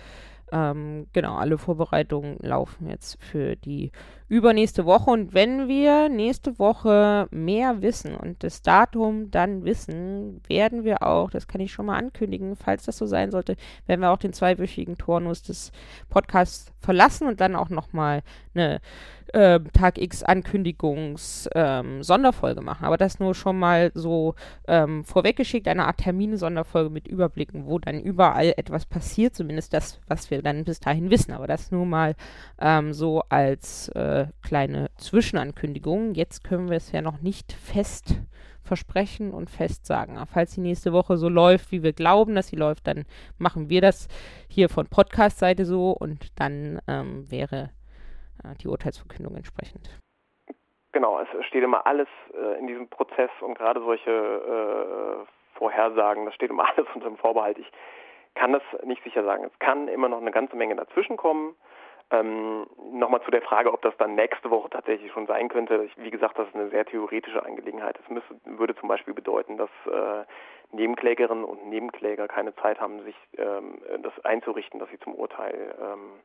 ähm, 0.52 1.08
genau, 1.14 1.36
alle 1.36 1.58
Vorbereitungen 1.58 2.38
laufen 2.40 2.88
jetzt 2.88 3.24
für 3.24 3.56
die 3.56 3.92
übernächste 4.32 4.86
Woche. 4.86 5.12
Und 5.12 5.34
wenn 5.34 5.68
wir 5.68 6.08
nächste 6.08 6.58
Woche 6.58 7.28
mehr 7.32 7.82
wissen 7.82 8.16
und 8.16 8.42
das 8.46 8.62
Datum 8.62 9.30
dann 9.30 9.66
wissen, 9.66 10.42
werden 10.48 10.86
wir 10.86 11.04
auch, 11.04 11.30
das 11.30 11.50
kann 11.50 11.60
ich 11.60 11.74
schon 11.74 11.88
mal 11.88 11.98
ankündigen, 11.98 12.56
falls 12.56 12.86
das 12.86 12.98
so 12.98 13.06
sein 13.06 13.30
sollte, 13.30 13.58
werden 13.88 14.00
wir 14.00 14.10
auch 14.10 14.18
den 14.18 14.32
zweiwöchigen 14.32 14.98
Turnus 14.98 15.44
des 15.44 15.74
Podcasts 16.10 16.72
verlassen 16.80 17.28
und 17.28 17.42
dann 17.42 17.58
auch 17.58 17.68
nochmal 17.68 18.24
eine 18.56 18.80
äh, 19.34 19.60
Tag 19.74 19.98
X 19.98 20.24
Ankündigungs 20.24 21.50
ähm, 21.54 22.04
Sonderfolge 22.04 22.62
machen. 22.62 22.86
Aber 22.86 22.98
das 22.98 23.20
nur 23.20 23.36
schon 23.36 23.60
mal 23.60 23.92
so 23.94 24.36
ähm, 24.68 25.04
vorweggeschickt, 25.04 25.68
eine 25.68 25.86
Art 25.86 25.98
Termine-Sonderfolge 25.98 26.90
mit 26.90 27.08
Überblicken, 27.08 27.66
wo 27.66 27.80
dann 27.80 28.00
überall 28.00 28.54
etwas 28.58 28.86
passiert, 28.86 29.36
zumindest 29.36 29.74
das, 29.74 30.00
was 30.08 30.32
wir 30.32 30.42
dann 30.42 30.64
bis 30.64 30.80
dahin 30.80 31.10
wissen. 31.10 31.34
Aber 31.34 31.48
das 31.48 31.72
nur 31.72 31.86
mal 31.86 32.16
ähm, 32.60 32.94
so 32.94 33.24
als 33.30 33.92
äh, 34.22 34.48
kleine 34.48 34.90
Zwischenankündigung. 34.98 36.14
Jetzt 36.14 36.44
können 36.44 36.70
wir 36.70 36.78
es 36.78 36.92
ja 36.92 37.02
noch 37.02 37.22
nicht 37.22 37.54
fest 37.54 38.16
versprechen 38.64 39.34
und 39.34 39.50
fest 39.50 39.86
sagen. 39.86 40.18
Falls 40.32 40.56
die 40.56 40.62
nächste 40.62 40.94
Woche 40.94 41.18
so 41.18 41.30
läuft, 41.30 41.72
wie 41.72 41.84
wir 41.84 41.94
glauben, 41.94 42.36
dass 42.36 42.48
sie 42.48 42.56
läuft, 42.56 42.88
dann 42.88 43.06
machen 43.38 43.70
wir 43.70 43.82
das 43.82 44.08
hier 44.50 44.70
von 44.70 44.88
Podcast-Seite 44.88 45.66
so 45.66 45.92
und 45.92 46.40
dann 46.40 46.80
ähm, 46.88 47.30
wäre 47.30 47.72
äh, 48.44 48.56
die 48.62 48.68
Urteilsverkündung 48.68 49.36
entsprechend. 49.36 49.90
Genau, 50.94 51.20
es 51.20 51.46
steht 51.46 51.64
immer 51.64 51.86
alles 51.86 52.08
äh, 52.34 52.60
in 52.60 52.68
diesem 52.68 52.88
Prozess 52.90 53.32
und 53.42 53.58
gerade 53.58 53.80
solche 53.80 54.12
äh, 54.12 55.58
Vorhersagen, 55.58 56.26
das 56.26 56.36
steht 56.36 56.50
immer 56.50 56.68
alles 56.76 56.88
unter 56.94 57.08
dem 57.08 57.18
Vorbehalt. 57.18 57.58
Ich 57.58 57.72
kann 58.36 58.54
das 58.54 58.64
nicht 58.84 59.04
sicher 59.04 59.24
sagen. 59.24 59.44
Es 59.44 59.60
kann 59.60 59.88
immer 59.88 60.10
noch 60.10 60.22
eine 60.22 60.32
ganze 60.32 60.56
Menge 60.56 60.76
dazwischen 60.76 61.18
kommen. 61.18 61.56
Ähm, 62.12 62.68
Nochmal 62.92 63.22
zu 63.24 63.32
der 63.32 63.42
Frage, 63.42 63.74
ob 63.74 63.82
das 63.82 63.96
dann 63.98 64.16
nächste 64.16 64.50
Woche 64.50 64.70
tatsächlich 64.70 65.12
schon 65.12 65.26
sein 65.28 65.48
könnte. 65.48 65.84
Ich, 65.86 65.98
wie 65.98 66.12
gesagt, 66.12 66.38
das 66.38 66.48
ist 66.50 66.56
eine 66.56 66.70
sehr 66.70 66.86
theoretische 66.86 67.44
Angelegenheit. 67.44 67.98
Es 68.04 68.10
müsste, 68.10 68.36
würde 68.44 68.76
zum 68.76 68.90
Beispiel 68.90 69.14
bedeuten, 69.14 69.58
dass 69.58 69.70
äh, 69.86 70.26
Nebenklägerinnen 70.74 71.46
und 71.46 71.68
Nebenkläger 71.70 72.28
keine 72.28 72.54
Zeit 72.56 72.80
haben, 72.80 73.04
sich 73.04 73.16
ähm, 73.38 73.82
das 74.04 74.14
einzurichten, 74.26 74.80
dass 74.80 74.90
sie 74.90 75.00
zum 75.00 75.16
Urteil 75.16 75.74
ähm, 75.82 76.20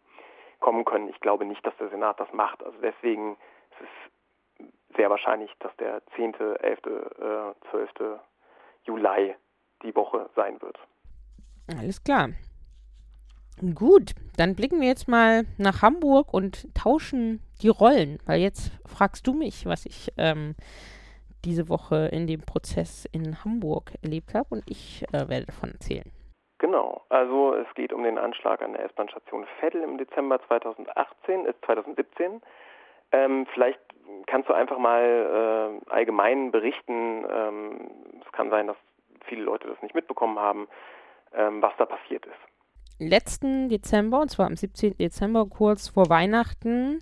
kommen 0.61 0.85
können. 0.85 1.09
Ich 1.09 1.21
glaube 1.21 1.45
nicht, 1.45 1.65
dass 1.65 1.77
der 1.77 1.89
Senat 1.89 2.19
das 2.19 2.33
macht. 2.33 2.65
Also 2.65 2.77
deswegen 2.83 3.37
ist 3.71 3.89
es 4.61 4.97
sehr 4.97 5.09
wahrscheinlich, 5.09 5.53
dass 5.61 5.75
der 5.77 6.03
10., 6.17 6.35
11., 6.35 6.79
äh, 6.87 7.71
12. 7.71 8.19
Juli 8.85 9.35
die 9.83 9.95
Woche 9.95 10.29
sein 10.35 10.61
wird. 10.61 10.79
Alles 11.79 12.03
klar. 12.03 12.29
Gut, 13.75 14.13
dann 14.37 14.55
blicken 14.55 14.83
wir 14.83 14.89
jetzt 14.89 15.09
mal 15.09 15.45
nach 15.57 15.81
Hamburg 15.81 16.35
und 16.35 16.75
tauschen 16.75 17.41
die 17.63 17.69
Rollen, 17.69 18.19
weil 18.27 18.41
jetzt 18.41 18.71
fragst 18.87 19.27
du 19.27 19.33
mich, 19.33 19.65
was 19.65 19.87
ich 19.87 20.13
ähm, 20.19 20.55
diese 21.43 21.71
Woche 21.71 22.11
in 22.13 22.27
dem 22.27 22.43
Prozess 22.43 23.07
in 23.13 23.43
Hamburg 23.45 23.93
erlebt 24.03 24.35
habe 24.35 24.49
und 24.51 24.65
ich 24.69 25.05
äh, 25.09 25.29
werde 25.31 25.47
davon 25.47 25.71
erzählen. 25.71 26.13
Genau, 26.59 27.03
also 27.09 27.55
es 27.55 27.73
geht 27.75 27.95
um 27.95 28.03
den 28.03 28.19
Anschlag 28.19 28.61
an 28.61 28.73
der 28.73 28.85
S-Bahn-Station 28.85 29.47
Veddel 29.61 29.83
im 29.83 29.97
Dezember 29.97 30.39
2018, 30.49 31.47
äh 31.47 31.55
2017. 31.65 32.43
Ähm, 33.13 33.47
vielleicht 33.55 33.81
kannst 34.27 34.51
du 34.51 34.53
einfach 34.53 34.79
mal 34.79 35.81
äh, 35.87 35.91
allgemein 35.91 36.51
berichten, 36.51 37.25
ähm, 37.31 37.91
es 38.23 38.33
kann 38.33 38.51
sein, 38.51 38.67
dass 38.67 38.77
viele 39.25 39.43
Leute 39.43 39.67
das 39.69 39.81
nicht 39.81 39.95
mitbekommen 39.95 40.39
haben, 40.39 40.69
ähm, 41.35 41.63
was 41.63 41.73
da 41.79 41.87
passiert 41.87 42.27
ist. 42.27 42.56
Letzten 42.99 43.69
Dezember, 43.69 44.23
und 44.23 44.31
zwar 44.31 44.47
am 44.47 44.57
17. 44.57 44.97
Dezember, 44.97 45.47
kurz 45.47 45.89
vor 45.89 46.09
Weihnachten, 46.09 46.99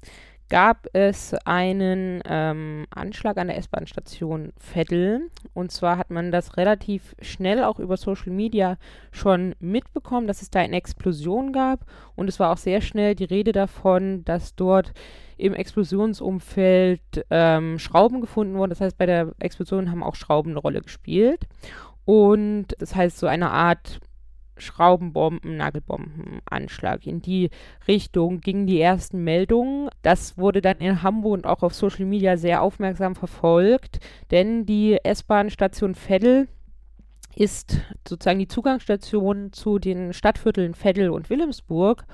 gab 0.49 0.89
es 0.93 1.35
einen 1.45 2.21
ähm, 2.27 2.87
Anschlag 2.91 3.39
an 3.39 3.47
der 3.47 3.59
S-Bahn-Station 3.59 4.53
Veddel. 4.59 5.31
Und 5.55 5.71
zwar 5.71 5.97
hat 5.97 6.11
man 6.11 6.33
das 6.33 6.57
relativ 6.57 7.15
schnell 7.23 7.63
auch 7.63 7.79
über 7.79 7.97
Social 7.97 8.33
Media 8.33 8.77
schon 9.13 9.55
mitbekommen, 9.61 10.27
dass 10.27 10.43
es 10.43 10.51
da 10.51 10.61
eine 10.61 10.77
Explosion 10.77 11.53
gab. 11.53 11.87
Und 12.17 12.29
es 12.29 12.41
war 12.41 12.53
auch 12.53 12.59
sehr 12.59 12.81
schnell 12.81 13.15
die 13.15 13.25
Rede 13.25 13.53
davon, 13.53 14.25
dass 14.25 14.55
dort 14.55 14.93
im 15.37 15.55
Explosionsumfeld 15.55 17.25
ähm, 17.31 17.79
Schrauben 17.79 18.21
gefunden 18.21 18.57
wurden. 18.57 18.71
Das 18.71 18.81
heißt, 18.81 18.99
bei 18.99 19.07
der 19.07 19.33
Explosion 19.39 19.91
haben 19.91 20.03
auch 20.03 20.17
Schrauben 20.17 20.51
eine 20.51 20.61
Rolle 20.61 20.81
gespielt. 20.81 21.47
Und 22.05 22.69
das 22.79 22.95
heißt, 22.95 23.17
so 23.17 23.27
eine 23.29 23.51
Art 23.51 24.01
Schraubenbomben, 24.57 25.57
Nagelbombenanschlag. 25.57 27.07
In 27.07 27.21
die 27.21 27.51
Richtung 27.89 28.41
gingen 28.41 28.67
die 28.67 28.81
ersten 28.81 29.25
Meldungen. 29.25 29.89
Das 30.03 30.39
wurde 30.39 30.61
dann 30.61 30.79
in 30.79 31.03
Hamburg 31.03 31.35
und 31.35 31.47
auch 31.47 31.63
auf 31.63 31.75
Social 31.75 32.07
Media 32.07 32.37
sehr 32.37 32.63
aufmerksam 32.63 33.15
verfolgt, 33.15 34.01
denn 34.31 34.67
die 34.67 34.99
S-Bahn-Station 35.03 35.95
Veddel 35.95 36.49
ist 37.37 37.81
sozusagen 38.07 38.39
die 38.39 38.49
Zugangsstation 38.49 39.53
zu 39.53 39.79
den 39.79 40.13
Stadtvierteln 40.13 40.75
Veddel 40.75 41.11
und 41.11 41.31
Wilhelmsburg. 41.31 42.05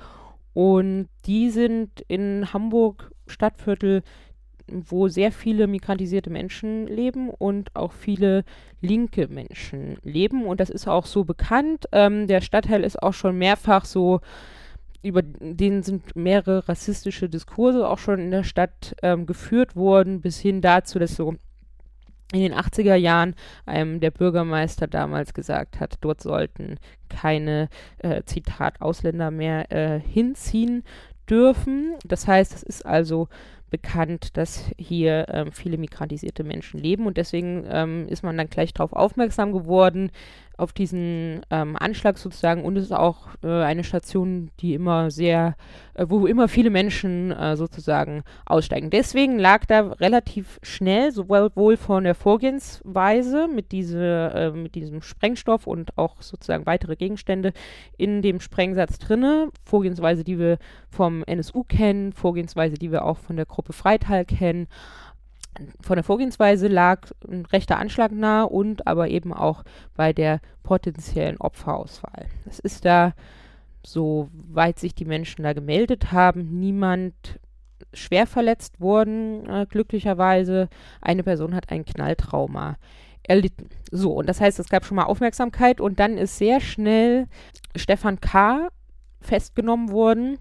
Und 0.53 1.07
die 1.25 1.49
sind 1.49 2.01
in 2.07 2.51
Hamburg 2.51 3.11
Stadtviertel, 3.27 4.01
wo 4.71 5.07
sehr 5.07 5.31
viele 5.31 5.67
migrantisierte 5.67 6.29
Menschen 6.29 6.87
leben 6.87 7.29
und 7.29 7.75
auch 7.75 7.91
viele 7.91 8.43
linke 8.81 9.27
Menschen 9.27 9.97
leben. 10.03 10.45
Und 10.45 10.59
das 10.59 10.69
ist 10.69 10.87
auch 10.87 11.05
so 11.05 11.23
bekannt. 11.23 11.85
Ähm, 11.91 12.27
der 12.27 12.41
Stadtteil 12.41 12.83
ist 12.83 13.01
auch 13.01 13.13
schon 13.13 13.37
mehrfach 13.37 13.85
so, 13.85 14.21
über 15.03 15.21
den 15.23 15.81
sind 15.83 16.15
mehrere 16.15 16.67
rassistische 16.69 17.27
Diskurse 17.27 17.87
auch 17.87 17.97
schon 17.97 18.19
in 18.19 18.31
der 18.31 18.43
Stadt 18.43 18.95
ähm, 19.01 19.25
geführt 19.25 19.75
worden, 19.75 20.21
bis 20.21 20.39
hin 20.39 20.61
dazu, 20.61 20.99
dass 20.99 21.15
so 21.15 21.35
in 22.33 22.39
den 22.41 22.53
80er 22.53 22.95
Jahren 22.95 23.35
ähm, 23.67 23.99
der 23.99 24.11
Bürgermeister 24.11 24.87
damals 24.87 25.33
gesagt 25.33 25.79
hat, 25.79 25.97
dort 26.01 26.21
sollten 26.21 26.77
keine, 27.09 27.67
äh, 27.97 28.23
Zitat, 28.23 28.81
Ausländer 28.81 29.31
mehr 29.31 29.71
äh, 29.71 29.99
hinziehen 29.99 30.83
dürfen. 31.29 31.95
Das 32.05 32.27
heißt, 32.27 32.53
es 32.53 32.63
ist 32.63 32.85
also 32.85 33.27
bekannt, 33.71 34.37
dass 34.37 34.69
hier 34.77 35.25
ähm, 35.29 35.51
viele 35.51 35.79
migrantisierte 35.79 36.43
Menschen 36.43 36.79
leben. 36.79 37.07
Und 37.07 37.17
deswegen 37.17 37.65
ähm, 37.67 38.07
ist 38.07 38.21
man 38.21 38.37
dann 38.37 38.49
gleich 38.49 38.73
darauf 38.73 38.93
aufmerksam 38.93 39.51
geworden, 39.51 40.11
auf 40.61 40.73
diesen 40.73 41.41
ähm, 41.49 41.75
Anschlag 41.75 42.19
sozusagen 42.19 42.63
und 42.63 42.77
es 42.77 42.85
ist 42.85 42.91
auch 42.91 43.29
äh, 43.43 43.47
eine 43.47 43.83
Station, 43.83 44.51
die 44.59 44.75
immer 44.75 45.09
sehr, 45.09 45.55
äh, 45.95 46.05
wo 46.07 46.27
immer 46.27 46.47
viele 46.47 46.69
Menschen 46.69 47.31
äh, 47.31 47.57
sozusagen 47.57 48.23
aussteigen. 48.45 48.91
Deswegen 48.91 49.39
lag 49.39 49.65
da 49.65 49.81
relativ 49.93 50.59
schnell 50.61 51.11
sowohl 51.11 51.77
von 51.77 52.03
der 52.03 52.13
Vorgehensweise 52.13 53.47
mit, 53.47 53.71
diese, 53.71 54.31
äh, 54.35 54.51
mit 54.51 54.75
diesem 54.75 55.01
Sprengstoff 55.01 55.65
und 55.65 55.97
auch 55.97 56.21
sozusagen 56.21 56.67
weitere 56.67 56.95
Gegenstände 56.95 57.53
in 57.97 58.21
dem 58.21 58.39
Sprengsatz 58.39 58.99
drinne. 58.99 59.49
Vorgehensweise, 59.65 60.23
die 60.23 60.37
wir 60.37 60.59
vom 60.89 61.23
NSU 61.23 61.63
kennen, 61.63 62.13
Vorgehensweise, 62.13 62.75
die 62.75 62.91
wir 62.91 63.05
auch 63.05 63.17
von 63.17 63.35
der 63.35 63.47
Gruppe 63.47 63.73
Freital 63.73 64.25
kennen 64.25 64.67
von 65.81 65.95
der 65.95 66.03
Vorgehensweise 66.03 66.67
lag 66.67 67.09
ein 67.27 67.45
rechter 67.45 67.77
Anschlag 67.77 68.11
nahe 68.11 68.47
und 68.47 68.87
aber 68.87 69.09
eben 69.09 69.33
auch 69.33 69.63
bei 69.95 70.13
der 70.13 70.39
potenziellen 70.63 71.37
Opferauswahl. 71.37 72.27
Es 72.45 72.59
ist 72.59 72.85
da, 72.85 73.13
soweit 73.85 74.79
sich 74.79 74.95
die 74.95 75.05
Menschen 75.05 75.43
da 75.43 75.53
gemeldet 75.53 76.11
haben, 76.11 76.59
niemand 76.59 77.39
schwer 77.93 78.27
verletzt 78.27 78.79
worden, 78.79 79.47
äh, 79.49 79.65
glücklicherweise. 79.69 80.69
Eine 81.01 81.23
Person 81.23 81.55
hat 81.55 81.71
ein 81.71 81.83
Knalltrauma 81.83 82.77
erlitten. 83.23 83.69
So, 83.91 84.13
und 84.13 84.27
das 84.27 84.39
heißt, 84.39 84.59
es 84.59 84.69
gab 84.69 84.85
schon 84.85 84.95
mal 84.95 85.05
Aufmerksamkeit 85.05 85.81
und 85.81 85.99
dann 85.99 86.17
ist 86.17 86.37
sehr 86.37 86.61
schnell 86.61 87.27
Stefan 87.75 88.19
K. 88.21 88.69
festgenommen 89.19 89.91
worden 89.91 90.37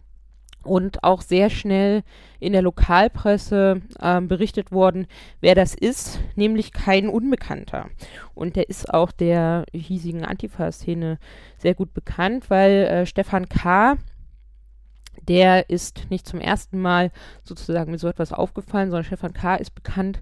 und 0.63 1.03
auch 1.05 1.23
sehr 1.23 1.51
schnell 1.51 2.03
in 2.39 2.53
der 2.53 2.63
Lokalpresse 2.63 3.83
äh, 3.99 4.21
berichtet 4.21 4.73
worden, 4.73 5.07
wer 5.41 5.55
das 5.55 5.75
ist, 5.75 6.21
nämlich 6.37 6.73
kein 6.73 7.09
Unbekannter. 7.09 7.91
Und 8.35 8.57
der 8.57 8.69
ist 8.69 8.93
auch 8.93 9.13
der 9.13 9.65
hiesigen 9.73 10.25
Antifa-Szene 10.25 11.19
sehr 11.59 11.75
gut 11.75 11.95
bekannt, 11.95 12.51
weil 12.51 12.71
äh, 12.71 13.07
Stefan 13.07 13.49
K., 13.49 13.97
der 15.29 15.69
ist 15.69 16.11
nicht 16.11 16.27
zum 16.27 16.41
ersten 16.41 16.81
Mal 16.81 17.11
sozusagen 17.45 17.91
mit 17.91 18.01
so 18.01 18.09
etwas 18.09 18.33
aufgefallen, 18.33 18.91
sondern 18.91 19.05
Stefan 19.05 19.35
K. 19.35 19.57
ist 19.57 19.75
bekannt 19.75 20.21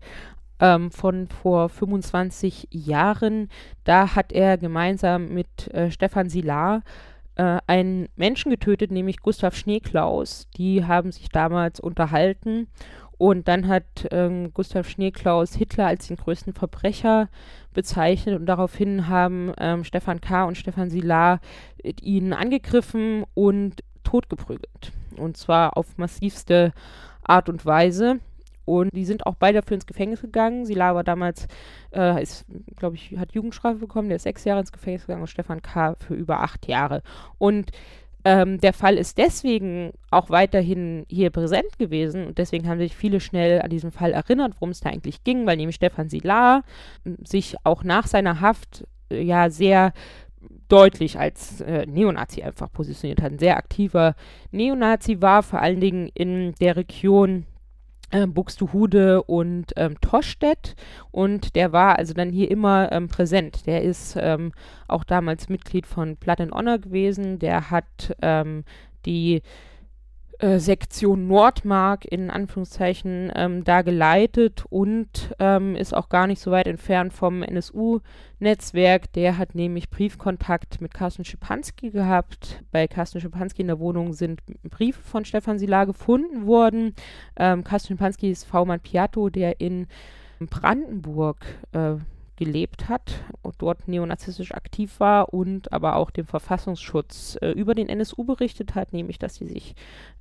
ähm, 0.60 0.90
von 0.90 1.28
vor 1.28 1.68
25 1.68 2.68
Jahren. 2.70 3.48
Da 3.84 4.14
hat 4.14 4.32
er 4.32 4.58
gemeinsam 4.58 5.28
mit 5.32 5.72
äh, 5.72 5.90
Stefan 5.90 6.28
Silar 6.28 6.82
äh, 7.38 7.58
einen 7.66 8.08
Menschen 8.16 8.50
getötet, 8.50 8.90
nämlich 8.90 9.20
Gustav 9.20 9.56
Schneeklaus. 9.56 10.48
Die 10.56 10.84
haben 10.84 11.12
sich 11.12 11.30
damals 11.30 11.80
unterhalten 11.80 12.68
und 13.16 13.48
dann 13.48 13.66
hat 13.66 14.06
ähm, 14.10 14.52
Gustav 14.52 14.88
Schneeklaus 14.88 15.54
Hitler 15.54 15.86
als 15.86 16.08
den 16.08 16.16
größten 16.16 16.52
Verbrecher 16.52 17.28
bezeichnet 17.72 18.38
und 18.38 18.46
daraufhin 18.46 19.08
haben 19.08 19.52
ähm, 19.58 19.84
Stefan 19.84 20.20
K. 20.20 20.44
und 20.44 20.56
Stefan 20.56 20.90
Silar 20.90 21.40
ihn 22.00 22.32
angegriffen 22.32 23.24
und 23.34 23.82
totgeprügelt. 24.04 24.92
Und 25.16 25.36
zwar 25.36 25.76
auf 25.76 25.96
massivste 25.96 26.72
Art 27.22 27.48
und 27.48 27.66
Weise. 27.66 28.20
Und 28.68 28.90
die 28.94 29.04
sind 29.04 29.26
auch 29.26 29.34
beide 29.34 29.60
dafür 29.60 29.76
ins 29.76 29.86
Gefängnis 29.86 30.20
gegangen. 30.20 30.66
Sila 30.66 30.94
war 30.94 31.04
damals, 31.04 31.48
äh, 31.94 32.22
ist, 32.22 32.44
glaube 32.76 32.96
ich, 32.96 33.16
hat 33.16 33.32
Jugendstrafe 33.32 33.78
bekommen. 33.78 34.08
Der 34.08 34.16
ist 34.16 34.24
sechs 34.24 34.44
Jahre 34.44 34.60
ins 34.60 34.72
Gefängnis 34.72 35.06
gegangen 35.06 35.22
und 35.22 35.28
Stefan 35.28 35.62
K. 35.62 35.96
für 35.98 36.14
über 36.14 36.40
acht 36.40 36.68
Jahre. 36.68 37.02
Und 37.38 37.72
ähm, 38.24 38.60
der 38.60 38.72
Fall 38.72 38.98
ist 38.98 39.16
deswegen 39.16 39.92
auch 40.10 40.28
weiterhin 40.28 41.06
hier 41.08 41.30
präsent 41.30 41.78
gewesen 41.78 42.26
und 42.26 42.38
deswegen 42.38 42.68
haben 42.68 42.78
sich 42.78 42.96
viele 42.96 43.20
schnell 43.20 43.62
an 43.62 43.70
diesen 43.70 43.92
Fall 43.92 44.12
erinnert, 44.12 44.54
worum 44.56 44.70
es 44.70 44.80
da 44.80 44.90
eigentlich 44.90 45.24
ging, 45.24 45.46
weil 45.46 45.56
nämlich 45.56 45.76
Stefan 45.76 46.08
Silar 46.08 46.62
sich 47.24 47.56
auch 47.64 47.84
nach 47.84 48.06
seiner 48.06 48.40
Haft 48.40 48.84
äh, 49.10 49.22
ja 49.22 49.50
sehr 49.50 49.92
deutlich 50.68 51.18
als 51.18 51.60
äh, 51.60 51.86
Neonazi 51.86 52.42
einfach 52.42 52.70
positioniert 52.70 53.22
hat. 53.22 53.32
Ein 53.32 53.38
sehr 53.38 53.56
aktiver 53.56 54.14
Neonazi 54.50 55.22
war, 55.22 55.42
vor 55.42 55.60
allen 55.60 55.80
Dingen 55.80 56.10
in 56.12 56.54
der 56.60 56.76
Region 56.76 57.46
äh, 58.10 58.26
Buxtehude 58.26 59.22
und 59.22 59.72
ähm, 59.76 60.00
Tostedt 60.00 60.76
und 61.10 61.56
der 61.56 61.72
war 61.72 61.98
also 61.98 62.14
dann 62.14 62.30
hier 62.30 62.50
immer 62.50 62.90
ähm, 62.92 63.08
präsent. 63.08 63.66
Der 63.66 63.82
ist 63.82 64.16
ähm, 64.18 64.52
auch 64.86 65.04
damals 65.04 65.48
Mitglied 65.48 65.86
von 65.86 66.16
Blood 66.16 66.40
and 66.40 66.52
Honor 66.52 66.78
gewesen. 66.78 67.38
Der 67.38 67.70
hat 67.70 68.16
ähm, 68.22 68.64
die 69.04 69.42
äh, 70.38 70.58
Sektion 70.58 71.26
Nordmark 71.26 72.04
in 72.04 72.30
Anführungszeichen 72.30 73.32
ähm, 73.34 73.64
da 73.64 73.82
geleitet 73.82 74.64
und 74.70 75.34
ähm, 75.40 75.74
ist 75.74 75.94
auch 75.94 76.08
gar 76.08 76.26
nicht 76.28 76.40
so 76.40 76.52
weit 76.52 76.68
entfernt 76.68 77.12
vom 77.12 77.42
NSU-Netzwerk. 77.42 79.12
Der 79.14 79.36
hat 79.36 79.56
nämlich 79.56 79.90
Briefkontakt 79.90 80.80
mit 80.80 80.94
Carsten 80.94 81.24
Schipanski 81.24 81.90
gehabt. 81.90 82.62
Bei 82.70 82.86
Carsten 82.86 83.20
Schipanski 83.20 83.62
in 83.62 83.68
der 83.68 83.80
Wohnung 83.80 84.12
sind 84.12 84.40
Briefe 84.62 85.02
von 85.02 85.24
Stefan 85.24 85.58
Silar 85.58 85.86
gefunden 85.86 86.46
worden. 86.46 86.94
Ähm, 87.36 87.64
Carsten 87.64 87.88
Schipanski 87.88 88.30
ist 88.30 88.44
V-Mann 88.44 88.80
Piatto, 88.80 89.30
der 89.30 89.60
in 89.60 89.88
Brandenburg 90.38 91.44
äh, 91.72 91.96
gelebt 92.38 92.88
hat 92.88 93.24
und 93.42 93.56
dort 93.58 93.88
neonazistisch 93.88 94.54
aktiv 94.54 95.00
war 95.00 95.34
und 95.34 95.72
aber 95.72 95.96
auch 95.96 96.10
dem 96.10 96.24
Verfassungsschutz 96.24 97.36
äh, 97.42 97.50
über 97.50 97.74
den 97.74 97.88
NSU 97.88 98.24
berichtet 98.24 98.76
hat, 98.76 98.92
nämlich 98.92 99.18
dass 99.18 99.34
sie 99.34 99.46
sich 99.46 99.74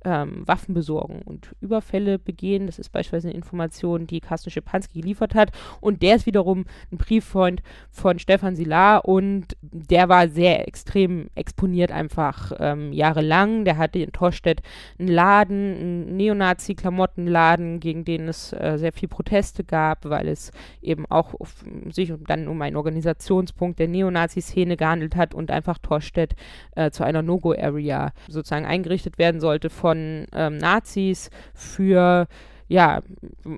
ähm, 0.04 0.46
Waffen 0.46 0.74
besorgen 0.74 1.22
und 1.24 1.54
Überfälle 1.60 2.18
begehen. 2.18 2.66
Das 2.66 2.80
ist 2.80 2.90
beispielsweise 2.90 3.28
eine 3.28 3.36
Information, 3.36 4.08
die 4.08 4.20
Carsten 4.20 4.50
Schepanski 4.50 5.00
geliefert 5.00 5.36
hat. 5.36 5.52
Und 5.80 6.02
der 6.02 6.16
ist 6.16 6.26
wiederum 6.26 6.64
ein 6.90 6.98
Brieffreund 6.98 7.62
von 7.90 8.18
Stefan 8.18 8.56
Silar 8.56 9.04
und 9.04 9.56
der 9.62 10.08
war 10.08 10.28
sehr 10.28 10.66
extrem 10.66 11.30
exponiert 11.36 11.92
einfach 11.92 12.52
ähm, 12.58 12.92
jahrelang. 12.92 13.64
Der 13.64 13.76
hatte 13.76 14.00
in 14.00 14.10
Torstedt 14.10 14.62
einen 14.98 15.08
Laden, 15.08 15.76
einen 15.76 16.16
Neonazi-Klamottenladen, 16.16 17.78
gegen 17.78 18.04
den 18.04 18.26
es 18.26 18.52
äh, 18.52 18.76
sehr 18.76 18.92
viel 18.92 19.08
Proteste 19.08 19.62
gab, 19.62 20.04
weil 20.04 20.26
es 20.26 20.50
eben 20.82 21.06
auch 21.06 21.34
auf, 21.34 21.64
sich 21.90 22.07
sich 22.08 22.26
dann 22.26 22.48
um 22.48 22.60
einen 22.62 22.76
Organisationspunkt 22.76 23.78
der 23.78 23.88
Neonazi-Szene 23.88 24.76
gehandelt 24.76 25.16
hat 25.16 25.34
und 25.34 25.50
einfach 25.50 25.78
Torstedt 25.78 26.34
äh, 26.76 26.90
zu 26.90 27.04
einer 27.04 27.22
No-Go-Area 27.22 28.12
sozusagen 28.28 28.66
eingerichtet 28.66 29.18
werden 29.18 29.40
sollte 29.40 29.70
von 29.70 30.26
ähm, 30.32 30.58
Nazis 30.58 31.30
für 31.54 32.26
ja, 32.68 33.00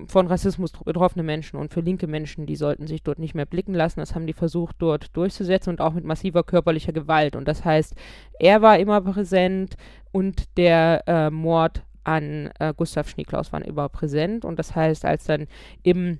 von 0.07 0.27
Rassismus 0.27 0.71
betroffene 0.71 1.23
Menschen 1.23 1.59
und 1.59 1.73
für 1.73 1.81
linke 1.81 2.07
Menschen, 2.07 2.45
die 2.45 2.55
sollten 2.55 2.87
sich 2.87 3.03
dort 3.03 3.19
nicht 3.19 3.35
mehr 3.35 3.45
blicken 3.45 3.73
lassen. 3.73 3.99
Das 3.99 4.15
haben 4.15 4.25
die 4.25 4.33
versucht, 4.33 4.77
dort 4.79 5.15
durchzusetzen 5.17 5.71
und 5.71 5.81
auch 5.81 5.93
mit 5.93 6.05
massiver 6.05 6.43
körperlicher 6.43 6.93
Gewalt. 6.93 7.35
Und 7.35 7.45
das 7.45 7.65
heißt, 7.65 7.93
er 8.39 8.61
war 8.61 8.79
immer 8.79 9.01
präsent 9.01 9.75
und 10.13 10.57
der 10.57 11.03
äh, 11.07 11.29
Mord 11.29 11.83
an 12.03 12.51
äh, 12.59 12.73
Gustav 12.75 13.09
Schneeklaus 13.09 13.51
war 13.51 13.63
immer 13.63 13.89
präsent. 13.89 14.45
Und 14.45 14.57
das 14.57 14.75
heißt, 14.75 15.03
als 15.03 15.25
dann 15.25 15.47
im 15.83 16.19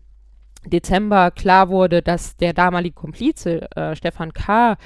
Dezember 0.65 1.32
klar 1.32 1.69
wurde, 1.69 2.02
dass 2.02 2.38
der 2.38 2.54
damalige 2.54 2.95
Komplize 2.95 3.69
äh, 3.76 3.95
Stefan 3.95 4.34
K., 4.34 4.78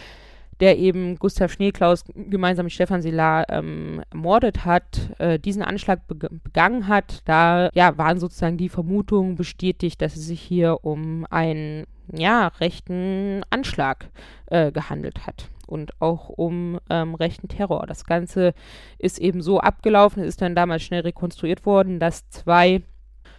der 0.59 0.77
eben 0.77 1.17
Gustav 1.17 1.51
Schneeklaus 1.51 2.05
gemeinsam 2.15 2.65
mit 2.65 2.73
Stefan 2.73 3.01
Silar 3.01 3.49
ähm, 3.49 4.01
ermordet 4.09 4.63
hat, 4.63 5.11
äh, 5.19 5.37
diesen 5.37 5.61
Anschlag 5.61 6.07
be 6.07 6.15
begangen 6.15 6.87
hat, 6.87 7.21
da 7.25 7.69
ja, 7.73 7.97
waren 7.97 8.19
sozusagen 8.19 8.57
die 8.57 8.69
Vermutungen 8.69 9.35
bestätigt, 9.35 10.01
dass 10.01 10.15
es 10.15 10.27
sich 10.27 10.39
hier 10.39 10.79
um 10.83 11.25
einen 11.29 11.85
ja, 12.13 12.47
rechten 12.59 13.41
Anschlag 13.49 14.09
äh, 14.45 14.71
gehandelt 14.71 15.27
hat 15.27 15.49
und 15.67 15.99
auch 15.99 16.29
um 16.29 16.79
ähm, 16.89 17.15
rechten 17.15 17.47
Terror. 17.47 17.85
Das 17.87 18.05
Ganze 18.05 18.53
ist 18.97 19.19
eben 19.19 19.41
so 19.41 19.59
abgelaufen, 19.59 20.23
es 20.23 20.29
ist 20.29 20.41
dann 20.41 20.55
damals 20.55 20.83
schnell 20.83 21.01
rekonstruiert 21.01 21.65
worden, 21.65 21.99
dass 21.99 22.29
zwei 22.29 22.83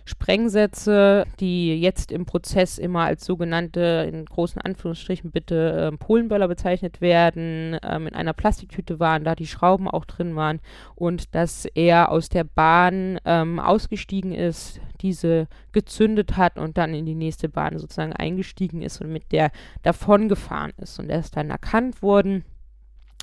Sprengsätze, 0.07 1.27
die 1.41 1.81
jetzt 1.81 2.13
im 2.13 2.27
Prozess 2.27 2.79
immer 2.79 3.01
als 3.01 3.27
sogenannte, 3.27 4.09
in 4.09 4.25
großen 4.25 4.63
Anführungsstrichen 4.63 5.33
bitte, 5.33 5.91
äh, 5.93 5.97
Polenböller 5.97 6.47
bezeichnet 6.47 7.01
werden, 7.01 7.77
ähm, 7.83 8.07
in 8.07 8.15
einer 8.15 8.33
Plastiktüte 8.33 9.01
waren, 9.01 9.25
da 9.25 9.35
die 9.35 9.49
Schrauben 9.49 9.89
auch 9.89 10.05
drin 10.05 10.37
waren 10.37 10.61
und 10.95 11.35
dass 11.35 11.67
er 11.75 12.13
aus 12.13 12.29
der 12.29 12.45
Bahn 12.45 13.19
ähm, 13.25 13.59
ausgestiegen 13.59 14.33
ist, 14.33 14.81
diese 15.01 15.49
gezündet 15.73 16.37
hat 16.37 16.57
und 16.57 16.79
dann 16.79 16.95
in 16.95 17.05
die 17.05 17.17
nächste 17.17 17.49
Bahn 17.49 17.77
sozusagen 17.77 18.13
eingestiegen 18.13 18.83
ist 18.83 19.01
und 19.01 19.13
mit 19.13 19.33
der 19.33 19.51
davongefahren 19.83 20.73
ist. 20.79 21.01
Und 21.01 21.11
er 21.11 21.19
ist 21.19 21.37
dann 21.37 21.51
erkannt 21.51 22.01
worden 22.01 22.45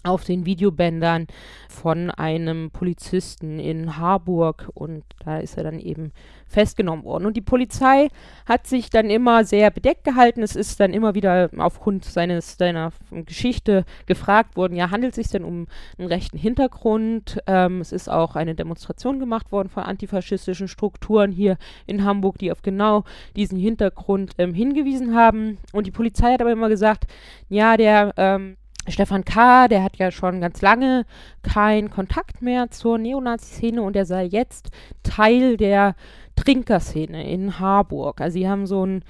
auf 0.04 0.24
den 0.24 0.46
Videobändern 0.46 1.28
von 1.70 2.12
einem 2.12 2.72
Polizisten 2.72 3.60
in 3.60 3.98
Harburg 3.98 4.70
und 4.74 5.04
da 5.24 5.40
ist 5.40 5.58
er 5.58 5.64
dann 5.64 5.80
eben 5.80 6.12
festgenommen 6.48 7.04
worden. 7.04 7.26
Und 7.26 7.36
die 7.36 7.42
Polizei 7.42 8.10
hat 8.46 8.68
sich 8.68 8.90
dann 8.90 9.10
immer 9.10 9.44
sehr 9.44 9.72
bedeckt 9.72 10.04
gehalten. 10.04 10.44
Es 10.44 10.56
ist 10.56 10.80
dann 10.80 10.94
immer 10.94 11.16
wieder 11.16 11.50
aufgrund 11.58 12.06
seines, 12.06 12.58
seiner 12.58 12.92
Geschichte 13.12 13.86
gefragt 14.06 14.56
worden, 14.56 14.76
ja, 14.76 14.92
handelt 14.92 15.12
es 15.12 15.16
sich 15.16 15.28
denn 15.30 15.44
um 15.44 15.68
einen 15.98 16.08
rechten 16.08 16.38
Hintergrund? 16.38 17.40
Ähm, 17.48 17.82
es 17.82 17.92
ist 17.92 18.10
auch 18.10 18.36
eine 18.36 18.56
Demonstration 18.56 19.20
gemacht 19.20 19.52
worden 19.52 19.70
von 19.70 19.84
antifaschistischen 19.84 20.68
Strukturen 20.68 21.32
hier 21.32 21.58
in 21.88 22.04
Hamburg, 22.04 22.38
die 22.38 22.52
auf 22.52 22.62
genau 22.62 23.04
diesen 23.36 23.58
Hintergrund 23.58 24.34
ähm, 24.38 24.54
hingewiesen 24.54 25.16
haben. 25.16 25.58
Und 25.72 25.88
die 25.88 25.92
Polizei 25.92 26.34
hat 26.34 26.42
aber 26.42 26.52
immer 26.52 26.70
gesagt, 26.70 27.08
ja, 27.50 27.78
der 27.78 28.14
ähm, 28.18 28.58
Stefan 28.88 29.24
K., 29.24 29.68
der 29.68 29.84
hat 29.84 29.98
ja 29.98 30.12
schon 30.12 30.42
ganz 30.42 30.62
lange 30.62 31.06
keinen 31.42 31.90
Kontakt 31.90 32.42
mehr 32.42 32.70
zur 32.70 32.98
Neonazi-Szene 32.98 33.82
und 33.82 33.96
er 33.96 34.06
sei 34.06 34.26
jetzt 34.26 34.72
Teil 35.04 35.58
der 35.58 35.96
Trinkerszene 36.36 37.28
in 37.30 37.60
Harburg. 37.60 38.20
Also 38.20 38.34
sie 38.34 38.50
haben 38.50 38.68
so 38.68 38.86
ein 38.86 39.04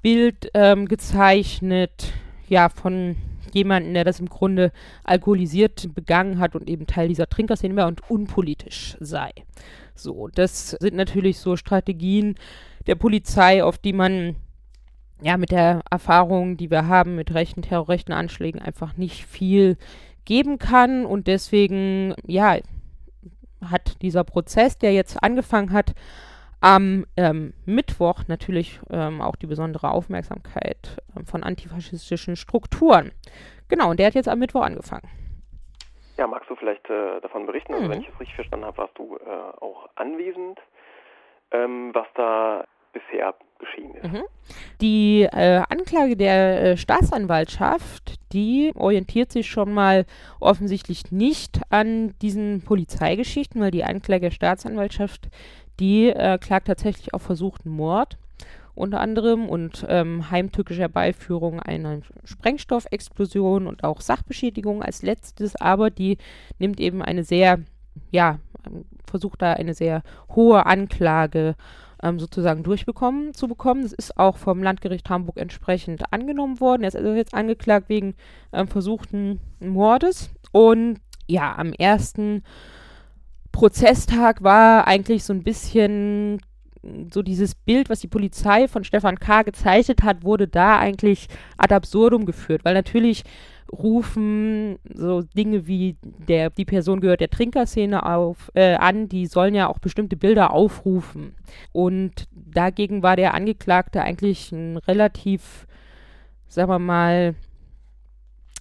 Bild 0.00 0.50
ähm, 0.54 0.86
gezeichnet, 0.86 2.12
ja, 2.48 2.68
von 2.68 3.16
jemandem, 3.52 3.94
der 3.94 4.04
das 4.04 4.20
im 4.20 4.28
Grunde 4.28 4.72
alkoholisiert 5.04 5.94
begangen 5.94 6.38
hat 6.38 6.54
und 6.54 6.68
eben 6.68 6.86
Teil 6.86 7.08
dieser 7.08 7.28
Trinkerszene 7.28 7.76
war 7.76 7.88
und 7.88 8.08
unpolitisch 8.10 8.96
sei. 9.00 9.30
So, 9.94 10.28
das 10.28 10.70
sind 10.70 10.94
natürlich 10.94 11.38
so 11.38 11.56
Strategien 11.56 12.36
der 12.86 12.94
Polizei, 12.94 13.62
auf 13.64 13.78
die 13.78 13.92
man 13.92 14.36
ja, 15.20 15.36
mit 15.36 15.50
der 15.50 15.82
Erfahrung, 15.90 16.56
die 16.56 16.70
wir 16.70 16.86
haben 16.86 17.16
mit 17.16 17.34
rechten 17.34 17.62
terrorrechten 17.62 18.14
Anschlägen, 18.14 18.60
einfach 18.60 18.96
nicht 18.96 19.26
viel 19.26 19.76
geben 20.24 20.58
kann. 20.58 21.04
Und 21.06 21.26
deswegen, 21.26 22.14
ja, 22.26 22.56
hat 23.70 24.00
dieser 24.02 24.24
Prozess, 24.24 24.78
der 24.78 24.92
jetzt 24.92 25.22
angefangen 25.22 25.72
hat, 25.72 25.94
am 26.60 27.06
ähm, 27.16 27.54
Mittwoch 27.66 28.24
natürlich 28.26 28.80
ähm, 28.90 29.20
auch 29.20 29.36
die 29.36 29.46
besondere 29.46 29.90
Aufmerksamkeit 29.90 30.96
ähm, 31.16 31.24
von 31.24 31.44
antifaschistischen 31.44 32.36
Strukturen. 32.36 33.12
Genau, 33.68 33.90
und 33.90 34.00
der 34.00 34.06
hat 34.06 34.14
jetzt 34.14 34.28
am 34.28 34.40
Mittwoch 34.40 34.62
angefangen. 34.62 35.08
Ja, 36.16 36.26
magst 36.26 36.50
du 36.50 36.56
vielleicht 36.56 36.88
äh, 36.90 37.20
davon 37.20 37.46
berichten? 37.46 37.74
Also, 37.74 37.86
mhm. 37.86 37.90
wenn 37.90 38.00
ich 38.00 38.08
es 38.08 38.20
richtig 38.20 38.34
verstanden 38.34 38.66
habe, 38.66 38.78
warst 38.78 38.98
du 38.98 39.16
äh, 39.18 39.30
auch 39.60 39.88
anwesend, 39.94 40.58
ähm, 41.52 41.90
was 41.94 42.06
da 42.14 42.64
bisher 42.92 43.34
geschehen 43.58 43.94
ist. 43.94 44.12
Mhm. 44.12 44.22
Die 44.80 45.22
äh, 45.22 45.62
Anklage 45.68 46.16
der 46.16 46.62
äh, 46.62 46.76
Staatsanwaltschaft, 46.76 48.14
die 48.32 48.72
orientiert 48.74 49.32
sich 49.32 49.48
schon 49.48 49.72
mal 49.72 50.06
offensichtlich 50.40 51.10
nicht 51.10 51.60
an 51.70 52.14
diesen 52.22 52.62
Polizeigeschichten, 52.62 53.60
weil 53.60 53.70
die 53.70 53.84
Anklage 53.84 54.26
der 54.26 54.30
Staatsanwaltschaft, 54.30 55.28
die 55.80 56.08
äh, 56.08 56.38
klagt 56.38 56.66
tatsächlich 56.66 57.14
auf 57.14 57.22
versuchten 57.22 57.70
Mord 57.70 58.16
unter 58.78 59.00
anderem 59.00 59.48
und 59.48 59.84
ähm, 59.88 60.30
heimtückische 60.30 60.82
Herbeiführung 60.82 61.58
einer 61.58 62.00
Sprengstoffexplosion 62.24 63.66
und 63.66 63.82
auch 63.82 64.00
Sachbeschädigung 64.00 64.82
als 64.82 65.02
letztes, 65.02 65.56
aber 65.56 65.90
die 65.90 66.16
nimmt 66.60 66.78
eben 66.78 67.02
eine 67.02 67.24
sehr, 67.24 67.58
ja, 68.12 68.38
versucht 69.04 69.42
da 69.42 69.54
eine 69.54 69.74
sehr 69.74 70.02
hohe 70.34 70.64
Anklage 70.64 71.56
ähm, 72.02 72.18
sozusagen 72.18 72.62
durchbekommen 72.62 73.34
zu 73.34 73.48
bekommen. 73.48 73.82
Das 73.82 73.92
ist 73.92 74.16
auch 74.18 74.36
vom 74.36 74.62
Landgericht 74.62 75.08
Hamburg 75.10 75.36
entsprechend 75.38 76.12
angenommen 76.12 76.60
worden. 76.60 76.82
Er 76.82 76.88
ist 76.88 76.96
also 76.96 77.12
jetzt 77.12 77.34
angeklagt 77.34 77.88
wegen 77.88 78.14
ähm, 78.52 78.68
versuchten 78.68 79.40
Mordes 79.60 80.30
und 80.52 81.00
ja, 81.26 81.54
am 81.56 81.72
ersten 81.72 82.42
Prozesstag 83.52 84.42
war 84.42 84.86
eigentlich 84.86 85.24
so 85.24 85.32
ein 85.32 85.42
bisschen 85.42 86.40
so 87.12 87.22
dieses 87.22 87.54
Bild, 87.54 87.90
was 87.90 88.00
die 88.00 88.08
Polizei 88.08 88.68
von 88.68 88.84
Stefan 88.84 89.18
K. 89.18 89.42
gezeichnet 89.42 90.02
hat, 90.02 90.24
wurde 90.24 90.48
da 90.48 90.78
eigentlich 90.78 91.28
ad 91.56 91.74
absurdum 91.74 92.26
geführt, 92.26 92.64
weil 92.64 92.74
natürlich 92.74 93.24
rufen 93.72 94.78
so 94.94 95.22
Dinge 95.22 95.66
wie 95.66 95.96
der 96.02 96.50
die 96.50 96.64
Person 96.64 97.00
gehört 97.00 97.20
der 97.20 97.30
Trinkerszene 97.30 98.04
auf 98.04 98.50
äh, 98.54 98.74
an, 98.74 99.08
die 99.08 99.26
sollen 99.26 99.54
ja 99.54 99.68
auch 99.68 99.78
bestimmte 99.78 100.16
Bilder 100.16 100.52
aufrufen 100.52 101.34
und 101.72 102.28
dagegen 102.32 103.02
war 103.02 103.16
der 103.16 103.34
Angeklagte 103.34 104.02
eigentlich 104.02 104.52
ein 104.52 104.78
relativ, 104.78 105.66
sagen 106.46 106.70
wir 106.70 106.78
mal, 106.78 107.34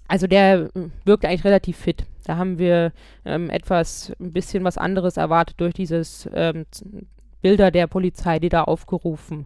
also 0.08 0.28
der 0.28 0.70
wirkt 1.06 1.26
eigentlich 1.26 1.46
relativ 1.46 1.78
fit. 1.78 2.06
Da 2.26 2.38
haben 2.38 2.60
wir 2.60 2.92
ähm, 3.26 3.50
etwas, 3.50 4.12
ein 4.20 4.34
bisschen 4.34 4.64
was 4.64 4.78
anderes 4.78 5.18
erwartet 5.18 5.60
durch 5.60 5.74
dieses 5.74 6.30
ähm, 6.34 6.66
Bilder 7.42 7.72
der 7.72 7.88
Polizei, 7.88 8.40
die 8.40 8.50
da 8.50 8.64
aufgerufen 8.64 9.46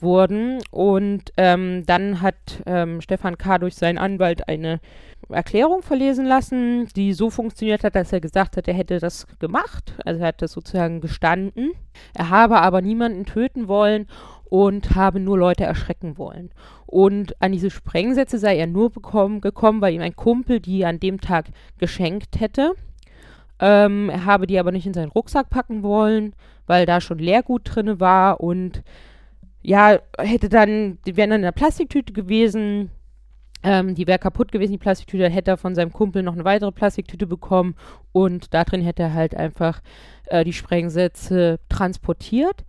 wurden. 0.00 0.58
Und 0.70 1.32
ähm, 1.36 1.84
dann 1.86 2.20
hat 2.20 2.62
ähm, 2.66 3.00
Stefan 3.00 3.38
K. 3.38 3.58
durch 3.58 3.74
seinen 3.74 3.98
Anwalt 3.98 4.48
eine 4.48 4.80
Erklärung 5.28 5.82
verlesen 5.82 6.26
lassen, 6.26 6.86
die 6.94 7.12
so 7.12 7.30
funktioniert 7.30 7.82
hat, 7.82 7.96
dass 7.96 8.12
er 8.12 8.20
gesagt 8.20 8.56
hat, 8.56 8.68
er 8.68 8.74
hätte 8.74 8.98
das 8.98 9.26
gemacht. 9.38 9.94
Also 10.04 10.20
er 10.20 10.28
hat 10.28 10.42
das 10.42 10.52
sozusagen 10.52 11.00
gestanden. 11.00 11.72
Er 12.14 12.30
habe 12.30 12.60
aber 12.60 12.82
niemanden 12.82 13.24
töten 13.24 13.68
wollen 13.68 14.06
und 14.48 14.94
habe 14.94 15.18
nur 15.18 15.38
Leute 15.38 15.64
erschrecken 15.64 16.18
wollen. 16.18 16.50
Und 16.86 17.40
an 17.42 17.52
diese 17.52 17.70
Sprengsätze 17.70 18.38
sei 18.38 18.56
er 18.56 18.68
nur 18.68 18.90
bekommen, 18.90 19.40
gekommen, 19.40 19.80
weil 19.80 19.94
ihm 19.94 20.02
ein 20.02 20.14
Kumpel 20.14 20.60
die 20.60 20.84
an 20.84 21.00
dem 21.00 21.20
Tag 21.20 21.46
geschenkt 21.78 22.38
hätte. 22.38 22.72
Ähm, 23.60 24.10
er 24.10 24.24
habe 24.24 24.46
die 24.46 24.58
aber 24.58 24.72
nicht 24.72 24.86
in 24.86 24.94
seinen 24.94 25.10
Rucksack 25.10 25.48
packen 25.50 25.82
wollen, 25.82 26.34
weil 26.66 26.86
da 26.86 27.00
schon 27.00 27.18
Leergut 27.18 27.62
drin 27.64 28.00
war 28.00 28.40
und 28.40 28.82
ja, 29.62 29.98
hätte 30.18 30.48
dann, 30.48 30.98
die 31.06 31.16
wären 31.16 31.30
dann 31.30 31.40
in 31.40 31.44
der 31.44 31.52
Plastiktüte 31.52 32.12
gewesen. 32.12 32.90
Ähm, 33.62 33.94
die 33.94 34.06
wäre 34.06 34.18
kaputt 34.18 34.52
gewesen, 34.52 34.72
die 34.72 34.78
Plastiktüte. 34.78 35.24
Dann 35.24 35.32
hätte 35.32 35.52
er 35.52 35.56
von 35.56 35.74
seinem 35.74 35.92
Kumpel 35.92 36.22
noch 36.22 36.34
eine 36.34 36.44
weitere 36.44 36.70
Plastiktüte 36.70 37.26
bekommen 37.26 37.74
und 38.12 38.54
da 38.54 38.62
drin 38.62 38.82
hätte 38.82 39.02
er 39.02 39.14
halt 39.14 39.34
einfach 39.34 39.80
äh, 40.26 40.44
die 40.44 40.52
Sprengsätze 40.52 41.58
transportiert 41.68 42.64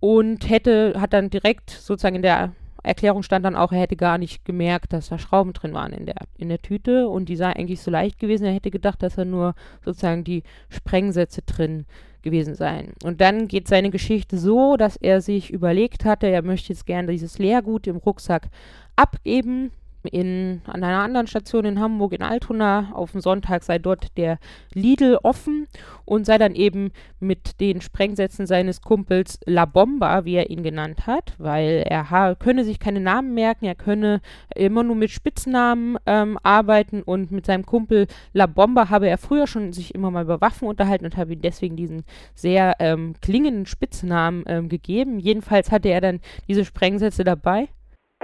und 0.00 0.50
hätte, 0.50 1.00
hat 1.00 1.14
dann 1.14 1.30
direkt 1.30 1.70
sozusagen 1.70 2.16
in 2.16 2.22
der 2.22 2.52
Erklärung 2.84 3.22
stand 3.22 3.44
dann 3.44 3.56
auch, 3.56 3.72
er 3.72 3.80
hätte 3.80 3.96
gar 3.96 4.18
nicht 4.18 4.44
gemerkt, 4.44 4.92
dass 4.92 5.08
da 5.08 5.18
Schrauben 5.18 5.54
drin 5.54 5.72
waren 5.72 5.92
in 5.92 6.06
der, 6.06 6.16
in 6.36 6.50
der 6.50 6.60
Tüte 6.60 7.08
und 7.08 7.28
die 7.28 7.36
sei 7.36 7.50
eigentlich 7.56 7.80
so 7.80 7.90
leicht 7.90 8.18
gewesen. 8.18 8.44
Er 8.44 8.52
hätte 8.52 8.70
gedacht, 8.70 9.02
dass 9.02 9.16
er 9.16 9.24
nur 9.24 9.54
sozusagen 9.84 10.22
die 10.22 10.42
Sprengsätze 10.68 11.42
drin 11.42 11.86
gewesen 12.22 12.54
seien. 12.54 12.92
Und 13.02 13.20
dann 13.20 13.48
geht 13.48 13.68
seine 13.68 13.90
Geschichte 13.90 14.38
so, 14.38 14.76
dass 14.76 14.96
er 14.96 15.20
sich 15.22 15.50
überlegt 15.50 16.04
hatte, 16.04 16.26
er 16.26 16.42
möchte 16.42 16.72
jetzt 16.72 16.86
gerne 16.86 17.10
dieses 17.10 17.38
Leergut 17.38 17.86
im 17.86 17.96
Rucksack 17.96 18.48
abgeben 18.96 19.70
in, 20.10 20.62
an 20.66 20.84
einer 20.84 21.02
anderen 21.02 21.26
Station 21.26 21.64
in 21.64 21.80
Hamburg, 21.80 22.12
in 22.12 22.22
Altona. 22.22 22.92
Auf 22.94 23.12
dem 23.12 23.20
Sonntag 23.20 23.62
sei 23.62 23.78
dort 23.78 24.16
der 24.16 24.38
Lidl 24.72 25.18
offen 25.22 25.66
und 26.04 26.26
sei 26.26 26.38
dann 26.38 26.54
eben 26.54 26.90
mit 27.20 27.60
den 27.60 27.80
Sprengsätzen 27.80 28.46
seines 28.46 28.80
Kumpels 28.82 29.38
La 29.46 29.64
Bomba, 29.64 30.24
wie 30.24 30.34
er 30.34 30.50
ihn 30.50 30.62
genannt 30.62 31.06
hat, 31.06 31.34
weil 31.38 31.84
er 31.86 32.36
könne 32.36 32.64
sich 32.64 32.78
keine 32.78 33.00
Namen 33.00 33.34
merken, 33.34 33.64
er 33.64 33.74
könne 33.74 34.20
immer 34.54 34.82
nur 34.82 34.96
mit 34.96 35.10
Spitznamen 35.10 35.96
ähm, 36.06 36.38
arbeiten 36.42 37.02
und 37.02 37.30
mit 37.30 37.46
seinem 37.46 37.66
Kumpel 37.66 38.06
La 38.32 38.46
Bomba 38.46 38.90
habe 38.90 39.08
er 39.08 39.18
früher 39.18 39.46
schon 39.46 39.72
sich 39.72 39.94
immer 39.94 40.10
mal 40.10 40.24
über 40.24 40.40
Waffen 40.40 40.68
unterhalten 40.68 41.06
und 41.06 41.16
habe 41.16 41.32
ihm 41.32 41.40
deswegen 41.40 41.76
diesen 41.76 42.04
sehr 42.34 42.74
ähm, 42.78 43.14
klingenden 43.20 43.66
Spitznamen 43.66 44.44
ähm, 44.46 44.68
gegeben. 44.68 45.18
Jedenfalls 45.18 45.70
hatte 45.70 45.88
er 45.88 46.00
dann 46.00 46.20
diese 46.48 46.64
Sprengsätze 46.64 47.24
dabei. 47.24 47.68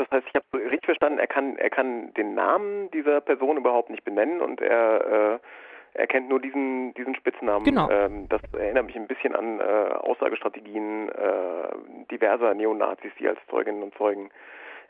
Das 0.01 0.11
heißt, 0.11 0.27
ich 0.29 0.35
habe 0.35 0.65
richtig 0.65 0.87
verstanden, 0.87 1.19
er 1.19 1.27
kann, 1.27 1.59
er 1.59 1.69
kann 1.69 2.15
den 2.15 2.35
Namen 2.35 2.91
dieser 2.91 3.21
Person 3.21 3.59
überhaupt 3.59 3.91
nicht 3.91 4.03
benennen 4.03 4.41
und 4.41 4.63
er, 4.63 5.35
äh, 5.35 5.39
er 5.93 6.07
kennt 6.07 6.31
nur 6.31 6.41
diesen, 6.41 6.95
diesen 6.95 7.15
Spitznamen. 7.15 7.65
Genau. 7.65 7.91
Ähm, 7.91 8.27
das 8.31 8.41
erinnert 8.55 8.87
mich 8.87 8.97
ein 8.97 9.07
bisschen 9.07 9.37
an 9.37 9.61
äh, 9.61 9.63
Aussagestrategien 9.63 11.11
äh, 11.11 12.07
diverser 12.11 12.55
Neonazis, 12.55 13.13
die 13.19 13.29
als 13.29 13.39
Zeuginnen 13.51 13.83
und 13.83 13.95
Zeugen 13.99 14.31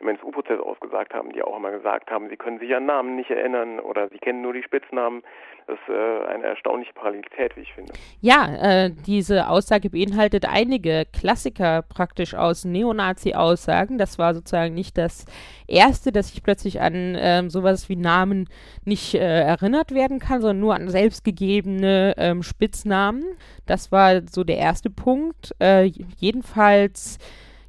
im 0.01 0.09
NSU-Prozess 0.09 0.61
ausgesagt 0.61 1.15
haben, 1.15 1.33
die 1.33 1.43
auch 1.43 1.57
immer 1.57 1.71
gesagt 1.71 2.11
haben, 2.11 2.29
sie 2.29 2.37
können 2.37 2.59
sich 2.59 2.75
an 2.75 2.87
Namen 2.87 3.17
nicht 3.17 3.31
erinnern 3.31 3.81
oder 3.81 4.09
sie 4.09 4.19
kennen 4.19 4.43
nur 4.43 4.53
die 4.53 4.63
Spitznamen. 4.63 5.23
Das 5.67 5.79
ist 5.79 5.89
äh, 5.89 6.27
eine 6.27 6.47
erstaunliche 6.47 6.93
Parallelität, 6.95 7.57
wie 7.57 7.61
ich 7.61 7.73
finde. 7.75 7.93
Ja, 8.21 8.85
äh, 8.87 8.91
diese 9.07 9.49
Aussage 9.49 9.91
beinhaltet 9.91 10.47
einige 10.49 11.05
Klassiker 11.13 11.83
praktisch 11.83 12.35
aus 12.35 12.65
Neonazi-Aussagen. 12.65 13.99
Das 13.99 14.19
war 14.19 14.35
sozusagen 14.35 14.75
nicht 14.75 14.99
das 14.99 15.27
erste, 15.69 16.13
dass 16.13 16.33
ich 16.33 16.43
plötzlich 16.43 16.81
an 16.81 17.15
äh, 17.15 17.49
sowas 17.49 17.89
wie 17.89 17.97
Namen 17.97 18.49
nicht 18.85 19.15
äh, 19.15 19.19
erinnert 19.19 19.95
werden 19.95 20.19
kann, 20.19 20.41
sondern 20.41 20.61
nur 20.61 20.75
an 20.75 20.89
selbstgegebene 20.89 22.15
ähm, 22.17 22.43
Spitznamen. 22.43 23.25
Das 23.67 23.93
war 23.93 24.23
so 24.29 24.45
der 24.45 24.57
erste 24.57 24.91
Punkt. 24.91 25.55
Äh, 25.61 25.91
jedenfalls 26.17 27.19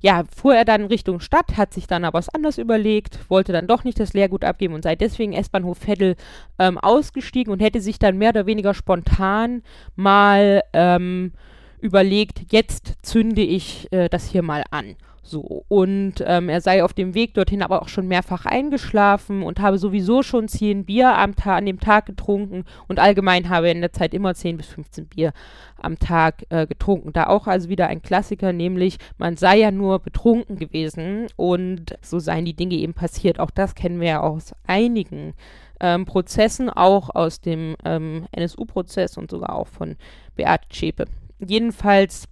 ja, 0.02 0.24
fuhr 0.36 0.56
er 0.56 0.66
dann 0.66 0.86
Richtung 0.86 1.20
Stadt, 1.20 1.58
hat 1.58 1.74
sich 1.74 1.88
dann 1.88 2.04
aber 2.04 2.18
was 2.18 2.30
anderes 2.30 2.58
überlegt, 2.58 3.20
wollte 3.30 3.54
dann 3.54 3.68
doch 3.68 3.84
nicht 3.84 4.00
das 4.00 4.14
Lehrgut 4.14 4.44
abgeben 4.44 4.74
und 4.74 4.84
sei 4.84 4.96
deswegen 4.96 5.34
S-Bahnhof 5.34 5.88
Veddel 5.88 6.16
ähm, 6.60 6.78
ausgestiegen 6.78 7.54
und 7.54 7.62
hätte 7.62 7.82
sich 7.82 8.00
dann 8.00 8.18
mehr 8.18 8.30
oder 8.30 8.48
weniger 8.48 8.74
spontan 8.74 9.62
mal 9.96 10.62
ähm, 10.74 11.34
überlegt, 11.80 12.52
jetzt 12.52 12.96
zünde 13.04 13.42
ich 13.42 13.92
äh, 13.92 14.10
das 14.10 14.28
hier 14.28 14.44
mal 14.44 14.64
an. 14.72 14.96
So, 15.24 15.66
und 15.68 16.16
ähm, 16.26 16.50
er 16.50 16.62
sei 16.62 16.84
auf 16.84 16.94
dem 16.94 17.14
Weg 17.14 17.36
dorthin 17.36 17.62
aber 17.62 17.84
auch 17.84 17.90
schon 17.90 18.08
mehrfach 18.08 18.48
eingeschlafen 18.48 19.44
und 19.44 19.60
habe 19.60 19.78
sowieso 19.78 20.24
schon 20.24 20.48
zehn 20.48 20.84
Bier 20.84 21.16
am 21.16 21.36
Ta 21.36 21.58
an 21.58 21.68
dem 21.68 21.80
Tag 21.80 22.08
getrunken 22.08 22.66
und 22.88 23.00
allgemein 23.00 23.50
habe 23.50 23.68
er 23.68 23.74
in 23.74 23.82
der 23.82 23.94
Zeit 23.94 24.16
immer 24.16 24.34
10 24.34 24.58
bis 24.58 24.68
15 24.68 25.06
Bier 25.06 25.32
am 25.78 26.00
Tag 26.00 26.44
äh, 26.50 26.66
getrunken. 26.66 27.14
Da 27.14 27.28
auch 27.28 27.46
also 27.46 27.70
wieder 27.70 27.88
ein 27.88 28.02
Klassiker, 28.02 28.52
nämlich 28.52 28.98
man 29.20 29.38
sei 29.38 29.60
ja 29.60 29.70
nur 29.70 30.00
betrunken 30.00 30.58
gewesen 30.58 31.28
und 31.36 31.96
so 32.02 32.18
seien 32.18 32.46
die 32.46 32.56
Dinge 32.56 32.76
eben 32.76 32.96
passiert. 32.96 33.40
Auch 33.40 33.52
das 33.52 33.76
kennen 33.76 34.00
wir 34.00 34.08
ja 34.08 34.20
aus 34.22 34.54
einigen 34.66 35.36
ähm, 35.80 36.06
Prozessen, 36.06 36.72
auch 36.72 37.14
aus 37.14 37.42
dem 37.42 37.76
ähm, 37.86 38.26
NSU-Prozess 38.32 39.18
und 39.18 39.30
sogar 39.30 39.56
auch 39.56 39.68
von 39.68 39.98
Beate 40.36 40.68
Zschäpe. 40.70 41.06
Jedenfalls 41.40 42.28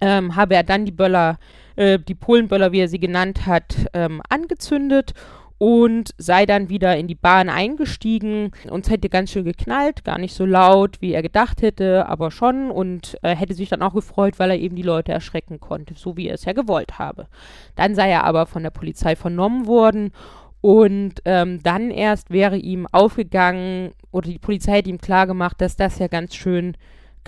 ähm, 0.00 0.36
habe 0.36 0.54
er 0.54 0.62
dann 0.62 0.84
die 0.84 0.92
Böller, 0.92 1.38
äh, 1.76 1.98
die 1.98 2.14
Polenböller, 2.14 2.72
wie 2.72 2.80
er 2.80 2.88
sie 2.88 3.00
genannt 3.00 3.46
hat, 3.46 3.74
ähm, 3.94 4.22
angezündet 4.28 5.14
und 5.58 6.10
sei 6.18 6.46
dann 6.46 6.68
wieder 6.68 6.96
in 6.96 7.08
die 7.08 7.16
Bahn 7.16 7.48
eingestiegen. 7.48 8.52
Uns 8.70 8.88
hätte 8.88 9.08
ganz 9.08 9.32
schön 9.32 9.44
geknallt, 9.44 10.04
gar 10.04 10.18
nicht 10.18 10.34
so 10.34 10.46
laut, 10.46 11.00
wie 11.00 11.12
er 11.12 11.22
gedacht 11.22 11.62
hätte, 11.62 12.06
aber 12.08 12.30
schon 12.30 12.70
und 12.70 13.18
äh, 13.22 13.34
hätte 13.34 13.54
sich 13.54 13.68
dann 13.68 13.82
auch 13.82 13.94
gefreut, 13.94 14.38
weil 14.38 14.50
er 14.50 14.58
eben 14.58 14.76
die 14.76 14.82
Leute 14.82 15.12
erschrecken 15.12 15.58
konnte, 15.58 15.94
so 15.94 16.16
wie 16.16 16.28
er 16.28 16.34
es 16.34 16.44
ja 16.44 16.52
gewollt 16.52 16.98
habe. 16.98 17.26
Dann 17.74 17.96
sei 17.96 18.08
er 18.10 18.24
aber 18.24 18.46
von 18.46 18.62
der 18.62 18.70
Polizei 18.70 19.16
vernommen 19.16 19.66
worden 19.66 20.12
und 20.60 21.14
ähm, 21.24 21.60
dann 21.62 21.90
erst 21.90 22.30
wäre 22.30 22.56
ihm 22.56 22.86
aufgegangen 22.90 23.92
oder 24.12 24.28
die 24.28 24.38
Polizei 24.38 24.76
hätte 24.76 24.90
ihm 24.90 24.98
klargemacht, 24.98 25.60
dass 25.60 25.76
das 25.76 25.98
ja 25.98 26.06
ganz 26.06 26.34
schön 26.34 26.76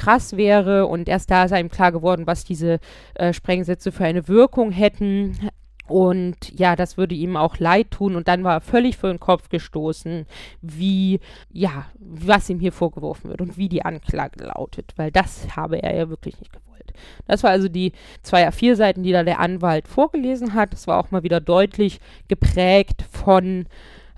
krass 0.01 0.37
wäre 0.37 0.87
und 0.87 1.09
erst 1.09 1.31
da 1.31 1.47
sei 1.47 1.61
ihm 1.61 1.69
klar 1.69 1.93
geworden, 1.93 2.27
was 2.27 2.45
diese 2.45 2.81
äh, 3.15 3.35
Sprengsätze 3.35 3.93
für 3.93 4.05
eine 4.05 4.29
Wirkung 4.29 4.71
hätten. 4.71 5.51
Und 5.87 6.59
ja, 6.59 6.77
das 6.77 6.97
würde 6.97 7.15
ihm 7.15 7.37
auch 7.37 7.59
leid 7.59 7.91
tun. 7.91 8.17
Und 8.17 8.29
dann 8.29 8.45
war 8.45 8.55
er 8.55 8.61
völlig 8.61 8.97
vor 8.97 9.11
den 9.11 9.21
Kopf 9.21 9.49
gestoßen, 9.49 10.25
wie, 10.63 11.21
ja, 11.51 11.87
was 11.99 12.49
ihm 12.49 12.61
hier 12.61 12.73
vorgeworfen 12.73 13.29
wird 13.29 13.41
und 13.41 13.59
wie 13.59 13.69
die 13.69 13.85
Anklage 13.85 14.45
lautet. 14.45 14.93
Weil 14.97 15.11
das 15.11 15.57
habe 15.57 15.83
er 15.83 15.95
ja 15.95 16.09
wirklich 16.09 16.39
nicht 16.39 16.53
gewollt. 16.53 16.93
Das 17.27 17.43
war 17.43 17.51
also 17.51 17.69
die 17.69 17.93
zwei 18.23 18.49
A4-Seiten, 18.49 19.03
die 19.03 19.13
da 19.13 19.23
der 19.23 19.41
Anwalt 19.41 19.87
vorgelesen 19.89 20.55
hat. 20.55 20.73
Das 20.73 20.87
war 20.87 20.99
auch 20.99 21.11
mal 21.11 21.25
wieder 21.25 21.41
deutlich 21.41 22.01
geprägt 22.29 23.05
von 23.11 23.67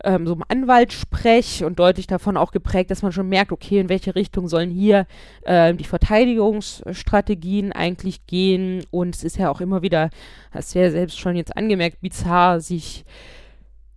ähm, 0.04 0.26
so 0.26 0.34
einem 0.34 0.44
Anwaltssprech 0.48 1.64
und 1.64 1.78
deutlich 1.78 2.06
davon 2.06 2.36
auch 2.36 2.52
geprägt, 2.52 2.90
dass 2.90 3.02
man 3.02 3.12
schon 3.12 3.28
merkt, 3.28 3.52
okay, 3.52 3.78
in 3.80 3.88
welche 3.88 4.14
Richtung 4.14 4.48
sollen 4.48 4.70
hier 4.70 5.06
äh, 5.42 5.74
die 5.74 5.84
Verteidigungsstrategien 5.84 7.72
eigentlich 7.72 8.26
gehen. 8.26 8.84
Und 8.90 9.14
es 9.14 9.24
ist 9.24 9.38
ja 9.38 9.50
auch 9.50 9.60
immer 9.60 9.82
wieder, 9.82 10.10
hast 10.50 10.74
du 10.74 10.80
ja 10.80 10.90
selbst 10.90 11.18
schon 11.18 11.36
jetzt 11.36 11.56
angemerkt, 11.56 12.00
bizarr, 12.00 12.60
sich 12.60 13.04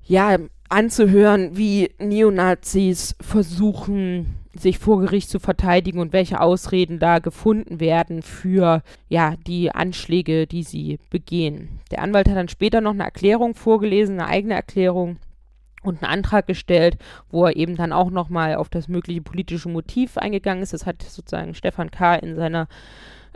ja 0.03 0.37
anzuhören, 0.69 1.57
wie 1.57 1.91
Neonazis 1.99 3.15
versuchen, 3.21 4.35
sich 4.57 4.79
vor 4.79 5.01
Gericht 5.01 5.29
zu 5.29 5.39
verteidigen 5.39 5.99
und 5.99 6.13
welche 6.13 6.39
Ausreden 6.39 6.99
da 6.99 7.19
gefunden 7.19 7.79
werden 7.79 8.21
für 8.21 8.81
ja 9.09 9.35
die 9.47 9.71
Anschläge, 9.71 10.47
die 10.47 10.63
sie 10.63 10.99
begehen. 11.09 11.81
Der 11.91 12.01
Anwalt 12.01 12.29
hat 12.29 12.37
dann 12.37 12.47
später 12.47 12.81
noch 12.81 12.93
eine 12.93 13.03
Erklärung 13.03 13.53
vorgelesen, 13.53 14.19
eine 14.19 14.29
eigene 14.29 14.53
Erklärung, 14.53 15.17
und 15.85 16.03
einen 16.03 16.11
Antrag 16.11 16.47
gestellt, 16.47 16.97
wo 17.29 17.45
er 17.45 17.55
eben 17.55 17.75
dann 17.75 17.93
auch 17.93 18.09
nochmal 18.09 18.55
auf 18.55 18.69
das 18.69 18.87
mögliche 18.87 19.21
politische 19.21 19.69
Motiv 19.69 20.17
eingegangen 20.17 20.63
ist. 20.63 20.73
Das 20.73 20.85
hat 20.85 21.01
sozusagen 21.03 21.53
Stefan 21.53 21.91
K. 21.91 22.15
in 22.15 22.35
seiner 22.35 22.67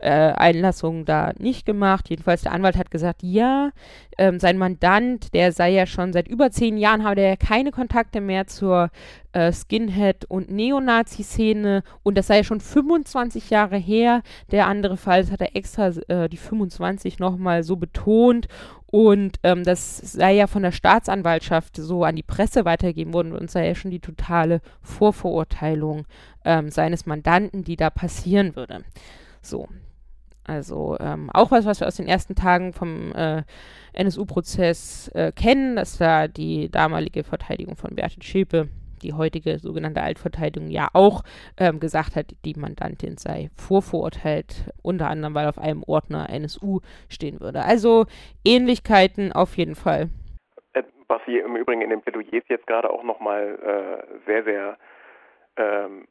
äh, 0.01 0.33
Einlassung 0.35 1.05
da 1.05 1.33
nicht 1.37 1.65
gemacht. 1.65 2.09
Jedenfalls 2.09 2.41
der 2.41 2.51
Anwalt 2.51 2.77
hat 2.77 2.91
gesagt, 2.91 3.23
ja, 3.23 3.71
ähm, 4.17 4.39
sein 4.39 4.57
Mandant, 4.57 5.33
der 5.33 5.51
sei 5.51 5.71
ja 5.71 5.85
schon 5.85 6.13
seit 6.13 6.27
über 6.27 6.51
zehn 6.51 6.77
Jahren, 6.77 7.03
habe 7.03 7.15
der 7.15 7.29
ja 7.29 7.35
keine 7.35 7.71
Kontakte 7.71 8.21
mehr 8.21 8.47
zur 8.47 8.89
äh, 9.31 9.51
Skinhead- 9.51 10.25
und 10.25 10.51
Neonazi-Szene 10.51 11.83
und 12.03 12.17
das 12.17 12.27
sei 12.27 12.37
ja 12.37 12.43
schon 12.43 12.59
25 12.59 13.49
Jahre 13.49 13.77
her. 13.77 14.21
Der 14.51 14.67
andere 14.67 14.97
Fall, 14.97 15.21
das 15.21 15.31
hat 15.31 15.41
er 15.41 15.55
extra 15.55 15.89
äh, 16.07 16.27
die 16.27 16.37
25 16.37 17.19
nochmal 17.19 17.63
so 17.63 17.75
betont 17.75 18.47
und 18.91 19.37
ähm, 19.43 19.63
das 19.63 19.97
sei 19.97 20.33
ja 20.33 20.47
von 20.47 20.63
der 20.63 20.71
Staatsanwaltschaft 20.71 21.75
so 21.75 22.03
an 22.03 22.15
die 22.15 22.23
Presse 22.23 22.65
weitergegeben 22.65 23.13
worden 23.13 23.33
und 23.33 23.51
sei 23.51 23.67
ja 23.67 23.75
schon 23.75 23.91
die 23.91 23.99
totale 23.99 24.61
Vorverurteilung 24.81 26.05
ähm, 26.43 26.71
seines 26.71 27.05
Mandanten, 27.05 27.63
die 27.63 27.75
da 27.75 27.91
passieren 27.91 28.55
würde. 28.55 28.83
So. 29.41 29.67
Also 30.49 30.97
ähm, 30.99 31.29
auch 31.33 31.51
was, 31.51 31.65
was 31.65 31.79
wir 31.79 31.87
aus 31.87 31.97
den 31.97 32.07
ersten 32.07 32.35
Tagen 32.35 32.73
vom 32.73 33.13
äh, 33.13 33.43
NSU-Prozess 33.93 35.09
äh, 35.13 35.31
kennen, 35.31 35.75
dass 35.75 35.97
da 35.97 36.27
die 36.27 36.69
damalige 36.69 37.23
Verteidigung 37.23 37.75
von 37.75 37.95
Bertel 37.95 38.23
Schäpe 38.23 38.67
die 38.99 39.13
heutige 39.13 39.59
sogenannte 39.59 40.01
Altverteidigung 40.01 40.69
ja 40.69 40.89
auch 40.93 41.23
ähm, 41.57 41.79
gesagt 41.79 42.15
hat, 42.15 42.35
die 42.45 42.55
Mandantin 42.55 43.17
sei 43.17 43.49
vorverurteilt, 43.55 44.71
unter 44.81 45.07
anderem, 45.07 45.35
weil 45.35 45.47
auf 45.47 45.57
einem 45.57 45.83
Ordner 45.83 46.29
NSU 46.29 46.81
stehen 47.07 47.39
würde. 47.39 47.63
Also 47.63 48.05
Ähnlichkeiten 48.45 49.31
auf 49.31 49.55
jeden 49.57 49.75
Fall. 49.75 50.09
Äh, 50.73 50.83
was 51.07 51.21
sie 51.25 51.37
im 51.37 51.55
Übrigen 51.55 51.81
in 51.81 51.91
den 51.91 52.01
Plädoyers 52.01 52.43
jetzt 52.49 52.67
gerade 52.67 52.89
auch 52.89 53.03
nochmal 53.03 53.57
äh, 53.63 54.25
sehr, 54.25 54.43
sehr 54.43 54.77
ähm, 55.57 56.07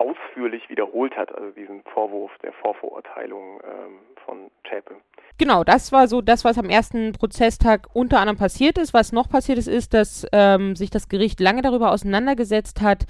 ausführlich 0.00 0.68
wiederholt 0.70 1.16
hat, 1.16 1.34
also 1.34 1.50
diesen 1.50 1.82
Vorwurf 1.84 2.36
der 2.38 2.52
Vorverurteilung 2.54 3.60
ähm, 3.62 3.98
von 4.24 4.50
Zschäpe. 4.66 4.96
Genau, 5.40 5.64
das 5.64 5.90
war 5.90 6.06
so 6.06 6.20
das, 6.20 6.44
was 6.44 6.58
am 6.58 6.68
ersten 6.68 7.12
Prozesstag 7.12 7.88
unter 7.94 8.20
anderem 8.20 8.36
passiert 8.36 8.76
ist. 8.76 8.92
Was 8.92 9.10
noch 9.10 9.26
passiert 9.26 9.56
ist, 9.56 9.68
ist, 9.68 9.94
dass 9.94 10.26
ähm, 10.32 10.76
sich 10.76 10.90
das 10.90 11.08
Gericht 11.08 11.40
lange 11.40 11.62
darüber 11.62 11.92
auseinandergesetzt 11.92 12.82
hat, 12.82 13.06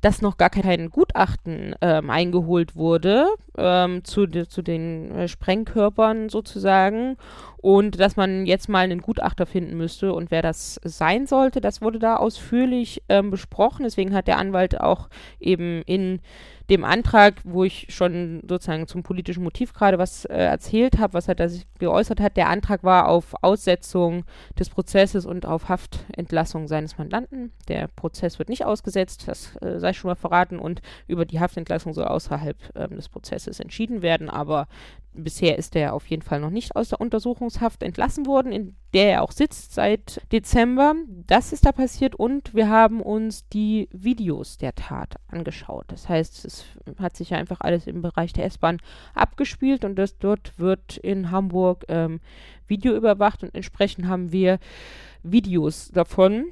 dass 0.00 0.22
noch 0.22 0.36
gar 0.36 0.48
kein 0.48 0.90
Gutachten 0.90 1.74
ähm, 1.80 2.08
eingeholt 2.08 2.76
wurde 2.76 3.26
ähm, 3.58 4.04
zu, 4.04 4.28
zu 4.28 4.62
den 4.62 5.10
äh, 5.10 5.26
Sprengkörpern 5.26 6.28
sozusagen 6.28 7.16
und 7.56 7.98
dass 7.98 8.14
man 8.14 8.46
jetzt 8.46 8.68
mal 8.68 8.84
einen 8.84 9.00
Gutachter 9.00 9.44
finden 9.44 9.76
müsste 9.76 10.12
und 10.12 10.30
wer 10.30 10.42
das 10.42 10.80
sein 10.84 11.26
sollte, 11.26 11.60
das 11.60 11.82
wurde 11.82 11.98
da 11.98 12.14
ausführlich 12.14 13.02
ähm, 13.08 13.32
besprochen. 13.32 13.82
Deswegen 13.82 14.14
hat 14.14 14.28
der 14.28 14.38
Anwalt 14.38 14.80
auch 14.80 15.08
eben 15.40 15.82
in 15.86 16.20
dem 16.70 16.84
Antrag, 16.84 17.40
wo 17.44 17.64
ich 17.64 17.86
schon 17.90 18.42
sozusagen 18.48 18.86
zum 18.86 19.02
politischen 19.02 19.42
Motiv 19.42 19.72
gerade 19.72 19.98
was 19.98 20.24
äh, 20.24 20.36
erzählt 20.36 20.98
habe, 20.98 21.14
was 21.14 21.28
er 21.28 21.34
da 21.34 21.48
sich 21.48 21.66
geäußert 21.78 22.20
hat, 22.20 22.36
der 22.36 22.48
Antrag 22.48 22.84
war 22.84 23.08
auf 23.08 23.34
Aussetzung 23.42 24.24
des 24.58 24.70
Prozesses 24.70 25.26
und 25.26 25.46
auf 25.46 25.68
Haftentlassung 25.68 26.68
seines 26.68 26.98
Mandanten. 26.98 27.52
Der 27.68 27.88
Prozess 27.88 28.38
wird 28.38 28.48
nicht 28.48 28.64
ausgesetzt, 28.64 29.24
das 29.26 29.56
äh, 29.56 29.78
sei 29.78 29.92
schon 29.92 30.08
mal 30.08 30.14
verraten, 30.14 30.58
und 30.58 30.82
über 31.06 31.24
die 31.24 31.40
Haftentlassung 31.40 31.94
soll 31.94 32.04
außerhalb 32.04 32.56
äh, 32.74 32.88
des 32.88 33.08
Prozesses 33.08 33.60
entschieden 33.60 34.02
werden, 34.02 34.30
aber 34.30 34.68
bisher 35.14 35.58
ist 35.58 35.76
er 35.76 35.94
auf 35.94 36.06
jeden 36.06 36.22
Fall 36.22 36.40
noch 36.40 36.50
nicht 36.50 36.74
aus 36.76 36.90
der 36.90 37.00
Untersuchungshaft 37.00 37.82
entlassen 37.82 38.26
worden, 38.26 38.52
in 38.52 38.76
der 38.94 39.10
er 39.10 39.22
auch 39.22 39.32
sitzt 39.32 39.74
seit 39.74 40.20
Dezember. 40.32 40.94
Das 41.26 41.52
ist 41.52 41.66
da 41.66 41.72
passiert 41.72 42.14
und 42.14 42.54
wir 42.54 42.68
haben 42.68 43.00
uns 43.00 43.48
die 43.48 43.88
Videos 43.92 44.58
der 44.58 44.74
Tat 44.74 45.16
angeschaut. 45.28 45.84
Das 45.88 46.08
heißt, 46.08 46.50
es 46.52 46.98
hat 46.98 47.16
sich 47.16 47.30
ja 47.30 47.38
einfach 47.38 47.60
alles 47.60 47.86
im 47.86 48.02
Bereich 48.02 48.32
der 48.32 48.44
S-Bahn 48.44 48.78
abgespielt 49.14 49.84
und 49.84 49.96
das 49.96 50.18
dort 50.18 50.58
wird 50.58 50.96
in 50.98 51.30
Hamburg 51.30 51.84
ähm, 51.88 52.20
Video 52.66 52.94
überwacht 52.94 53.42
und 53.42 53.54
entsprechend 53.54 54.06
haben 54.06 54.32
wir 54.32 54.58
Videos 55.22 55.90
davon. 55.90 56.46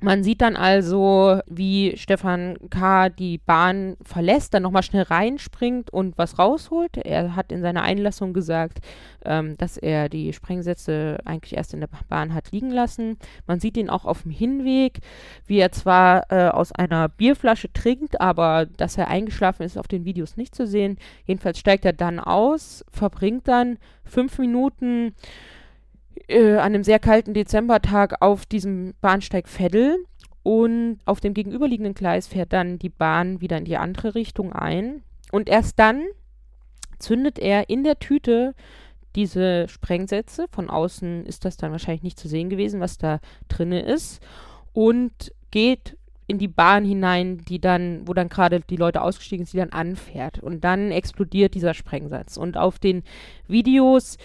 Man 0.00 0.22
sieht 0.22 0.42
dann 0.42 0.54
also, 0.54 1.40
wie 1.48 1.96
Stefan 1.96 2.56
K. 2.70 3.08
die 3.08 3.38
Bahn 3.38 3.96
verlässt, 4.04 4.54
dann 4.54 4.62
nochmal 4.62 4.84
schnell 4.84 5.02
reinspringt 5.02 5.92
und 5.92 6.16
was 6.16 6.38
rausholt. 6.38 6.98
Er 6.98 7.34
hat 7.34 7.50
in 7.50 7.62
seiner 7.62 7.82
Einlassung 7.82 8.32
gesagt, 8.32 8.78
ähm, 9.24 9.56
dass 9.58 9.76
er 9.76 10.08
die 10.08 10.32
Sprengsätze 10.32 11.18
eigentlich 11.24 11.56
erst 11.56 11.74
in 11.74 11.80
der 11.80 11.88
Bahn 12.08 12.32
hat 12.32 12.52
liegen 12.52 12.70
lassen. 12.70 13.18
Man 13.48 13.58
sieht 13.58 13.76
ihn 13.76 13.90
auch 13.90 14.04
auf 14.04 14.22
dem 14.22 14.30
Hinweg, 14.30 15.00
wie 15.46 15.58
er 15.58 15.72
zwar 15.72 16.30
äh, 16.30 16.48
aus 16.48 16.70
einer 16.70 17.08
Bierflasche 17.08 17.72
trinkt, 17.72 18.20
aber 18.20 18.66
dass 18.66 18.98
er 18.98 19.08
eingeschlafen 19.08 19.64
ist, 19.64 19.76
auf 19.76 19.88
den 19.88 20.04
Videos 20.04 20.36
nicht 20.36 20.54
zu 20.54 20.68
sehen. 20.68 20.96
Jedenfalls 21.26 21.58
steigt 21.58 21.84
er 21.84 21.92
dann 21.92 22.20
aus, 22.20 22.84
verbringt 22.92 23.48
dann 23.48 23.78
fünf 24.04 24.38
Minuten 24.38 25.14
äh, 26.28 26.54
an 26.54 26.74
einem 26.74 26.84
sehr 26.84 26.98
kalten 26.98 27.34
Dezembertag 27.34 28.20
auf 28.20 28.46
diesem 28.46 28.94
Bahnsteig 29.00 29.48
Veddel 29.48 30.04
und 30.42 31.00
auf 31.04 31.20
dem 31.20 31.34
gegenüberliegenden 31.34 31.94
Gleis 31.94 32.26
fährt 32.26 32.52
dann 32.52 32.78
die 32.78 32.88
Bahn 32.88 33.40
wieder 33.40 33.58
in 33.58 33.64
die 33.64 33.76
andere 33.76 34.14
Richtung 34.14 34.52
ein 34.52 35.02
und 35.32 35.48
erst 35.48 35.78
dann 35.78 36.04
zündet 36.98 37.38
er 37.38 37.68
in 37.68 37.84
der 37.84 37.98
Tüte 37.98 38.54
diese 39.14 39.68
Sprengsätze. 39.68 40.46
Von 40.50 40.70
außen 40.70 41.26
ist 41.26 41.44
das 41.44 41.56
dann 41.56 41.72
wahrscheinlich 41.72 42.02
nicht 42.02 42.18
zu 42.18 42.28
sehen 42.28 42.50
gewesen, 42.50 42.80
was 42.80 42.98
da 42.98 43.20
drin 43.48 43.72
ist. 43.72 44.20
Und 44.72 45.32
geht 45.50 45.96
in 46.26 46.38
die 46.38 46.48
Bahn 46.48 46.84
hinein, 46.84 47.38
die 47.48 47.58
dann, 47.58 48.06
wo 48.06 48.12
dann 48.12 48.28
gerade 48.28 48.60
die 48.60 48.76
Leute 48.76 49.00
ausgestiegen 49.00 49.46
sind, 49.46 49.54
die 49.54 49.70
dann 49.70 49.80
anfährt. 49.80 50.38
Und 50.40 50.62
dann 50.62 50.90
explodiert 50.90 51.54
dieser 51.54 51.74
Sprengsatz. 51.74 52.36
Und 52.36 52.56
auf 52.56 52.78
den 52.78 53.02
Videos 53.46 54.18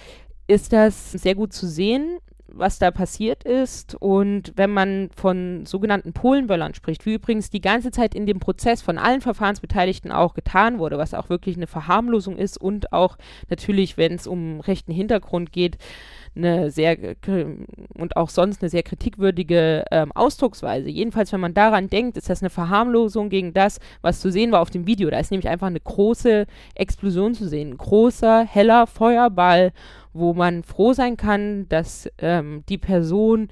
ist 0.53 0.71
das 0.71 1.11
sehr 1.11 1.33
gut 1.33 1.51
zu 1.51 1.67
sehen, 1.67 2.19
was 2.53 2.77
da 2.77 2.91
passiert 2.91 3.43
ist. 3.43 3.95
Und 3.95 4.53
wenn 4.55 4.69
man 4.69 5.09
von 5.15 5.65
sogenannten 5.65 6.13
Polenböllern 6.13 6.75
spricht, 6.75 7.05
wie 7.05 7.15
übrigens 7.15 7.49
die 7.49 7.61
ganze 7.61 7.89
Zeit 7.89 8.13
in 8.13 8.27
dem 8.27 8.39
Prozess 8.39 8.81
von 8.81 8.97
allen 8.97 9.21
Verfahrensbeteiligten 9.21 10.11
auch 10.11 10.35
getan 10.35 10.77
wurde, 10.77 10.99
was 10.99 11.15
auch 11.15 11.29
wirklich 11.29 11.57
eine 11.57 11.67
Verharmlosung 11.67 12.37
ist 12.37 12.61
und 12.61 12.93
auch 12.93 13.17
natürlich, 13.49 13.97
wenn 13.97 14.13
es 14.13 14.27
um 14.27 14.59
rechten 14.59 14.91
Hintergrund 14.91 15.51
geht, 15.51 15.77
eine 16.35 16.71
sehr 16.71 16.97
und 17.95 18.17
auch 18.17 18.29
sonst 18.29 18.61
eine 18.61 18.69
sehr 18.69 18.83
kritikwürdige 18.83 19.85
ähm, 19.91 20.11
Ausdrucksweise. 20.11 20.89
Jedenfalls, 20.89 21.31
wenn 21.31 21.39
man 21.39 21.53
daran 21.53 21.89
denkt, 21.89 22.17
ist 22.17 22.29
das 22.29 22.41
eine 22.41 22.49
Verharmlosung 22.49 23.29
gegen 23.29 23.53
das, 23.53 23.79
was 24.01 24.19
zu 24.19 24.31
sehen 24.31 24.51
war 24.51 24.61
auf 24.61 24.71
dem 24.71 24.87
Video. 24.87 25.09
Da 25.09 25.19
ist 25.19 25.31
nämlich 25.31 25.49
einfach 25.49 25.67
eine 25.67 25.79
große 25.79 26.45
Explosion 26.75 27.35
zu 27.35 27.47
sehen. 27.47 27.71
Ein 27.71 27.77
großer, 27.77 28.45
heller 28.45 28.87
Feuerball, 28.87 29.73
wo 30.13 30.33
man 30.33 30.63
froh 30.63 30.93
sein 30.93 31.17
kann, 31.17 31.67
dass 31.69 32.09
ähm, 32.19 32.63
die 32.69 32.77
Person 32.77 33.49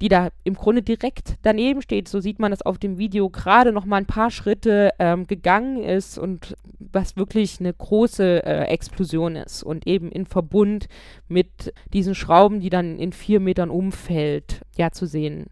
die 0.00 0.08
da 0.08 0.28
im 0.44 0.54
Grunde 0.54 0.82
direkt 0.82 1.36
daneben 1.42 1.82
steht. 1.82 2.08
So 2.08 2.20
sieht 2.20 2.38
man 2.38 2.50
das 2.50 2.62
auf 2.62 2.78
dem 2.78 2.98
Video 2.98 3.28
gerade 3.30 3.72
noch 3.72 3.84
mal 3.84 3.96
ein 3.96 4.06
paar 4.06 4.30
Schritte 4.30 4.90
ähm, 4.98 5.26
gegangen 5.26 5.82
ist 5.82 6.18
und 6.18 6.56
was 6.78 7.16
wirklich 7.16 7.58
eine 7.60 7.72
große 7.72 8.44
äh, 8.44 8.64
Explosion 8.66 9.36
ist 9.36 9.62
und 9.62 9.86
eben 9.86 10.10
in 10.10 10.26
Verbund 10.26 10.88
mit 11.26 11.72
diesen 11.92 12.14
Schrauben, 12.14 12.60
die 12.60 12.70
dann 12.70 12.98
in 12.98 13.12
vier 13.12 13.40
Metern 13.40 13.70
Umfeld 13.70 14.62
ja 14.76 14.92
zu 14.92 15.06
sehen, 15.06 15.46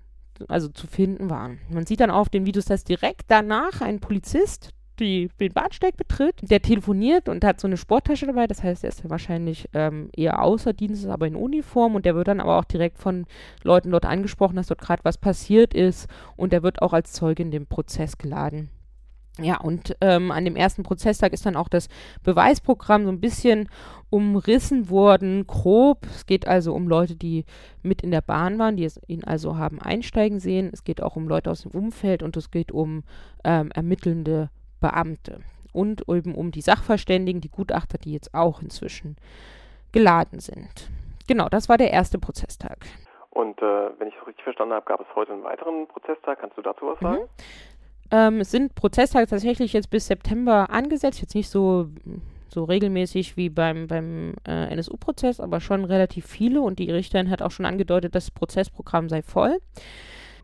also 0.48 0.68
zu 0.68 0.86
finden 0.86 1.28
waren. 1.28 1.58
Man 1.68 1.86
sieht 1.86 2.00
dann 2.00 2.10
auf 2.10 2.28
den 2.28 2.46
Videos, 2.46 2.66
dass 2.66 2.84
direkt 2.84 3.24
danach 3.28 3.80
ein 3.80 4.00
Polizist 4.00 4.70
die, 5.00 5.30
den 5.40 5.52
Bahnsteig 5.52 5.96
betritt. 5.96 6.36
Der 6.42 6.62
telefoniert 6.62 7.28
und 7.28 7.44
hat 7.44 7.60
so 7.60 7.66
eine 7.66 7.76
Sporttasche 7.76 8.26
dabei. 8.26 8.46
Das 8.46 8.62
heißt, 8.62 8.84
er 8.84 8.88
ist 8.88 9.08
wahrscheinlich 9.08 9.68
ähm, 9.74 10.10
eher 10.16 10.42
außer 10.42 10.72
Dienst, 10.72 11.06
aber 11.06 11.26
in 11.26 11.36
Uniform. 11.36 11.94
Und 11.94 12.04
der 12.04 12.14
wird 12.14 12.28
dann 12.28 12.40
aber 12.40 12.58
auch 12.58 12.64
direkt 12.64 12.98
von 12.98 13.26
Leuten 13.62 13.90
dort 13.90 14.06
angesprochen, 14.06 14.56
dass 14.56 14.68
dort 14.68 14.80
gerade 14.80 15.04
was 15.04 15.18
passiert 15.18 15.74
ist. 15.74 16.08
Und 16.36 16.52
der 16.52 16.62
wird 16.62 16.82
auch 16.82 16.92
als 16.92 17.12
Zeuge 17.12 17.42
in 17.42 17.50
den 17.50 17.66
Prozess 17.66 18.18
geladen. 18.18 18.70
Ja, 19.38 19.60
und 19.60 19.94
ähm, 20.00 20.30
an 20.30 20.46
dem 20.46 20.56
ersten 20.56 20.82
Prozesstag 20.82 21.34
ist 21.34 21.44
dann 21.44 21.56
auch 21.56 21.68
das 21.68 21.88
Beweisprogramm 22.22 23.04
so 23.04 23.10
ein 23.10 23.20
bisschen 23.20 23.68
umrissen 24.08 24.88
worden, 24.88 25.46
grob. 25.46 26.06
Es 26.06 26.24
geht 26.24 26.48
also 26.48 26.72
um 26.74 26.88
Leute, 26.88 27.16
die 27.16 27.44
mit 27.82 28.00
in 28.00 28.10
der 28.10 28.22
Bahn 28.22 28.58
waren, 28.58 28.76
die 28.76 28.88
ihn 29.08 29.24
also 29.24 29.58
haben 29.58 29.78
einsteigen 29.78 30.40
sehen. 30.40 30.70
Es 30.72 30.84
geht 30.84 31.02
auch 31.02 31.16
um 31.16 31.28
Leute 31.28 31.50
aus 31.50 31.62
dem 31.62 31.72
Umfeld 31.72 32.22
und 32.22 32.34
es 32.38 32.50
geht 32.50 32.72
um 32.72 33.04
ähm, 33.44 33.70
ermittelnde 33.72 34.48
Beamte 34.88 35.40
und 35.72 36.08
eben 36.08 36.34
um 36.34 36.50
die 36.50 36.60
Sachverständigen, 36.60 37.40
die 37.40 37.50
Gutachter, 37.50 37.98
die 37.98 38.12
jetzt 38.12 38.34
auch 38.34 38.62
inzwischen 38.62 39.16
geladen 39.92 40.40
sind. 40.40 40.90
Genau, 41.28 41.48
das 41.48 41.68
war 41.68 41.76
der 41.76 41.90
erste 41.90 42.18
Prozesstag. 42.18 42.78
Und 43.30 43.60
äh, 43.60 43.90
wenn 43.98 44.08
ich 44.08 44.14
es 44.20 44.26
richtig 44.26 44.44
verstanden 44.44 44.74
habe, 44.74 44.86
gab 44.86 45.00
es 45.00 45.06
heute 45.14 45.32
einen 45.32 45.44
weiteren 45.44 45.86
Prozesstag. 45.88 46.40
Kannst 46.40 46.56
du 46.56 46.62
dazu 46.62 46.86
was 46.86 47.00
sagen? 47.00 47.22
Mhm. 47.22 47.28
Ähm, 48.10 48.40
es 48.40 48.50
sind 48.50 48.74
Prozesstage 48.74 49.26
tatsächlich 49.26 49.72
jetzt 49.72 49.90
bis 49.90 50.06
September 50.06 50.70
angesetzt, 50.70 51.20
jetzt 51.20 51.34
nicht 51.34 51.50
so, 51.50 51.88
so 52.48 52.64
regelmäßig 52.64 53.36
wie 53.36 53.50
beim, 53.50 53.88
beim 53.88 54.34
äh, 54.46 54.72
NSU-Prozess, 54.72 55.40
aber 55.40 55.60
schon 55.60 55.84
relativ 55.84 56.26
viele 56.26 56.60
und 56.60 56.78
die 56.78 56.90
Richterin 56.90 57.28
hat 57.30 57.42
auch 57.42 57.50
schon 57.50 57.66
angedeutet, 57.66 58.14
das 58.14 58.30
Prozessprogramm 58.30 59.08
sei 59.08 59.22
voll. 59.22 59.58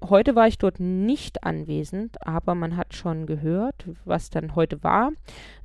Heute 0.08 0.34
war 0.34 0.48
ich 0.48 0.58
dort 0.58 0.80
nicht 0.80 1.44
anwesend, 1.44 2.26
aber 2.26 2.54
man 2.54 2.76
hat 2.76 2.94
schon 2.94 3.26
gehört, 3.26 3.86
was 4.04 4.30
dann 4.30 4.56
heute 4.56 4.82
war. 4.82 5.12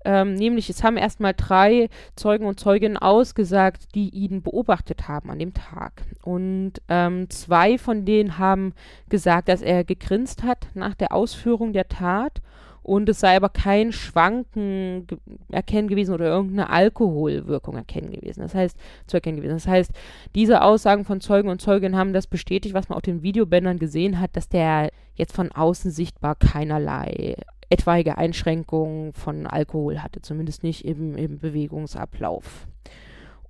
Ähm, 0.05 0.35
nämlich, 0.35 0.69
es 0.69 0.83
haben 0.83 0.95
erstmal 0.95 1.33
drei 1.33 1.89
Zeugen 2.15 2.45
und 2.45 2.59
Zeuginnen 2.59 2.97
ausgesagt, 2.97 3.95
die 3.95 4.09
ihn 4.09 4.43
beobachtet 4.43 5.07
haben 5.07 5.31
an 5.31 5.39
dem 5.39 5.53
Tag. 5.53 6.03
Und 6.21 6.73
ähm, 6.87 7.29
zwei 7.29 7.77
von 7.77 8.05
denen 8.05 8.37
haben 8.37 8.73
gesagt, 9.09 9.49
dass 9.49 9.61
er 9.61 9.83
gegrinst 9.83 10.43
hat 10.43 10.67
nach 10.75 10.93
der 10.93 11.13
Ausführung 11.13 11.73
der 11.73 11.87
Tat 11.87 12.41
und 12.87 13.09
es 13.09 13.19
sei 13.19 13.35
aber 13.35 13.49
kein 13.49 13.91
Schwanken 13.91 15.05
erkennen 15.51 15.89
gewesen 15.89 16.13
oder 16.13 16.27
irgendeine 16.27 16.69
Alkoholwirkung 16.69 17.75
erkennen 17.75 18.11
gewesen. 18.11 18.39
Das 18.39 18.55
heißt, 18.55 18.77
zu 19.07 19.17
erkennen 19.17 19.37
gewesen. 19.37 19.55
Das 19.55 19.67
heißt, 19.67 19.91
diese 20.35 20.61
Aussagen 20.61 21.03
von 21.03 21.19
Zeugen 21.19 21.49
und 21.49 21.61
Zeuginnen 21.61 21.99
haben 21.99 22.13
das 22.13 22.27
bestätigt, 22.27 22.73
was 22.73 22.87
man 22.87 22.95
auf 22.95 23.01
den 23.01 23.23
Videobändern 23.23 23.77
gesehen 23.77 24.21
hat, 24.21 24.37
dass 24.37 24.47
der 24.47 24.89
jetzt 25.15 25.35
von 25.35 25.51
außen 25.51 25.91
sichtbar 25.91 26.35
keinerlei 26.35 27.35
etwaige 27.69 28.17
Einschränkungen 28.17 29.11
von 29.11 29.47
Alkohol 29.47 29.99
hatte, 30.01 30.21
zumindest 30.21 30.63
nicht 30.63 30.85
im, 30.85 31.17
im 31.17 31.39
Bewegungsablauf. 31.39 32.67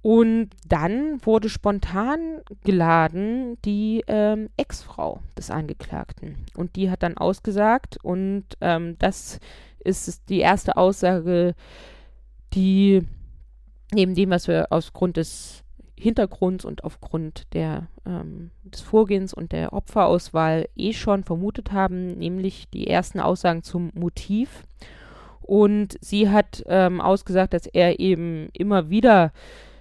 Und 0.08 0.52
dann 0.66 1.20
wurde 1.26 1.50
spontan 1.50 2.40
geladen 2.64 3.58
die 3.66 4.06
ähm, 4.08 4.48
Ex-Frau 4.56 5.20
des 5.38 5.52
Angeklagten. 5.52 6.46
Und 6.56 6.78
die 6.78 6.90
hat 6.90 7.04
dann 7.04 7.18
ausgesagt. 7.18 7.98
Und 8.04 8.46
ähm, 8.62 8.96
das 9.00 9.42
ist 9.80 10.30
die 10.30 10.40
erste 10.40 10.78
Aussage, 10.78 11.56
die 12.54 13.06
neben 13.92 14.16
dem, 14.16 14.30
was 14.30 14.48
wir 14.48 14.68
aufgrund 14.70 15.18
des 15.18 15.66
Hintergrunds 16.00 16.64
und 16.64 16.86
aufgrund 16.86 17.54
der, 17.54 17.88
ähm, 18.06 18.52
des 18.64 18.80
Vorgehens 18.80 19.34
und 19.34 19.52
der 19.52 19.74
Opferauswahl 19.74 20.70
eh 20.78 20.94
schon 20.94 21.26
vermutet 21.26 21.74
haben, 21.74 22.18
nämlich 22.18 22.70
die 22.70 22.88
ersten 22.88 23.20
Aussagen 23.20 23.62
zum 23.62 23.92
Motiv. 23.94 24.64
Und 25.42 25.98
sie 26.00 26.30
hat 26.30 26.64
ähm, 26.68 27.02
ausgesagt, 27.02 27.54
dass 27.54 27.66
er 27.66 28.00
eben 28.00 28.48
immer 28.54 28.90
wieder 28.90 29.34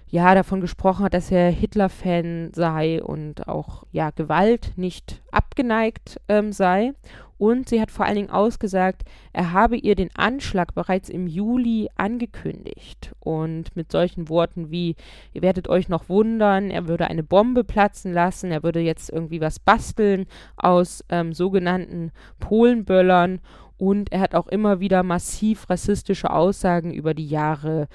ja 0.09 0.33
davon 0.35 0.61
gesprochen 0.61 1.05
hat, 1.05 1.13
dass 1.13 1.31
er 1.31 1.51
Hitler-Fan 1.51 2.51
sei 2.53 3.03
und 3.03 3.47
auch 3.47 3.83
ja 3.91 4.11
Gewalt 4.11 4.73
nicht 4.77 5.21
abgeneigt 5.31 6.19
ähm, 6.27 6.51
sei. 6.51 6.93
Und 7.37 7.69
sie 7.69 7.79
hat 7.79 7.91
vor 7.91 8.05
allen 8.05 8.15
Dingen 8.15 8.29
ausgesagt, 8.31 9.03
er 9.31 9.51
habe 9.51 9.77
ihr 9.77 9.93
den 9.95 10.09
Anschlag 10.15 10.73
bereits 10.73 11.07
im 11.07 11.27
Juli 11.27 11.87
angekündigt. 11.95 13.13
Und 13.19 13.75
mit 13.75 13.91
solchen 13.91 14.27
Worten 14.29 14.71
wie, 14.71 14.95
ihr 15.33 15.43
werdet 15.43 15.67
euch 15.67 15.87
noch 15.87 16.09
wundern, 16.09 16.71
er 16.71 16.87
würde 16.87 17.07
eine 17.07 17.23
Bombe 17.23 17.63
platzen 17.63 18.11
lassen, 18.11 18.51
er 18.51 18.63
würde 18.63 18.79
jetzt 18.79 19.11
irgendwie 19.11 19.39
was 19.39 19.59
basteln 19.59 20.25
aus 20.55 21.03
ähm, 21.09 21.33
sogenannten 21.33 22.11
Polenböllern. 22.39 23.39
Und 23.77 24.11
er 24.11 24.21
hat 24.21 24.33
auch 24.33 24.47
immer 24.47 24.79
wieder 24.79 25.03
massiv 25.03 25.69
rassistische 25.69 26.31
Aussagen 26.31 26.91
über 26.91 27.13
die 27.13 27.27
Jahre 27.27 27.87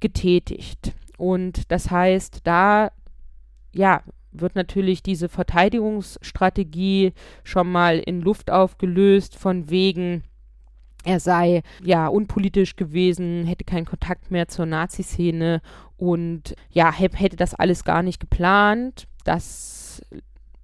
getätigt. 0.00 0.94
Und 1.16 1.70
das 1.70 1.90
heißt, 1.90 2.40
da 2.44 2.90
ja, 3.72 4.02
wird 4.32 4.54
natürlich 4.54 5.02
diese 5.02 5.28
Verteidigungsstrategie 5.28 7.12
schon 7.44 7.70
mal 7.70 7.98
in 7.98 8.20
Luft 8.20 8.50
aufgelöst, 8.50 9.36
von 9.36 9.70
wegen, 9.70 10.24
er 11.04 11.20
sei 11.20 11.62
ja 11.82 12.08
unpolitisch 12.08 12.76
gewesen, 12.76 13.44
hätte 13.44 13.64
keinen 13.64 13.86
Kontakt 13.86 14.30
mehr 14.30 14.48
zur 14.48 14.66
Nazi-Szene 14.66 15.60
und 15.96 16.54
ja, 16.70 16.92
hätte 16.92 17.36
das 17.36 17.54
alles 17.54 17.84
gar 17.84 18.02
nicht 18.02 18.20
geplant. 18.20 19.06
Das 19.24 20.02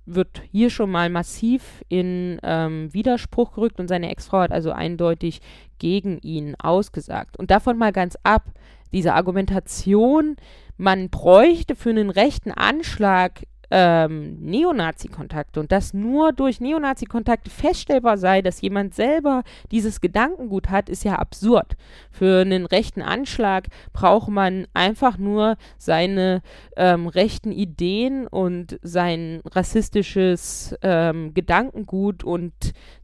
wird 0.04 0.42
hier 0.50 0.68
schon 0.68 0.90
mal 0.90 1.10
massiv 1.10 1.84
in 1.88 2.40
ähm, 2.42 2.92
Widerspruch 2.92 3.52
gerückt 3.52 3.78
und 3.78 3.88
seine 3.88 4.10
Ex-Frau 4.10 4.40
hat 4.40 4.52
also 4.52 4.72
eindeutig 4.72 5.40
gegen 5.78 6.18
ihn 6.18 6.56
ausgesagt. 6.56 7.38
Und 7.38 7.50
davon 7.50 7.78
mal 7.78 7.92
ganz 7.92 8.16
ab, 8.24 8.50
diese 8.92 9.14
Argumentation, 9.14 10.36
man 10.76 11.10
bräuchte 11.10 11.76
für 11.76 11.90
einen 11.90 12.10
rechten 12.10 12.50
Anschlag 12.50 13.42
ähm, 13.74 14.36
Neonazi-Kontakte 14.40 15.58
und 15.58 15.72
dass 15.72 15.94
nur 15.94 16.32
durch 16.32 16.60
Neonazi-Kontakte 16.60 17.48
feststellbar 17.48 18.18
sei, 18.18 18.42
dass 18.42 18.60
jemand 18.60 18.94
selber 18.94 19.42
dieses 19.70 20.02
Gedankengut 20.02 20.68
hat, 20.68 20.90
ist 20.90 21.04
ja 21.04 21.14
absurd. 21.14 21.76
Für 22.10 22.42
einen 22.42 22.66
rechten 22.66 23.00
Anschlag 23.00 23.68
braucht 23.94 24.28
man 24.28 24.66
einfach 24.74 25.16
nur 25.16 25.56
seine 25.78 26.42
ähm, 26.76 27.06
rechten 27.06 27.50
Ideen 27.50 28.26
und 28.26 28.78
sein 28.82 29.40
rassistisches 29.46 30.76
ähm, 30.82 31.32
Gedankengut 31.32 32.24
und 32.24 32.52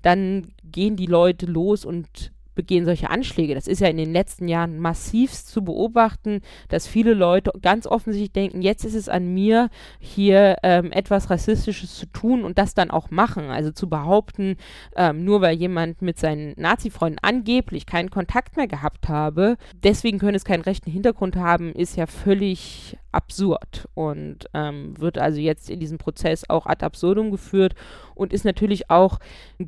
dann 0.03 0.53
gehen 0.65 0.97
die 0.97 1.07
Leute 1.07 1.47
los 1.47 1.87
und 1.87 2.33
begehen 2.59 2.85
solche 2.85 3.09
Anschläge. 3.09 3.55
Das 3.55 3.69
ist 3.69 3.81
ja 3.81 3.87
in 3.87 3.97
den 3.97 4.13
letzten 4.13 4.49
Jahren 4.49 4.81
massivst 4.81 5.49
zu 5.49 5.63
beobachten, 5.63 6.41
dass 6.69 6.89
viele 6.89 7.15
Leute 7.15 7.53
ganz 7.63 7.87
offensichtlich 7.87 8.33
denken, 8.33 8.63
jetzt 8.63 8.85
ist 8.85 8.97
es 8.97 9.09
an 9.09 9.33
mir, 9.33 9.71
hier 10.01 10.57
ähm, 10.65 10.91
etwas 10.91 11.31
Rassistisches 11.31 11.95
zu 11.95 12.07
tun 12.07 12.43
und 12.43 12.59
das 12.59 12.75
dann 12.75 12.91
auch 12.91 13.13
machen. 13.13 13.45
Also 13.45 13.71
zu 13.71 13.89
behaupten, 13.89 14.57
ähm, 14.97 15.25
nur 15.25 15.41
weil 15.41 15.57
jemand 15.57 16.03
mit 16.03 16.19
seinen 16.19 16.55
Nazi-Freunden 16.57 17.21
angeblich 17.23 17.87
keinen 17.87 18.11
Kontakt 18.11 18.57
mehr 18.57 18.67
gehabt 18.67 19.09
habe, 19.09 19.57
deswegen 19.85 20.19
können 20.19 20.35
es 20.35 20.45
keinen 20.45 20.63
rechten 20.63 20.91
Hintergrund 20.91 21.37
haben, 21.37 21.73
ist 21.73 21.97
ja 21.97 22.07
völlig 22.07 22.99
absurd 23.13 23.89
und 23.95 24.49
ähm, 24.53 25.01
wird 25.01 25.17
also 25.17 25.39
jetzt 25.39 25.71
in 25.71 25.79
diesem 25.79 25.99
Prozess 25.99 26.51
auch 26.51 26.67
ad 26.67 26.85
absurdum 26.85 27.31
geführt 27.31 27.75
und 28.19 28.33
ist 28.33 28.45
natürlich 28.45 28.91
auch 28.91 29.19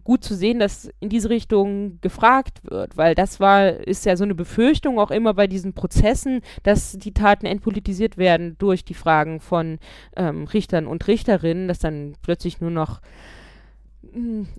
gut 0.05 0.25
zu 0.25 0.35
sehen, 0.35 0.59
dass 0.59 0.91
in 1.01 1.09
diese 1.09 1.31
Richtung 1.31 1.99
gefragt 2.01 2.61
wird, 2.65 2.97
weil 2.97 3.15
das 3.15 3.41
war, 3.41 3.69
ist 3.69 4.05
ja 4.07 4.17
so 4.17 4.25
eine 4.25 4.35
Befürchtung 4.35 4.99
auch 4.99 5.11
immer 5.11 5.35
bei 5.35 5.47
diesen 5.47 5.73
Prozessen, 5.73 6.43
dass 6.63 6.93
die 6.99 7.13
Taten 7.13 7.47
entpolitisiert 7.47 8.19
werden 8.19 8.57
durch 8.59 8.85
die 8.85 8.95
Fragen 8.95 9.41
von 9.41 9.79
ähm, 10.17 10.45
Richtern 10.45 10.87
und 10.87 11.07
Richterinnen, 11.07 11.69
dass 11.69 11.79
dann 11.79 12.15
plötzlich 12.23 12.61
nur 12.61 12.71
noch 12.71 13.01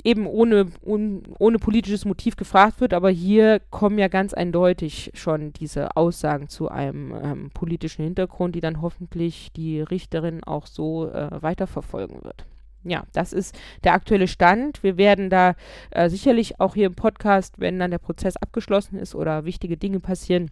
eben 0.03 0.27
ohne, 0.27 0.67
un, 0.85 1.23
ohne 1.39 1.59
politisches 1.59 2.05
Motiv 2.05 2.35
gefragt 2.35 2.79
wird, 2.79 2.93
aber 2.93 3.09
hier 3.09 3.59
kommen 3.69 3.97
ja 3.97 4.07
ganz 4.07 4.33
eindeutig 4.33 5.11
schon 5.13 5.53
diese 5.53 5.95
Aussagen 5.97 6.47
zu 6.47 6.69
einem 6.69 7.13
ähm, 7.21 7.49
politischen 7.53 8.03
Hintergrund, 8.03 8.55
die 8.55 8.61
dann 8.61 8.81
hoffentlich 8.81 9.51
die 9.53 9.81
Richterin 9.81 10.43
auch 10.43 10.67
so 10.67 11.09
äh, 11.09 11.41
weiterverfolgen 11.41 12.23
wird. 12.23 12.45
Ja, 12.83 13.03
das 13.13 13.31
ist 13.31 13.55
der 13.83 13.93
aktuelle 13.93 14.27
Stand. 14.27 14.81
Wir 14.81 14.97
werden 14.97 15.29
da 15.29 15.55
äh, 15.91 16.09
sicherlich 16.09 16.59
auch 16.59 16.73
hier 16.73 16.87
im 16.87 16.95
Podcast, 16.95 17.59
wenn 17.59 17.77
dann 17.77 17.91
der 17.91 17.99
Prozess 17.99 18.37
abgeschlossen 18.37 18.97
ist 18.97 19.13
oder 19.13 19.45
wichtige 19.45 19.77
Dinge 19.77 19.99
passieren, 19.99 20.49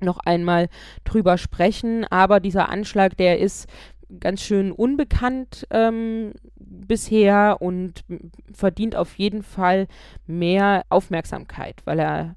noch 0.00 0.18
einmal 0.18 0.68
drüber 1.04 1.38
sprechen. 1.38 2.04
Aber 2.10 2.40
dieser 2.40 2.68
Anschlag, 2.70 3.16
der 3.16 3.38
ist 3.38 3.68
ganz 4.18 4.42
schön 4.42 4.72
unbekannt 4.72 5.66
ähm, 5.70 6.32
bisher 6.56 7.58
und 7.60 8.04
verdient 8.52 8.96
auf 8.96 9.14
jeden 9.16 9.44
Fall 9.44 9.86
mehr 10.26 10.84
Aufmerksamkeit, 10.88 11.76
weil 11.84 12.00
er 12.00 12.36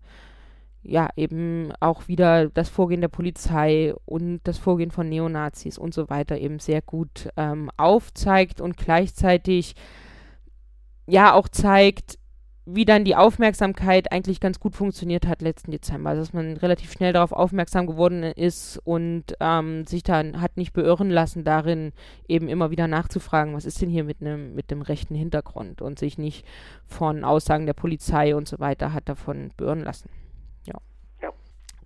ja 0.83 1.09
eben 1.15 1.71
auch 1.79 2.07
wieder 2.07 2.49
das 2.49 2.69
Vorgehen 2.69 3.01
der 3.01 3.07
Polizei 3.07 3.93
und 4.05 4.41
das 4.43 4.57
Vorgehen 4.57 4.91
von 4.91 5.09
Neonazis 5.09 5.77
und 5.77 5.93
so 5.93 6.09
weiter 6.09 6.37
eben 6.37 6.59
sehr 6.59 6.81
gut 6.81 7.29
ähm, 7.37 7.71
aufzeigt 7.77 8.61
und 8.61 8.77
gleichzeitig 8.77 9.75
ja 11.07 11.33
auch 11.33 11.47
zeigt, 11.47 12.17
wie 12.65 12.85
dann 12.85 13.03
die 13.03 13.15
Aufmerksamkeit 13.15 14.11
eigentlich 14.11 14.39
ganz 14.39 14.59
gut 14.59 14.75
funktioniert 14.75 15.27
hat 15.27 15.41
letzten 15.41 15.71
Dezember. 15.71 16.11
Also 16.11 16.21
dass 16.21 16.33
man 16.33 16.55
relativ 16.57 16.93
schnell 16.93 17.11
darauf 17.11 17.33
aufmerksam 17.33 17.87
geworden 17.87 18.23
ist 18.23 18.79
und 18.85 19.35
ähm, 19.41 19.85
sich 19.85 20.03
dann 20.03 20.39
hat 20.39 20.55
nicht 20.55 20.71
beirren 20.71 21.09
lassen 21.09 21.43
darin, 21.43 21.91
eben 22.27 22.47
immer 22.47 22.71
wieder 22.71 22.87
nachzufragen, 22.87 23.53
was 23.53 23.65
ist 23.65 23.81
denn 23.81 23.89
hier 23.89 24.05
mit 24.05 24.21
einem 24.21 24.55
mit 24.55 24.71
dem 24.71 24.81
rechten 24.81 25.15
Hintergrund 25.15 25.81
und 25.81 25.99
sich 25.99 26.17
nicht 26.17 26.45
von 26.85 27.25
Aussagen 27.25 27.65
der 27.65 27.73
Polizei 27.73 28.35
und 28.35 28.47
so 28.47 28.59
weiter 28.59 28.93
hat 28.93 29.09
davon 29.09 29.51
beirren 29.57 29.83
lassen. 29.83 30.09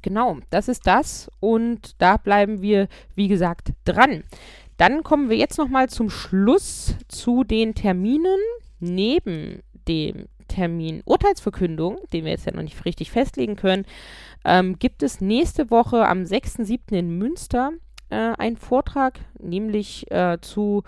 Genau, 0.07 0.37
das 0.51 0.69
ist 0.69 0.87
das 0.87 1.29
und 1.41 2.01
da 2.01 2.15
bleiben 2.15 2.61
wir, 2.61 2.87
wie 3.15 3.27
gesagt, 3.27 3.73
dran. 3.83 4.23
Dann 4.77 5.03
kommen 5.03 5.29
wir 5.29 5.35
jetzt 5.35 5.57
nochmal 5.57 5.89
zum 5.89 6.09
Schluss 6.09 6.95
zu 7.09 7.43
den 7.43 7.75
Terminen 7.75 8.39
neben 8.79 9.63
dem 9.85 10.29
Termin 10.47 11.01
Urteilsverkündung, 11.03 11.97
den 12.13 12.23
wir 12.23 12.31
jetzt 12.31 12.45
ja 12.45 12.53
noch 12.53 12.63
nicht 12.63 12.85
richtig 12.85 13.11
festlegen 13.11 13.57
können, 13.57 13.83
ähm, 14.45 14.79
gibt 14.79 15.03
es 15.03 15.19
nächste 15.19 15.69
Woche 15.71 16.07
am 16.07 16.21
6.7. 16.21 16.97
in 16.97 17.17
Münster 17.17 17.73
äh, 18.09 18.15
einen 18.15 18.55
Vortrag, 18.55 19.19
nämlich 19.39 20.09
äh, 20.09 20.37
zu 20.39 20.83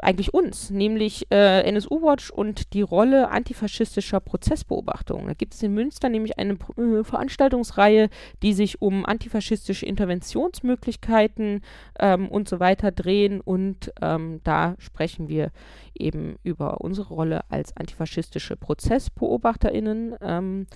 eigentlich 0.00 0.34
uns, 0.34 0.70
nämlich 0.70 1.26
äh, 1.30 1.62
NSU 1.62 2.02
Watch 2.02 2.30
und 2.30 2.74
die 2.74 2.82
Rolle 2.82 3.30
antifaschistischer 3.30 4.20
Prozessbeobachtung. 4.20 5.26
Da 5.26 5.34
gibt 5.34 5.54
es 5.54 5.62
in 5.62 5.74
Münster 5.74 6.08
nämlich 6.08 6.38
eine 6.38 6.58
äh, 6.76 7.04
Veranstaltungsreihe, 7.04 8.10
die 8.42 8.52
sich 8.52 8.82
um 8.82 9.06
antifaschistische 9.06 9.86
Interventionsmöglichkeiten 9.86 11.62
ähm, 11.98 12.28
und 12.28 12.48
so 12.48 12.60
weiter 12.60 12.92
drehen 12.92 13.40
und 13.40 13.92
ähm, 14.02 14.40
da 14.44 14.74
sprechen 14.78 15.28
wir 15.28 15.50
eben 15.94 16.36
über 16.42 16.80
unsere 16.80 17.14
Rolle 17.14 17.40
als 17.50 17.76
antifaschistische 17.76 18.56
ProzessbeobachterInnen. 18.56 20.14
Ähm, 20.20 20.66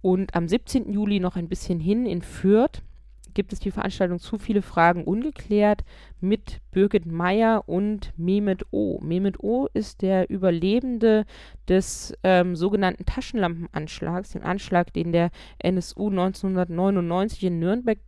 und 0.00 0.34
am 0.34 0.48
17. 0.48 0.92
Juli 0.92 1.18
noch 1.18 1.36
ein 1.36 1.48
bisschen 1.48 1.80
hin 1.80 2.04
in 2.04 2.20
Fürth 2.20 2.82
gibt 3.34 3.52
es 3.52 3.60
die 3.60 3.70
Veranstaltung 3.70 4.18
Zu 4.18 4.38
viele 4.38 4.62
Fragen 4.62 5.04
ungeklärt 5.04 5.84
mit 6.20 6.60
Birgit 6.70 7.06
Meyer 7.06 7.68
und 7.68 8.12
Mehmet 8.16 8.64
O. 8.70 9.00
Mehmet 9.02 9.40
O 9.40 9.68
ist 9.74 10.02
der 10.02 10.30
Überlebende 10.30 11.26
des 11.68 12.14
ähm, 12.22 12.56
sogenannten 12.56 13.04
Taschenlampenanschlags, 13.04 14.30
dem 14.30 14.42
Anschlag, 14.42 14.92
den 14.92 15.12
der 15.12 15.30
NSU 15.58 16.08
1999 16.08 17.44
in 17.44 17.58
Nürnberg 17.58 17.98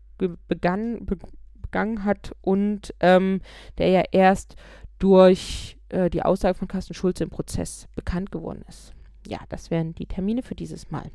begann, 0.48 1.04
be 1.04 1.16
begangen 1.60 2.04
hat 2.04 2.30
und 2.42 2.94
ähm, 3.00 3.40
der 3.76 3.88
ja 3.88 4.02
erst 4.12 4.54
durch 4.98 5.76
äh, 5.88 6.08
die 6.10 6.22
Aussage 6.22 6.56
von 6.56 6.68
Carsten 6.68 6.94
Schulze 6.94 7.24
im 7.24 7.30
Prozess 7.30 7.88
bekannt 7.96 8.30
geworden 8.30 8.64
ist. 8.68 8.92
Ja, 9.26 9.40
das 9.48 9.70
wären 9.70 9.94
die 9.94 10.06
Termine 10.06 10.42
für 10.42 10.54
dieses 10.54 10.90
Mal. 10.90 11.10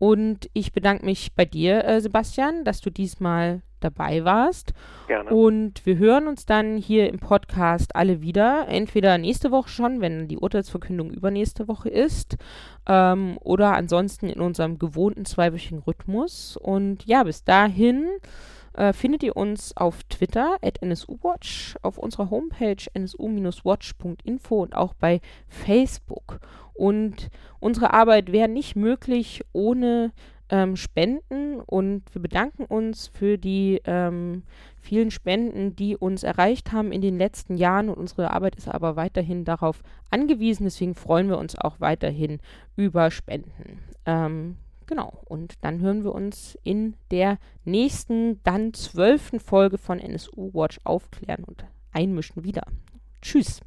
Und 0.00 0.48
ich 0.54 0.72
bedanke 0.72 1.04
mich 1.04 1.34
bei 1.34 1.44
dir, 1.44 1.84
äh, 1.84 2.00
Sebastian, 2.00 2.64
dass 2.64 2.80
du 2.80 2.88
diesmal 2.88 3.60
dabei 3.80 4.24
warst. 4.24 4.72
Gerne. 5.08 5.28
Und 5.28 5.84
wir 5.84 5.98
hören 5.98 6.26
uns 6.26 6.46
dann 6.46 6.78
hier 6.78 7.10
im 7.10 7.18
Podcast 7.18 7.94
alle 7.94 8.22
wieder. 8.22 8.66
Entweder 8.68 9.18
nächste 9.18 9.50
Woche 9.50 9.68
schon, 9.68 10.00
wenn 10.00 10.26
die 10.26 10.38
Urteilsverkündung 10.38 11.10
übernächste 11.10 11.68
Woche 11.68 11.90
ist, 11.90 12.38
ähm, 12.86 13.36
oder 13.42 13.74
ansonsten 13.74 14.30
in 14.30 14.40
unserem 14.40 14.78
gewohnten 14.78 15.26
zweiwöchigen 15.26 15.80
Rhythmus. 15.80 16.56
Und 16.56 17.04
ja, 17.04 17.22
bis 17.22 17.44
dahin 17.44 18.08
äh, 18.72 18.94
findet 18.94 19.22
ihr 19.22 19.36
uns 19.36 19.76
auf 19.76 20.02
Twitter 20.04 20.56
at 20.62 20.80
NSUWatch, 20.82 21.76
auf 21.82 21.98
unserer 21.98 22.30
Homepage 22.30 22.82
nsu-watch.info 22.94 24.62
und 24.62 24.74
auch 24.74 24.94
bei 24.94 25.20
Facebook. 25.46 26.40
Und 26.80 27.28
unsere 27.58 27.92
Arbeit 27.92 28.32
wäre 28.32 28.48
nicht 28.48 28.74
möglich 28.74 29.42
ohne 29.52 30.12
ähm, 30.48 30.76
Spenden 30.76 31.60
und 31.60 32.02
wir 32.14 32.22
bedanken 32.22 32.64
uns 32.64 33.08
für 33.08 33.36
die 33.36 33.82
ähm, 33.84 34.44
vielen 34.80 35.10
Spenden, 35.10 35.76
die 35.76 35.94
uns 35.94 36.22
erreicht 36.22 36.72
haben 36.72 36.90
in 36.90 37.02
den 37.02 37.18
letzten 37.18 37.58
Jahren 37.58 37.90
und 37.90 37.98
unsere 37.98 38.30
Arbeit 38.30 38.56
ist 38.56 38.66
aber 38.66 38.96
weiterhin 38.96 39.44
darauf 39.44 39.82
angewiesen, 40.08 40.64
deswegen 40.64 40.94
freuen 40.94 41.28
wir 41.28 41.36
uns 41.36 41.54
auch 41.54 41.80
weiterhin 41.80 42.38
über 42.76 43.10
Spenden. 43.10 43.80
Ähm, 44.06 44.56
genau, 44.86 45.12
und 45.26 45.56
dann 45.60 45.80
hören 45.80 46.02
wir 46.02 46.14
uns 46.14 46.58
in 46.64 46.94
der 47.10 47.36
nächsten, 47.66 48.42
dann 48.42 48.72
zwölften 48.72 49.38
Folge 49.38 49.76
von 49.76 49.98
NSU 49.98 50.54
Watch 50.54 50.78
aufklären 50.84 51.44
und 51.44 51.62
einmischen 51.92 52.42
wieder. 52.42 52.62
Tschüss. 53.20 53.60